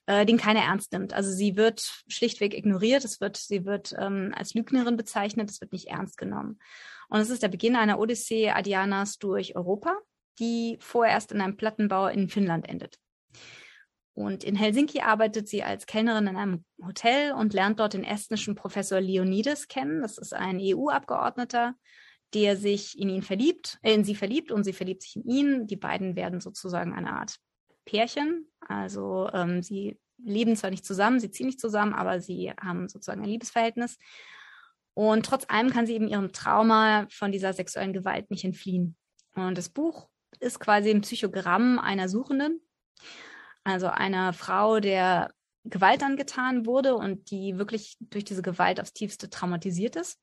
äh, 0.07 0.27
den 0.27 0.39
keiner 0.39 0.61
ernst 0.61 0.93
nimmt. 0.93 1.13
Also 1.13 1.31
sie 1.31 1.57
wird 1.57 2.03
schlichtweg 2.09 2.55
ignoriert, 2.55 3.05
es 3.05 3.21
wird, 3.21 3.37
sie 3.37 3.65
wird 3.65 3.95
ähm, 3.99 4.33
als 4.37 4.55
Lügnerin 4.55 4.97
bezeichnet, 4.97 5.51
es 5.51 5.61
wird 5.61 5.73
nicht 5.73 5.89
ernst 5.89 6.17
genommen. 6.17 6.59
Und 7.09 7.21
es 7.21 7.31
ist 7.31 7.43
der 7.43 7.49
Beginn 7.49 7.77
einer 7.77 7.99
Odyssee 7.99 8.51
Adianas 8.51 9.19
durch 9.19 9.55
Europa. 9.57 9.97
die 10.39 10.79
vorerst 10.81 11.33
in 11.33 11.41
einem 11.41 11.57
Plattenbau 11.57 12.07
in 12.07 12.29
Finnland 12.29 12.69
endet. 12.69 12.99
Und 14.15 14.43
in 14.43 14.57
Helsinki 14.57 15.01
arbeitet 15.01 15.49
sie 15.49 15.63
als 15.63 15.87
Kellnerin 15.87 16.27
in 16.27 16.37
einem 16.37 16.65
Hotel 16.85 17.33
und 17.33 17.55
lernt 17.55 17.79
dort 17.79 17.95
den 17.95 18.05
estnischen 18.05 18.55
Professor 18.55 19.01
Leonidas 19.01 19.69
kennen. 19.69 20.03
Das 20.03 20.19
ist 20.19 20.35
ein 20.35 20.59
EU-Abgeordneter, 20.61 21.75
der 22.35 22.57
sich 22.57 22.99
in 22.99 23.09
ihn 23.09 23.23
verliebt, 23.23 23.79
äh, 23.83 23.95
in 23.95 24.05
sie 24.05 24.15
verliebt 24.15 24.53
und 24.53 24.65
sie 24.65 24.73
verliebt 24.73 25.03
sich 25.03 25.17
in 25.17 25.25
ihn. 25.25 25.67
Die 25.67 25.77
beiden 25.77 26.17
werden 26.17 26.41
sozusagen 26.41 26.93
eine 26.93 27.13
Art 27.13 27.37
Pärchen. 27.85 28.47
Also 28.61 29.31
ähm, 29.33 29.63
sie 29.63 29.99
leben 30.19 30.57
zwar 30.57 30.71
nicht 30.71 30.85
zusammen, 30.85 31.21
sie 31.21 31.31
ziehen 31.31 31.47
nicht 31.47 31.61
zusammen, 31.61 31.95
aber 31.95 32.21
sie 32.21 32.51
haben 32.61 32.89
sozusagen 32.89 33.23
ein 33.23 33.29
Liebesverhältnis. 33.29 33.99
Und 34.95 35.25
trotz 35.25 35.45
allem 35.49 35.71
kann 35.71 35.87
sie 35.87 35.95
eben 35.95 36.09
ihrem 36.09 36.33
Trauma 36.33 37.07
von 37.11 37.31
dieser 37.31 37.53
sexuellen 37.53 37.93
Gewalt 37.93 38.31
nicht 38.31 38.45
entfliehen. 38.45 38.97
Und 39.35 39.57
das 39.57 39.69
Buch 39.69 40.09
ist 40.41 40.59
quasi 40.59 40.91
ein 40.91 41.03
Psychogramm 41.03 41.79
einer 41.79 42.09
Suchenden, 42.09 42.61
also 43.65 43.87
einer 43.87 44.33
Frau, 44.33 44.81
der 44.81 45.33
Gewalt 45.65 46.03
angetan 46.03 46.67
wurde 46.67 46.97
und 46.97 47.31
die 47.31 47.59
wirklich 47.59 47.97
durch 48.01 48.25
diese 48.25 48.43
Gewalt 48.43 48.81
aufs 48.81 48.93
tiefste 48.93 49.31
traumatisiert 49.31 49.97
ist. 49.97 50.19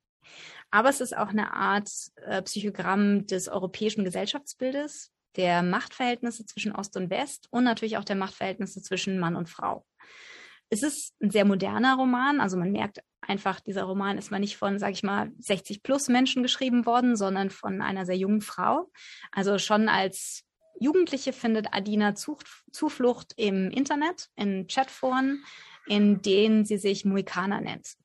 Aber 0.71 0.89
es 0.89 1.01
ist 1.01 1.15
auch 1.15 1.30
eine 1.30 1.53
Art 1.53 1.89
äh, 2.26 2.41
Psychogramm 2.41 3.26
des 3.28 3.47
europäischen 3.47 4.03
Gesellschaftsbildes, 4.03 5.11
der 5.36 5.63
Machtverhältnisse 5.63 6.45
zwischen 6.45 6.73
Ost 6.73 6.97
und 6.97 7.09
West 7.09 7.47
und 7.51 7.63
natürlich 7.63 7.97
auch 7.97 8.03
der 8.03 8.15
Machtverhältnisse 8.15 8.82
zwischen 8.82 9.19
Mann 9.19 9.36
und 9.36 9.49
Frau. 9.49 9.86
Es 10.69 10.82
ist 10.82 11.13
ein 11.21 11.30
sehr 11.30 11.45
moderner 11.45 11.95
Roman, 11.95 12.41
also 12.41 12.57
man 12.57 12.71
merkt 12.71 12.99
einfach, 13.21 13.59
dieser 13.59 13.84
Roman 13.84 14.17
ist 14.17 14.32
mal 14.32 14.39
nicht 14.39 14.57
von, 14.57 14.80
sage 14.80 14.93
ich 14.93 15.03
mal, 15.03 15.32
60 15.39 15.84
plus 15.84 16.07
Menschen 16.07 16.43
geschrieben 16.43 16.86
worden, 16.86 17.15
sondern 17.15 17.49
von 17.49 17.82
einer 17.82 18.05
sehr 18.05 18.17
jungen 18.17 18.41
Frau. 18.41 18.91
Also 19.32 19.57
schon 19.57 19.89
als 19.89 20.43
Jugendliche 20.80 21.34
findet 21.34 21.67
Adina 21.71 22.15
Zuflucht 22.15 23.34
im 23.38 23.69
Internet, 23.71 24.30
in 24.36 24.67
Chatforen, 24.67 25.43
in 25.88 26.21
denen 26.21 26.65
sie 26.65 26.78
sich 26.78 27.05
Muikana 27.05 27.61
nennt. 27.61 27.95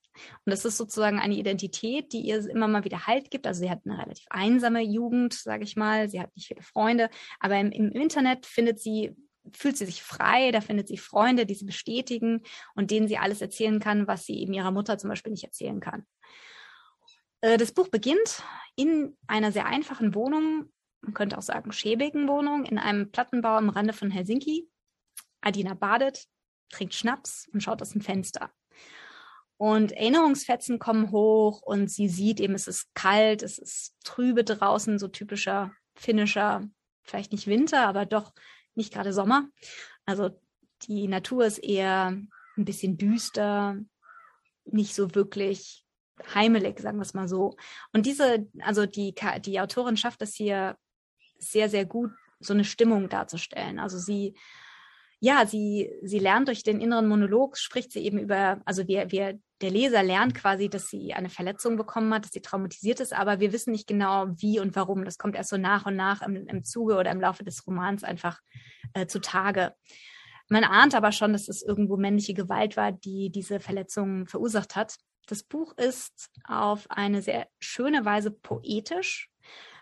Und 0.45 0.51
das 0.51 0.65
ist 0.65 0.77
sozusagen 0.77 1.19
eine 1.19 1.35
Identität, 1.35 2.13
die 2.13 2.21
ihr 2.21 2.49
immer 2.49 2.69
mal 2.69 2.85
wieder 2.85 3.07
Halt 3.07 3.31
gibt. 3.31 3.47
Also 3.47 3.61
sie 3.61 3.71
hat 3.71 3.81
eine 3.85 3.99
relativ 3.99 4.27
einsame 4.31 4.83
Jugend, 4.83 5.35
sage 5.35 5.65
ich 5.65 5.77
mal. 5.77 6.09
Sie 6.09 6.21
hat 6.21 6.35
nicht 6.37 6.49
viele 6.49 6.63
Freunde, 6.63 7.11
aber 7.39 7.59
im, 7.59 7.71
im 7.73 7.91
Internet 7.93 8.47
findet 8.47 8.81
sie 8.81 9.15
fühlt 9.57 9.77
sie 9.77 9.87
sich 9.87 10.03
frei, 10.03 10.51
da 10.51 10.61
findet 10.61 10.89
sie 10.89 10.99
Freunde, 10.99 11.47
die 11.47 11.55
sie 11.55 11.65
bestätigen 11.65 12.43
und 12.75 12.91
denen 12.91 13.09
sie 13.09 13.17
alles 13.17 13.41
erzählen 13.41 13.81
kann, 13.81 14.07
was 14.07 14.27
sie 14.27 14.39
eben 14.39 14.53
ihrer 14.53 14.71
Mutter 14.71 14.99
zum 14.99 15.09
Beispiel 15.09 15.33
nicht 15.33 15.45
erzählen 15.45 15.81
kann. 15.81 16.07
Äh, 17.41 17.57
das 17.57 17.73
Buch 17.73 17.89
beginnt 17.89 18.43
in 18.77 19.17
einer 19.27 19.53
sehr 19.53 19.67
einfachen 19.67 20.15
Wohnung, 20.15 20.71
man 21.03 21.15
könnte 21.15 21.39
auch 21.39 21.43
sagen 21.43 21.73
schäbigen 21.73 22.29
Wohnung, 22.29 22.65
in 22.65 22.79
einem 22.79 23.11
Plattenbau 23.11 23.57
am 23.57 23.71
Rande 23.71 23.93
von 23.93 24.11
Helsinki. 24.11 24.69
Adina 25.41 25.75
badet, 25.75 26.27
trinkt 26.71 26.95
Schnaps 26.95 27.49
und 27.53 27.63
schaut 27.63 27.81
aus 27.81 27.91
dem 27.91 28.03
Fenster. 28.03 28.53
Und 29.61 29.93
Erinnerungsfetzen 29.93 30.79
kommen 30.79 31.11
hoch 31.11 31.61
und 31.61 31.91
sie 31.91 32.09
sieht 32.09 32.41
eben, 32.41 32.55
es 32.55 32.67
ist 32.67 32.95
kalt, 32.95 33.43
es 33.43 33.59
ist 33.59 33.95
trübe 34.03 34.43
draußen, 34.43 34.99
so 34.99 35.07
typischer 35.07 35.71
finnischer, 35.95 36.67
vielleicht 37.03 37.31
nicht 37.31 37.47
Winter, 37.47 37.87
aber 37.87 38.07
doch 38.07 38.33
nicht 38.75 38.91
gerade 38.91 39.13
Sommer. 39.13 39.51
Also 40.07 40.31
die 40.85 41.09
Natur 41.09 41.45
ist 41.45 41.59
eher 41.59 42.07
ein 42.57 42.65
bisschen 42.65 42.97
düster, 42.97 43.77
nicht 44.65 44.95
so 44.95 45.15
wirklich 45.15 45.85
heimelig, 46.35 46.81
sagen 46.81 46.97
wir 46.97 47.03
es 47.03 47.13
mal 47.13 47.29
so. 47.29 47.55
Und 47.93 48.07
diese, 48.07 48.49
also 48.61 48.87
die, 48.87 49.15
die 49.45 49.61
Autorin 49.61 49.99
schafft 49.99 50.23
es 50.23 50.35
hier 50.35 50.79
sehr, 51.39 51.69
sehr 51.69 51.85
gut, 51.85 52.13
so 52.39 52.55
eine 52.55 52.65
Stimmung 52.65 53.11
darzustellen. 53.11 53.79
Also 53.79 53.99
sie, 53.99 54.39
ja, 55.19 55.45
sie, 55.45 55.93
sie 56.01 56.19
lernt 56.19 56.49
durch 56.49 56.63
den 56.63 56.81
inneren 56.81 57.09
Monolog, 57.09 57.59
spricht 57.59 57.93
sie 57.93 58.01
eben 58.01 58.19
über, 58.19 58.63
also 58.65 58.89
wir, 58.89 59.11
wir, 59.11 59.39
der 59.61 59.71
Leser 59.71 60.03
lernt 60.03 60.35
quasi, 60.35 60.69
dass 60.69 60.89
sie 60.89 61.13
eine 61.13 61.29
Verletzung 61.29 61.77
bekommen 61.77 62.13
hat, 62.15 62.25
dass 62.25 62.33
sie 62.33 62.41
traumatisiert 62.41 63.01
ist, 63.01 63.13
aber 63.13 63.41
wir 63.41 63.53
wissen 63.53 63.73
nicht 63.73 63.87
genau, 63.87 64.27
wie 64.37 64.59
und 64.59 64.75
warum. 64.77 65.05
Das 65.05 65.19
kommt 65.19 65.37
erst 65.37 65.51
so 65.51 65.57
nach 65.57 65.87
und 65.87 65.97
nach 65.97 66.23
im, 66.23 66.47
im 66.47 66.65
Zuge 66.65 66.97
oder 66.97 67.11
im 67.11 67.21
Laufe 67.21 67.45
des 67.45 67.67
Romans 67.67 68.05
einfach 68.05 68.41
äh, 68.95 69.07
zutage. 69.07 69.75
Man 70.49 70.65
ahnt 70.65 70.95
aber 70.95 71.13
schon, 71.13 71.33
dass 71.33 71.49
es 71.49 71.63
irgendwo 71.63 71.97
männliche 71.97 72.35
Gewalt 72.35 72.77
war, 72.77 72.91
die 72.91 73.31
diese 73.31 73.61
Verletzungen 73.61 74.27
verursacht 74.27 74.75
hat. 74.75 74.97
Das 75.27 75.45
Buch 75.45 75.77
ist 75.77 76.31
auf 76.45 76.91
eine 76.91 77.23
sehr 77.23 77.47
schöne 77.61 78.05
Weise 78.05 78.33
poetisch, 78.33 79.31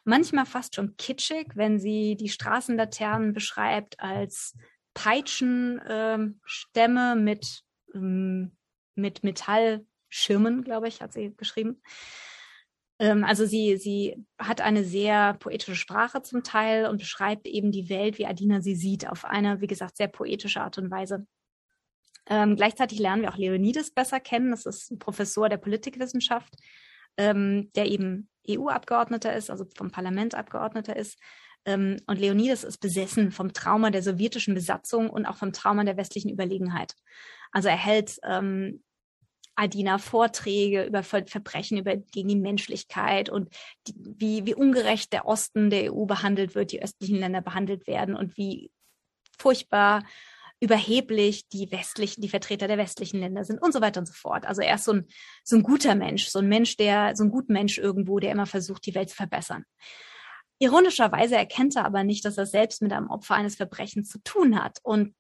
manchmal 0.04 0.44
fast 0.44 0.74
schon 0.74 0.96
kitschig, 0.96 1.52
wenn 1.54 1.78
sie 1.78 2.16
die 2.16 2.28
Straßenlaternen 2.28 3.32
beschreibt 3.32 3.98
als 3.98 4.54
Peitschenstämme 4.92 7.12
ähm, 7.14 7.24
mit, 7.24 7.62
ähm, 7.94 8.57
mit 8.98 9.24
Metallschirmen, 9.24 10.62
glaube 10.64 10.88
ich, 10.88 11.00
hat 11.00 11.12
sie 11.12 11.34
geschrieben. 11.36 11.80
Ähm, 12.98 13.24
also 13.24 13.46
sie, 13.46 13.76
sie 13.76 14.24
hat 14.38 14.60
eine 14.60 14.84
sehr 14.84 15.34
poetische 15.34 15.76
Sprache 15.76 16.22
zum 16.22 16.42
Teil 16.42 16.86
und 16.86 16.98
beschreibt 16.98 17.46
eben 17.46 17.72
die 17.72 17.88
Welt, 17.88 18.18
wie 18.18 18.26
Adina 18.26 18.60
sie 18.60 18.74
sieht, 18.74 19.08
auf 19.08 19.24
eine, 19.24 19.60
wie 19.60 19.66
gesagt, 19.66 19.96
sehr 19.96 20.08
poetische 20.08 20.60
Art 20.60 20.78
und 20.78 20.90
Weise. 20.90 21.26
Ähm, 22.26 22.56
gleichzeitig 22.56 22.98
lernen 22.98 23.22
wir 23.22 23.32
auch 23.32 23.38
Leonidas 23.38 23.90
besser 23.90 24.20
kennen. 24.20 24.50
Das 24.50 24.66
ist 24.66 24.90
ein 24.90 24.98
Professor 24.98 25.48
der 25.48 25.56
Politikwissenschaft, 25.56 26.54
ähm, 27.16 27.70
der 27.74 27.86
eben 27.86 28.28
EU-Abgeordneter 28.48 29.34
ist, 29.34 29.50
also 29.50 29.64
vom 29.76 29.90
Parlament 29.90 30.34
Abgeordneter 30.34 30.96
ist. 30.96 31.18
Ähm, 31.64 31.96
und 32.06 32.18
Leonidas 32.18 32.64
ist 32.64 32.78
besessen 32.78 33.30
vom 33.30 33.52
Trauma 33.52 33.90
der 33.90 34.02
sowjetischen 34.02 34.54
Besatzung 34.54 35.08
und 35.08 35.26
auch 35.26 35.36
vom 35.36 35.52
Trauma 35.52 35.84
der 35.84 35.96
westlichen 35.96 36.30
Überlegenheit. 36.30 36.94
Also 37.50 37.68
er 37.68 37.76
hält 37.76 38.18
ähm, 38.24 38.82
Adina 39.58 39.98
Vorträge 39.98 40.84
über 40.84 41.02
Ver 41.02 41.26
Verbrechen 41.26 41.78
über, 41.78 41.96
gegen 41.96 42.28
die 42.28 42.36
Menschlichkeit 42.36 43.28
und 43.28 43.48
die, 43.88 43.94
wie, 43.96 44.46
wie 44.46 44.54
ungerecht 44.54 45.12
der 45.12 45.26
Osten 45.26 45.68
der 45.68 45.92
EU 45.92 46.04
behandelt 46.04 46.54
wird, 46.54 46.70
die 46.70 46.80
östlichen 46.80 47.18
Länder 47.18 47.40
behandelt 47.40 47.88
werden 47.88 48.14
und 48.14 48.36
wie 48.36 48.70
furchtbar 49.36 50.04
überheblich 50.60 51.48
die 51.48 51.70
westlichen, 51.72 52.20
die 52.20 52.28
Vertreter 52.28 52.68
der 52.68 52.78
westlichen 52.78 53.18
Länder 53.20 53.44
sind 53.44 53.60
und 53.60 53.72
so 53.72 53.80
weiter 53.80 54.00
und 54.00 54.06
so 54.06 54.12
fort. 54.12 54.46
Also 54.46 54.62
er 54.62 54.76
ist 54.76 54.84
so 54.84 54.92
ein, 54.92 55.08
so 55.42 55.56
ein 55.56 55.62
guter 55.62 55.96
Mensch, 55.96 56.28
so 56.28 56.38
ein 56.38 56.48
Mensch, 56.48 56.76
der, 56.76 57.16
so 57.16 57.24
ein 57.24 57.30
gut 57.30 57.48
Mensch 57.48 57.78
irgendwo, 57.78 58.20
der 58.20 58.30
immer 58.30 58.46
versucht, 58.46 58.86
die 58.86 58.94
Welt 58.94 59.10
zu 59.10 59.16
verbessern. 59.16 59.64
Ironischerweise 60.60 61.36
erkennt 61.36 61.76
er 61.76 61.84
aber 61.84 62.04
nicht, 62.04 62.24
dass 62.24 62.38
er 62.38 62.46
selbst 62.46 62.80
mit 62.82 62.92
einem 62.92 63.10
Opfer 63.10 63.34
eines 63.34 63.56
Verbrechens 63.56 64.08
zu 64.08 64.20
tun 64.22 64.60
hat 64.60 64.78
und 64.82 65.14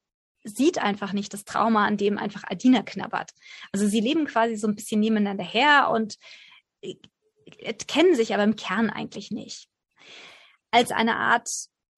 sieht 0.44 0.78
einfach 0.78 1.12
nicht 1.12 1.32
das 1.32 1.44
Trauma, 1.44 1.86
an 1.86 1.96
dem 1.96 2.18
einfach 2.18 2.44
Adina 2.46 2.82
knabbert. 2.82 3.32
Also 3.72 3.86
sie 3.86 4.00
leben 4.00 4.26
quasi 4.26 4.56
so 4.56 4.66
ein 4.66 4.74
bisschen 4.74 5.00
nebeneinander 5.00 5.44
her 5.44 5.90
und 5.92 6.16
äh, 6.80 6.94
kennen 7.86 8.14
sich 8.14 8.34
aber 8.34 8.44
im 8.44 8.56
Kern 8.56 8.90
eigentlich 8.90 9.30
nicht. 9.30 9.68
Als 10.70 10.90
eine 10.90 11.16
Art 11.16 11.48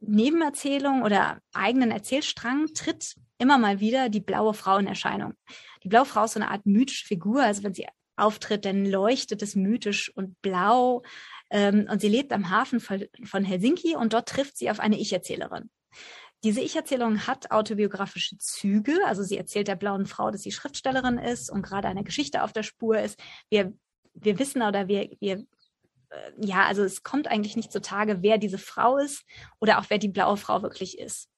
Nebenerzählung 0.01 1.03
oder 1.03 1.41
eigenen 1.53 1.91
Erzählstrang 1.91 2.68
tritt 2.74 3.16
immer 3.38 3.59
mal 3.59 3.80
wieder 3.80 4.09
die 4.09 4.20
blaue 4.20 4.55
Frau 4.55 4.78
in 4.78 4.86
Erscheinung. 4.86 5.34
Die 5.82 5.88
blaue 5.88 6.07
Frau 6.07 6.24
ist 6.24 6.32
so 6.32 6.41
eine 6.41 6.51
Art 6.51 6.66
mythische 6.66 7.07
Figur, 7.07 7.43
also 7.43 7.62
wenn 7.62 7.74
sie 7.74 7.86
auftritt, 8.16 8.64
dann 8.64 8.84
leuchtet 8.84 9.43
es 9.43 9.57
mythisch 9.57 10.14
und 10.14 10.41
blau. 10.43 11.03
Ähm, 11.51 11.88
und 11.91 12.01
sie 12.01 12.09
lebt 12.09 12.32
am 12.32 12.51
Hafen 12.51 12.80
von 12.80 13.45
Helsinki 13.45 13.97
und 13.97 14.12
dort 14.12 14.28
trifft 14.28 14.57
sie 14.57 14.70
auf 14.70 14.80
eine 14.80 14.99
Ich-Erzählerin. 14.99 15.70
Diese 16.43 16.61
Ich-Erzählung 16.61 17.26
hat 17.26 17.51
autobiografische 17.51 18.38
Züge. 18.38 18.95
Also 19.05 19.22
sie 19.22 19.36
erzählt 19.36 19.68
der 19.68 19.76
blauen 19.76 20.07
Frau, 20.07 20.30
dass 20.30 20.43
sie 20.43 20.53
Schriftstellerin 20.53 21.18
ist 21.18 21.51
und 21.51 21.62
gerade 21.62 21.88
eine 21.88 22.05
Geschichte 22.05 22.43
auf 22.43 22.53
der 22.53 22.62
Spur 22.62 22.99
ist. 22.99 23.20
Wir, 23.51 23.72
wir 24.14 24.38
wissen 24.38 24.62
oder 24.62 24.88
wir, 24.88 25.11
wir 25.20 25.45
äh, 26.11 26.32
ja, 26.38 26.66
also 26.66 26.82
es 26.82 27.03
kommt 27.03 27.28
eigentlich 27.28 27.57
nicht 27.57 27.72
zutage, 27.72 28.22
wer 28.22 28.38
diese 28.38 28.59
Frau 28.59 28.99
ist 28.99 29.24
oder 29.61 29.78
auch 29.78 29.84
wer 29.88 29.99
die 29.99 30.09
blaue 30.09 30.36
Frau 30.36 30.62
wirklich 30.62 30.99
ist. 30.99 31.28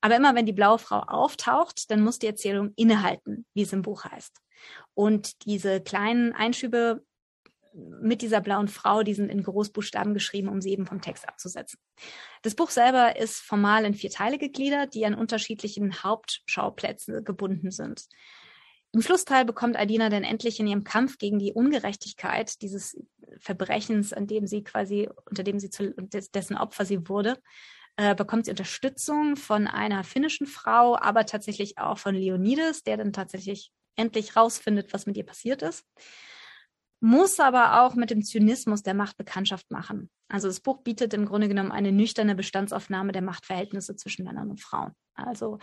Aber 0.00 0.16
immer 0.16 0.34
wenn 0.34 0.46
die 0.46 0.52
blaue 0.52 0.78
Frau 0.78 1.00
auftaucht, 1.00 1.90
dann 1.90 2.02
muss 2.02 2.18
die 2.18 2.26
Erzählung 2.26 2.72
innehalten, 2.76 3.46
wie 3.54 3.62
es 3.62 3.72
im 3.72 3.82
Buch 3.82 4.04
heißt. 4.04 4.36
Und 4.94 5.44
diese 5.46 5.80
kleinen 5.80 6.32
Einschübe 6.32 7.04
mit 7.74 8.22
dieser 8.22 8.40
blauen 8.40 8.68
Frau, 8.68 9.02
die 9.02 9.14
sind 9.14 9.30
in 9.30 9.42
Großbuchstaben 9.42 10.14
geschrieben, 10.14 10.48
um 10.48 10.60
sie 10.60 10.70
eben 10.70 10.86
vom 10.86 11.00
Text 11.00 11.28
abzusetzen. 11.28 11.78
Das 12.42 12.54
Buch 12.54 12.70
selber 12.70 13.16
ist 13.16 13.40
formal 13.40 13.84
in 13.84 13.94
vier 13.94 14.10
Teile 14.10 14.38
gegliedert, 14.38 14.94
die 14.94 15.06
an 15.06 15.14
unterschiedlichen 15.14 16.02
Hauptschauplätzen 16.02 17.24
gebunden 17.24 17.70
sind. 17.70 18.04
Im 18.92 19.00
Schlussteil 19.00 19.46
bekommt 19.46 19.78
Adina 19.78 20.10
dann 20.10 20.22
endlich 20.22 20.60
in 20.60 20.66
ihrem 20.66 20.84
Kampf 20.84 21.16
gegen 21.16 21.38
die 21.38 21.54
Ungerechtigkeit 21.54 22.60
dieses 22.60 23.00
Verbrechens, 23.38 24.12
an 24.12 24.26
dem 24.26 24.46
sie 24.46 24.62
quasi, 24.62 25.08
unter 25.30 25.42
dem 25.42 25.58
sie 25.58 25.70
zu, 25.70 25.94
dessen 25.94 26.58
Opfer 26.58 26.84
sie 26.84 27.08
wurde, 27.08 27.38
äh, 27.96 28.14
bekommt 28.14 28.44
sie 28.44 28.50
Unterstützung 28.50 29.36
von 29.36 29.66
einer 29.66 30.04
finnischen 30.04 30.46
Frau, 30.46 30.98
aber 30.98 31.24
tatsächlich 31.24 31.78
auch 31.78 31.98
von 31.98 32.14
Leonidas, 32.14 32.82
der 32.82 32.98
dann 32.98 33.14
tatsächlich 33.14 33.72
endlich 33.96 34.36
rausfindet, 34.36 34.92
was 34.92 35.06
mit 35.06 35.16
ihr 35.16 35.26
passiert 35.26 35.62
ist. 35.62 35.86
Muss 37.02 37.40
aber 37.40 37.82
auch 37.82 37.96
mit 37.96 38.10
dem 38.10 38.22
Zynismus 38.22 38.84
der 38.84 38.94
Macht 38.94 39.16
Bekanntschaft 39.16 39.72
machen. 39.72 40.08
Also 40.28 40.46
das 40.46 40.60
Buch 40.60 40.82
bietet 40.82 41.12
im 41.14 41.26
Grunde 41.26 41.48
genommen 41.48 41.72
eine 41.72 41.90
nüchterne 41.90 42.36
Bestandsaufnahme 42.36 43.10
der 43.10 43.22
Machtverhältnisse 43.22 43.96
zwischen 43.96 44.24
Männern 44.24 44.50
und 44.50 44.60
Frauen. 44.60 44.92
Also 45.14 45.58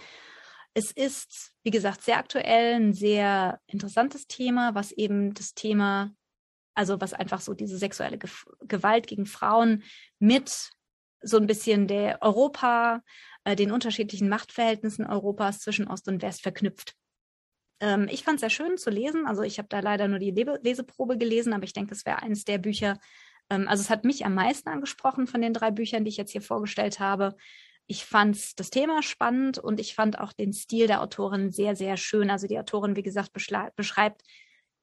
es 0.73 0.91
ist, 0.91 1.53
wie 1.63 1.71
gesagt, 1.71 2.01
sehr 2.01 2.17
aktuell, 2.17 2.75
ein 2.75 2.93
sehr 2.93 3.59
interessantes 3.67 4.27
Thema, 4.27 4.75
was 4.75 4.91
eben 4.91 5.33
das 5.33 5.53
Thema, 5.53 6.11
also 6.75 6.99
was 6.99 7.13
einfach 7.13 7.39
so 7.39 7.53
diese 7.53 7.77
sexuelle 7.77 8.17
Ge 8.17 8.29
Gewalt 8.67 9.07
gegen 9.07 9.25
Frauen 9.25 9.83
mit 10.19 10.71
so 11.21 11.37
ein 11.37 11.47
bisschen 11.47 11.87
der 11.87 12.21
Europa, 12.21 13.01
äh, 13.45 13.55
den 13.55 13.71
unterschiedlichen 13.71 14.27
Machtverhältnissen 14.27 15.05
Europas 15.05 15.59
zwischen 15.59 15.87
Ost 15.87 16.09
und 16.09 16.21
West 16.21 16.41
verknüpft. 16.41 16.95
Ähm, 17.79 18.07
ich 18.09 18.23
fand 18.23 18.35
es 18.35 18.41
sehr 18.41 18.49
schön 18.49 18.77
zu 18.77 18.89
lesen. 18.89 19.25
Also 19.25 19.41
ich 19.43 19.57
habe 19.57 19.69
da 19.69 19.79
leider 19.79 20.07
nur 20.07 20.19
die 20.19 20.31
Le 20.31 20.59
Leseprobe 20.61 21.17
gelesen, 21.17 21.53
aber 21.53 21.63
ich 21.63 21.73
denke, 21.73 21.93
es 21.93 22.05
wäre 22.05 22.21
eines 22.21 22.45
der 22.45 22.57
Bücher. 22.57 22.99
Ähm, 23.49 23.67
also 23.67 23.81
es 23.81 23.89
hat 23.89 24.05
mich 24.05 24.25
am 24.25 24.35
meisten 24.35 24.69
angesprochen 24.69 25.27
von 25.27 25.41
den 25.41 25.53
drei 25.53 25.71
Büchern, 25.71 26.03
die 26.03 26.09
ich 26.09 26.17
jetzt 26.17 26.31
hier 26.31 26.41
vorgestellt 26.41 26.99
habe. 26.99 27.35
Ich 27.87 28.05
fand 28.05 28.59
das 28.59 28.69
Thema 28.69 29.01
spannend 29.01 29.57
und 29.57 29.79
ich 29.79 29.95
fand 29.95 30.19
auch 30.19 30.31
den 30.33 30.53
Stil 30.53 30.87
der 30.87 31.01
Autorin 31.01 31.51
sehr, 31.51 31.75
sehr 31.75 31.97
schön. 31.97 32.29
Also 32.29 32.47
die 32.47 32.59
Autorin, 32.59 32.95
wie 32.95 33.03
gesagt, 33.03 33.33
beschreibt 33.33 34.23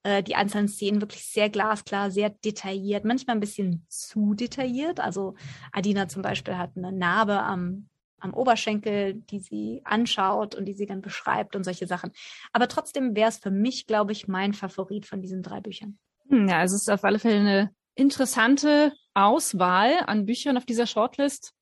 äh, 0.03 0.23
die 0.23 0.35
einzelnen 0.35 0.69
Szenen 0.69 1.01
wirklich 1.01 1.25
sehr 1.25 1.51
glasklar, 1.51 2.11
sehr 2.11 2.31
detailliert, 2.31 3.05
manchmal 3.05 3.37
ein 3.37 3.41
bisschen 3.41 3.87
zu 3.89 4.35
detailliert. 4.35 5.01
Also 5.01 5.35
Adina 5.73 6.09
zum 6.09 6.23
Beispiel 6.23 6.57
hat 6.57 6.77
eine 6.77 6.93
Narbe 6.93 7.41
am 7.41 7.89
am 8.21 8.35
Oberschenkel, 8.35 9.15
die 9.15 9.41
sie 9.41 9.83
anschaut 9.85 10.55
und 10.55 10.65
die 10.65 10.75
sie 10.75 10.87
dann 10.87 11.03
beschreibt 11.03 11.57
und 11.57 11.65
solche 11.65 11.87
Sachen. 11.87 12.13
Aber 12.53 12.69
trotzdem 12.69 13.15
wäre 13.15 13.29
es 13.29 13.39
für 13.39 13.51
mich, 13.51 13.87
glaube 13.87 14.13
ich, 14.13 14.29
mein 14.29 14.55
Favorit 14.55 15.07
von 15.07 15.21
diesen 15.21 15.43
drei 15.43 15.61
Büchern. 15.61 15.99
Hm, 16.29 16.49
ja, 16.49 16.63
es 16.63 16.73
ist 16.73 16.91
auf 16.91 17.05
alle 17.05 17.19
Fälle 17.19 17.41
eine 17.41 17.71
interessante 17.95 18.93
Auswahl 19.15 20.01
an 20.07 20.27
Büchern 20.27 20.57
auf 20.57 20.67
dieser 20.67 20.87
Shortlist. 20.87 21.53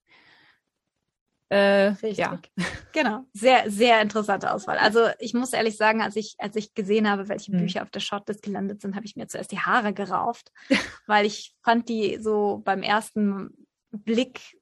Äh, 1.48 1.94
Richtig. 2.02 2.18
Ja. 2.18 2.38
Genau. 2.92 3.24
Sehr, 3.32 3.68
sehr 3.72 4.00
interessante 4.00 4.52
Auswahl. 4.52 4.78
Also 4.78 5.08
ich 5.18 5.34
muss 5.34 5.52
ehrlich 5.52 5.76
sagen, 5.76 6.00
als 6.00 6.14
ich, 6.14 6.36
als 6.38 6.54
ich 6.54 6.74
gesehen 6.74 7.10
habe, 7.10 7.28
welche 7.28 7.50
hm. 7.50 7.58
Bücher 7.58 7.82
auf 7.82 7.90
der 7.90 7.98
Shortlist 7.98 8.42
gelandet 8.42 8.80
sind, 8.80 8.94
habe 8.94 9.04
ich 9.04 9.16
mir 9.16 9.26
zuerst 9.26 9.50
die 9.50 9.58
Haare 9.58 9.92
gerauft, 9.92 10.52
weil 11.06 11.26
ich 11.26 11.56
fand 11.64 11.88
die 11.88 12.18
so 12.20 12.62
beim 12.64 12.84
ersten 12.84 13.66
Blick 13.90 14.56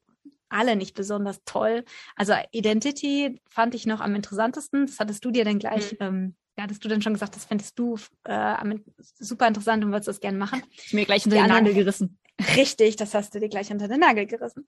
alle 0.52 0.76
nicht 0.76 0.94
besonders 0.94 1.40
toll. 1.44 1.84
Also 2.16 2.34
Identity 2.52 3.40
fand 3.48 3.74
ich 3.74 3.86
noch 3.86 4.00
am 4.00 4.14
interessantesten. 4.14 4.86
Das 4.86 4.98
hattest 4.98 5.24
du 5.24 5.30
dir 5.30 5.44
dann 5.44 5.58
gleich, 5.58 5.92
mhm. 5.92 5.98
ähm, 6.00 6.34
ja, 6.56 6.64
hattest 6.64 6.84
du 6.84 6.88
dann 6.88 7.02
schon 7.02 7.14
gesagt, 7.14 7.34
das 7.36 7.44
fändest 7.44 7.78
du 7.78 7.96
äh, 8.24 8.78
super 9.18 9.48
interessant 9.48 9.84
und 9.84 9.90
würdest 9.90 10.08
das 10.08 10.20
gerne 10.20 10.38
machen. 10.38 10.62
Ich 10.86 10.92
mir 10.92 11.06
gleich 11.06 11.24
unter 11.24 11.38
den 11.38 11.48
Nagel 11.48 11.74
gerissen. 11.74 12.18
Richtig, 12.56 12.96
das 12.96 13.14
hast 13.14 13.34
du 13.34 13.40
dir 13.40 13.48
gleich 13.48 13.70
unter 13.70 13.88
den 13.88 14.00
Nagel 14.00 14.26
gerissen. 14.26 14.66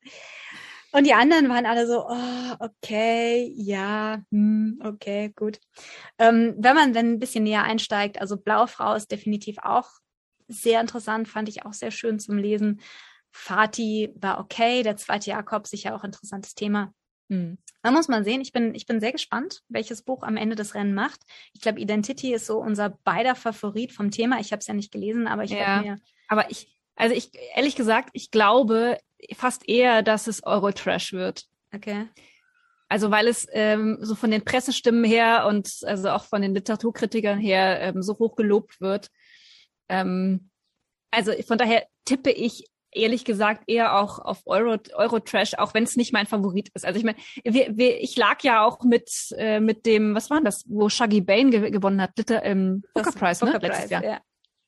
Und 0.93 1.09
die 1.09 1.15
anderen 1.15 1.49
waren 1.49 1.67
alle 1.67 1.89
so, 1.89 2.07
oh, 2.09 2.55
okay, 2.61 3.53
ja, 3.57 4.23
hm, 4.31 4.81
okay, 4.85 5.33
gut. 5.35 5.59
Ähm, 6.19 6.55
wenn 6.57 6.77
man 6.77 6.93
dann 6.93 7.15
ein 7.15 7.19
bisschen 7.19 7.43
näher 7.43 7.65
einsteigt, 7.65 8.21
also 8.21 8.37
Blaufrau 8.37 8.95
ist 8.95 9.11
definitiv 9.11 9.57
auch 9.61 9.89
sehr 10.47 10.81
interessant, 10.81 11.27
fand 11.27 11.49
ich 11.49 11.65
auch 11.67 11.73
sehr 11.73 11.91
schön 11.91 12.21
zum 12.21 12.39
Lesen. 12.39 12.81
Fatih 13.37 14.11
war 14.15 14.39
okay, 14.39 14.85
der 14.85 14.97
zweite 14.97 15.31
Jakob 15.31 15.67
sicher 15.67 15.97
auch 15.97 16.05
interessantes 16.05 16.55
Thema. 16.55 16.95
Hm. 17.29 17.59
Da 17.83 17.91
muss 17.91 18.07
man 18.07 18.23
sehen. 18.23 18.41
Ich 18.41 18.53
bin, 18.53 18.77
ich 18.77 18.87
bin 18.87 19.01
sehr 19.01 19.11
gespannt, 19.11 19.63
welches 19.69 20.03
Buch 20.03 20.23
am 20.23 20.37
Ende 20.37 20.55
des 20.55 20.77
Rennen 20.77 20.95
macht. 20.95 21.21
Ich 21.53 21.61
glaube, 21.61 21.81
Identity 21.81 22.33
ist 22.33 22.47
so 22.47 22.59
unser 22.59 22.91
beider 23.03 23.35
Favorit 23.35 23.93
vom 23.93 24.13
Thema. 24.13 24.39
Ich 24.39 24.53
habe 24.53 24.61
es 24.61 24.69
ja 24.69 24.75
nicht 24.75 24.93
gelesen, 24.93 25.27
aber 25.27 25.43
ich 25.43 25.51
ja, 25.51 25.83
mir. 25.83 25.99
Aber 26.29 26.49
ich, 26.49 26.79
also 26.95 27.13
ich, 27.15 27.33
ehrlich 27.57 27.75
gesagt, 27.75 28.11
ich 28.13 28.31
glaube 28.31 28.99
fast 29.35 29.69
eher, 29.69 30.03
dass 30.03 30.29
es 30.29 30.45
Eurotrash 30.45 31.13
wird. 31.13 31.45
Okay. 31.75 32.07
Also 32.89 33.11
weil 33.11 33.27
es 33.27 33.49
ähm, 33.51 33.99
so 34.01 34.15
von 34.15 34.31
den 34.31 34.45
Pressestimmen 34.45 35.03
her 35.03 35.47
und 35.49 35.81
also 35.83 36.11
auch 36.11 36.25
von 36.25 36.41
den 36.41 36.55
Literaturkritikern 36.55 37.41
her 37.41 37.81
ähm, 37.81 38.01
so 38.01 38.17
hoch 38.17 38.37
gelobt 38.37 38.81
wird. 38.81 39.11
Ähm, 39.89 40.51
also 41.11 41.33
von 41.43 41.59
daher 41.59 41.85
tippe 42.05 42.31
ich 42.31 42.67
ehrlich 42.95 43.25
gesagt 43.25 43.65
eher 43.67 43.99
auch 43.99 44.19
auf 44.19 44.43
Euro, 44.47 44.77
Eurotrash, 44.95 45.55
auch 45.55 45.75
wenn 45.75 45.85
es 45.85 45.97
nicht 45.97 46.13
mein 46.13 46.27
Favorit 46.27 46.71
ist. 46.75 46.85
Also 46.85 46.99
ich 46.99 47.05
meine, 47.05 47.19
ich 47.45 48.17
lag 48.17 48.43
ja 48.43 48.65
auch 48.65 48.83
mit 48.83 49.11
äh, 49.37 49.61
mit 49.61 49.87
dem, 49.87 50.15
was 50.15 50.31
war 50.31 50.41
das, 50.41 50.65
wo 50.69 50.89
Shaggy 50.89 51.21
Bane 51.21 51.51
ge 51.51 51.71
gewonnen 51.71 52.01
hat, 52.01 52.17
Litter, 52.17 52.45
ähm, 52.45 52.83
Booker 52.95 53.13
Prize, 53.13 53.45
ne? 53.45 53.53
Booker 53.53 53.67
Letztes 53.67 53.89
Prize, 53.89 53.93
Jahr. 53.93 54.05
Ja. 54.05 54.21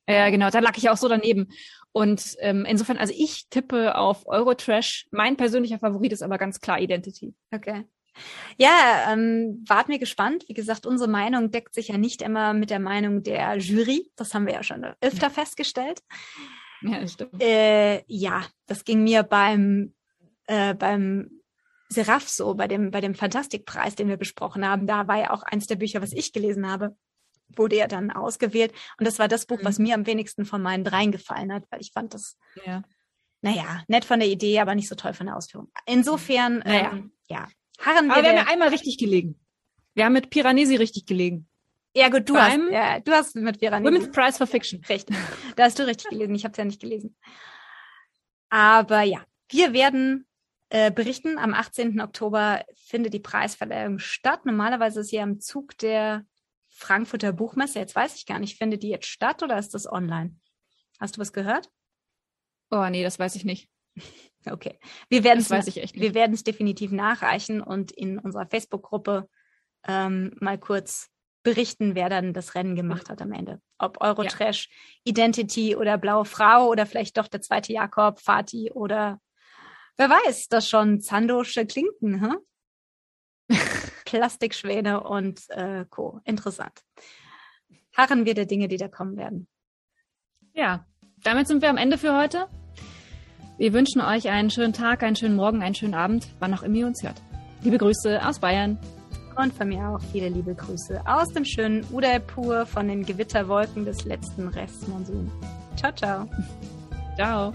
Ja, 0.09 0.31
genau, 0.31 0.51
da 0.51 0.61
lag 0.61 0.77
ich 0.77 0.89
auch 0.89 0.97
so 0.97 1.09
daneben. 1.09 1.49
Und 1.91 2.37
ähm, 2.39 2.65
insofern, 2.65 2.97
also 2.97 3.13
ich 3.17 3.49
tippe 3.49 3.97
auf 3.97 4.27
Eurotrash. 4.27 5.09
Mein 5.11 5.37
persönlicher 5.37 5.79
Favorit 5.81 6.13
ist 6.13 6.23
aber 6.23 6.39
ganz 6.39 6.61
klar 6.61 6.81
Identity. 6.81 7.35
Okay. 7.51 7.87
Ja, 8.57 9.13
ähm, 9.13 9.65
wart 9.67 9.89
mir 9.89 9.99
gespannt. 9.99 10.45
Wie 10.49 10.55
gesagt, 10.55 10.87
unsere 10.87 11.11
Meinung 11.11 11.51
deckt 11.51 11.75
sich 11.75 11.89
ja 11.89 11.99
nicht 11.99 12.23
immer 12.23 12.55
mit 12.55 12.71
der 12.71 12.79
Meinung 12.79 13.23
der 13.23 13.57
Jury. 13.59 14.11
Das 14.17 14.33
haben 14.33 14.47
wir 14.47 14.55
ja 14.55 14.63
schon 14.63 14.87
öfter 15.01 15.31
festgestellt. 15.31 16.03
Ja, 16.83 17.07
stimmt. 17.07 17.43
Äh, 17.43 18.05
ja, 18.07 18.45
das 18.67 18.85
ging 18.85 19.03
mir 19.03 19.23
beim, 19.23 19.95
äh, 20.47 20.75
beim 20.75 21.31
Seraph 21.89 22.29
so, 22.29 22.55
bei 22.55 22.69
dem, 22.69 22.91
bei 22.91 23.01
dem 23.01 23.15
Fantastikpreis, 23.15 23.95
den 23.95 24.09
wir 24.09 24.17
besprochen 24.17 24.67
haben. 24.67 24.87
Da 24.87 25.09
war 25.09 25.19
ja 25.19 25.31
auch 25.31 25.43
eins 25.43 25.67
der 25.67 25.77
Bücher, 25.77 26.03
was 26.03 26.13
ich 26.13 26.33
gelesen 26.33 26.69
habe, 26.69 26.97
wurde 27.55 27.77
ja 27.77 27.87
dann 27.87 28.11
ausgewählt. 28.11 28.73
Und 28.99 29.07
das 29.07 29.19
war 29.19 29.29
das 29.29 29.47
Buch, 29.47 29.61
mhm. 29.61 29.65
was 29.65 29.79
mir 29.79 29.95
am 29.95 30.07
wenigsten 30.07 30.45
von 30.45 30.63
meinen 30.63 30.85
dreien 30.85 31.13
gefallen 31.13 31.53
hat, 31.53 31.65
weil 31.71 31.81
ich 31.81 31.93
fand 31.93 32.15
das, 32.15 32.37
ja. 32.65 32.83
naja, 33.41 33.83
nett 33.89 34.05
von 34.05 34.21
der 34.21 34.29
Idee, 34.29 34.61
aber 34.61 34.75
nicht 34.75 34.89
so 34.89 34.95
toll 34.95 35.15
von 35.15 35.27
der 35.27 35.37
Ausführung. 35.37 35.71
Insofern, 35.87 36.59
naja. 36.59 36.93
ähm, 36.93 37.13
ja. 37.29 37.49
Harren 37.79 38.07
wir 38.07 38.15
aber 38.15 38.23
wir 38.23 38.31
haben 38.31 38.47
ja 38.47 38.53
einmal 38.53 38.69
richtig 38.69 38.99
gelegen. 38.99 39.39
Wir 39.95 40.05
haben 40.05 40.13
mit 40.13 40.31
Piranesi 40.31 40.77
richtig 40.77 41.07
gelegen. 41.07 41.49
Ja, 41.97 42.11
gut, 42.11 42.29
du 42.29 42.35
Beim 42.35 42.65
hast, 42.65 42.73
ja, 42.73 43.01
du 43.01 43.13
hast 43.13 43.37
mit 43.37 43.57
Vera 43.57 43.83
Women's 43.83 44.11
Prize 44.11 44.37
for 44.37 44.47
Fiction. 44.47 44.85
Richtig. 44.87 45.17
Da 45.57 45.65
hast 45.65 45.79
du 45.79 45.87
richtig 45.87 46.11
gelesen. 46.11 46.35
Ich 46.35 46.45
habe 46.45 46.53
es 46.53 46.59
ja 46.59 46.65
nicht 46.67 46.83
gelesen. 46.83 47.17
Aber 48.51 49.01
ja, 49.01 49.25
wir 49.49 49.73
werden 49.73 50.27
äh, 50.69 50.91
berichten. 50.91 51.39
Am 51.39 51.55
18. 51.55 51.99
Oktober 52.03 52.63
findet 52.75 53.15
die 53.15 53.21
Preisverleihung 53.21 53.99
statt. 53.99 54.45
Normalerweise 54.45 55.01
ist 55.01 55.09
sie 55.09 55.21
am 55.21 55.41
Zug 55.41 55.79
der 55.79 56.27
Frankfurter 56.69 57.33
Buchmesse. 57.33 57.79
Jetzt 57.79 57.97
weiß 57.97 58.15
ich 58.17 58.27
gar 58.27 58.41
nicht, 58.41 58.59
findet 58.59 58.83
die 58.83 58.91
jetzt 58.91 59.07
statt 59.07 59.43
oder 59.43 59.59
ist 59.59 59.73
das 59.73 59.91
online? 59.91 60.37
Hast 61.01 61.17
du 61.17 61.23
was 61.23 61.33
gehört? 61.33 61.71
Oh, 62.71 62.87
nee, 62.91 63.05
das 63.05 63.19
weiß 63.19 63.37
ich 63.37 63.45
nicht. 63.45 63.71
Okay. 64.49 64.79
Wir 65.09 65.25
werden 65.25 65.41
es, 65.41 65.51
weiß 65.51 65.67
ich 65.67 65.79
echt 65.79 65.97
nicht. 65.97 66.03
Wir 66.05 66.15
werden 66.15 66.33
es 66.33 66.45
definitiv 66.45 66.93
nachreichen 66.93 67.61
und 67.61 67.91
in 67.91 68.21
unserer 68.21 68.47
Facebook-Gruppe 68.47 69.29
ähm, 69.89 70.37
mal 70.39 70.57
kurz 70.57 71.11
berichten, 71.47 71.95
wer 71.95 72.09
dann 72.09 72.33
das 72.33 72.57
Rennen 72.57 72.75
gemacht 72.75 73.09
hat 73.09 73.23
am 73.23 73.31
Ende. 73.31 73.61
Ob 73.79 74.01
Eurotrash, 74.01 74.69
ja. 74.69 75.13
Identity 75.13 75.77
oder 75.77 75.97
Blaue 75.97 76.25
Frau 76.25 76.67
oder 76.67 76.87
vielleicht 76.87 77.17
doch 77.19 77.29
der 77.29 77.41
zweite 77.41 77.73
Jakob, 77.73 78.19
Fatih 78.19 78.73
oder 78.73 79.21
wer 79.97 80.11
weiß, 80.11 80.49
das 80.49 80.69
schon 80.69 81.01
Zandosche 81.01 81.65
Klinken, 81.65 82.21
hm? 82.21 82.37
Plastikschwäne 84.07 85.05
und 85.05 85.49
äh, 85.51 85.85
Co. 85.89 86.21
Interessant. 86.25 86.83
Harren 87.97 88.25
wir 88.25 88.35
der 88.35 88.47
Dinge, 88.47 88.67
die 88.67 88.77
da 88.77 88.89
kommen 88.89 89.17
werden. 89.17 89.47
Ja, 90.53 90.85
damit 91.19 91.47
sind 91.47 91.63
wir 91.63 91.71
am 91.71 91.77
Ende 91.77 91.97
für 91.97 92.19
heute. 92.19 92.49
Wir 93.57 93.73
wünschen 93.73 94.01
euch 94.01 94.29
einen 94.29 94.51
schönen 94.51 94.73
Tag, 94.73 95.05
einen 95.05 95.15
schönen 95.15 95.37
Morgen, 95.37 95.63
einen 95.63 95.77
schönen 95.77 95.95
Abend, 95.95 96.27
wann 96.41 96.53
auch 96.55 96.65
immer 96.65 96.75
ihr 96.75 96.87
uns 96.89 97.05
hört. 97.05 97.23
Liebe 97.63 97.79
Grüße 97.79 98.27
aus 98.27 98.41
Bayern. 98.41 98.81
Und 99.37 99.53
von 99.53 99.69
mir 99.69 99.87
auch 99.89 100.01
viele 100.13 100.29
liebe 100.29 100.55
Grüße 100.55 101.03
aus 101.05 101.29
dem 101.29 101.45
schönen 101.45 101.85
Udaipur 101.93 102.65
von 102.65 102.89
den 102.89 103.05
Gewitterwolken 103.05 103.85
des 103.85 104.05
letzten 104.05 104.49
Restmonsuns. 104.49 105.31
Ciao, 105.77 105.93
ciao. 105.93 106.29
Ciao. 107.17 107.53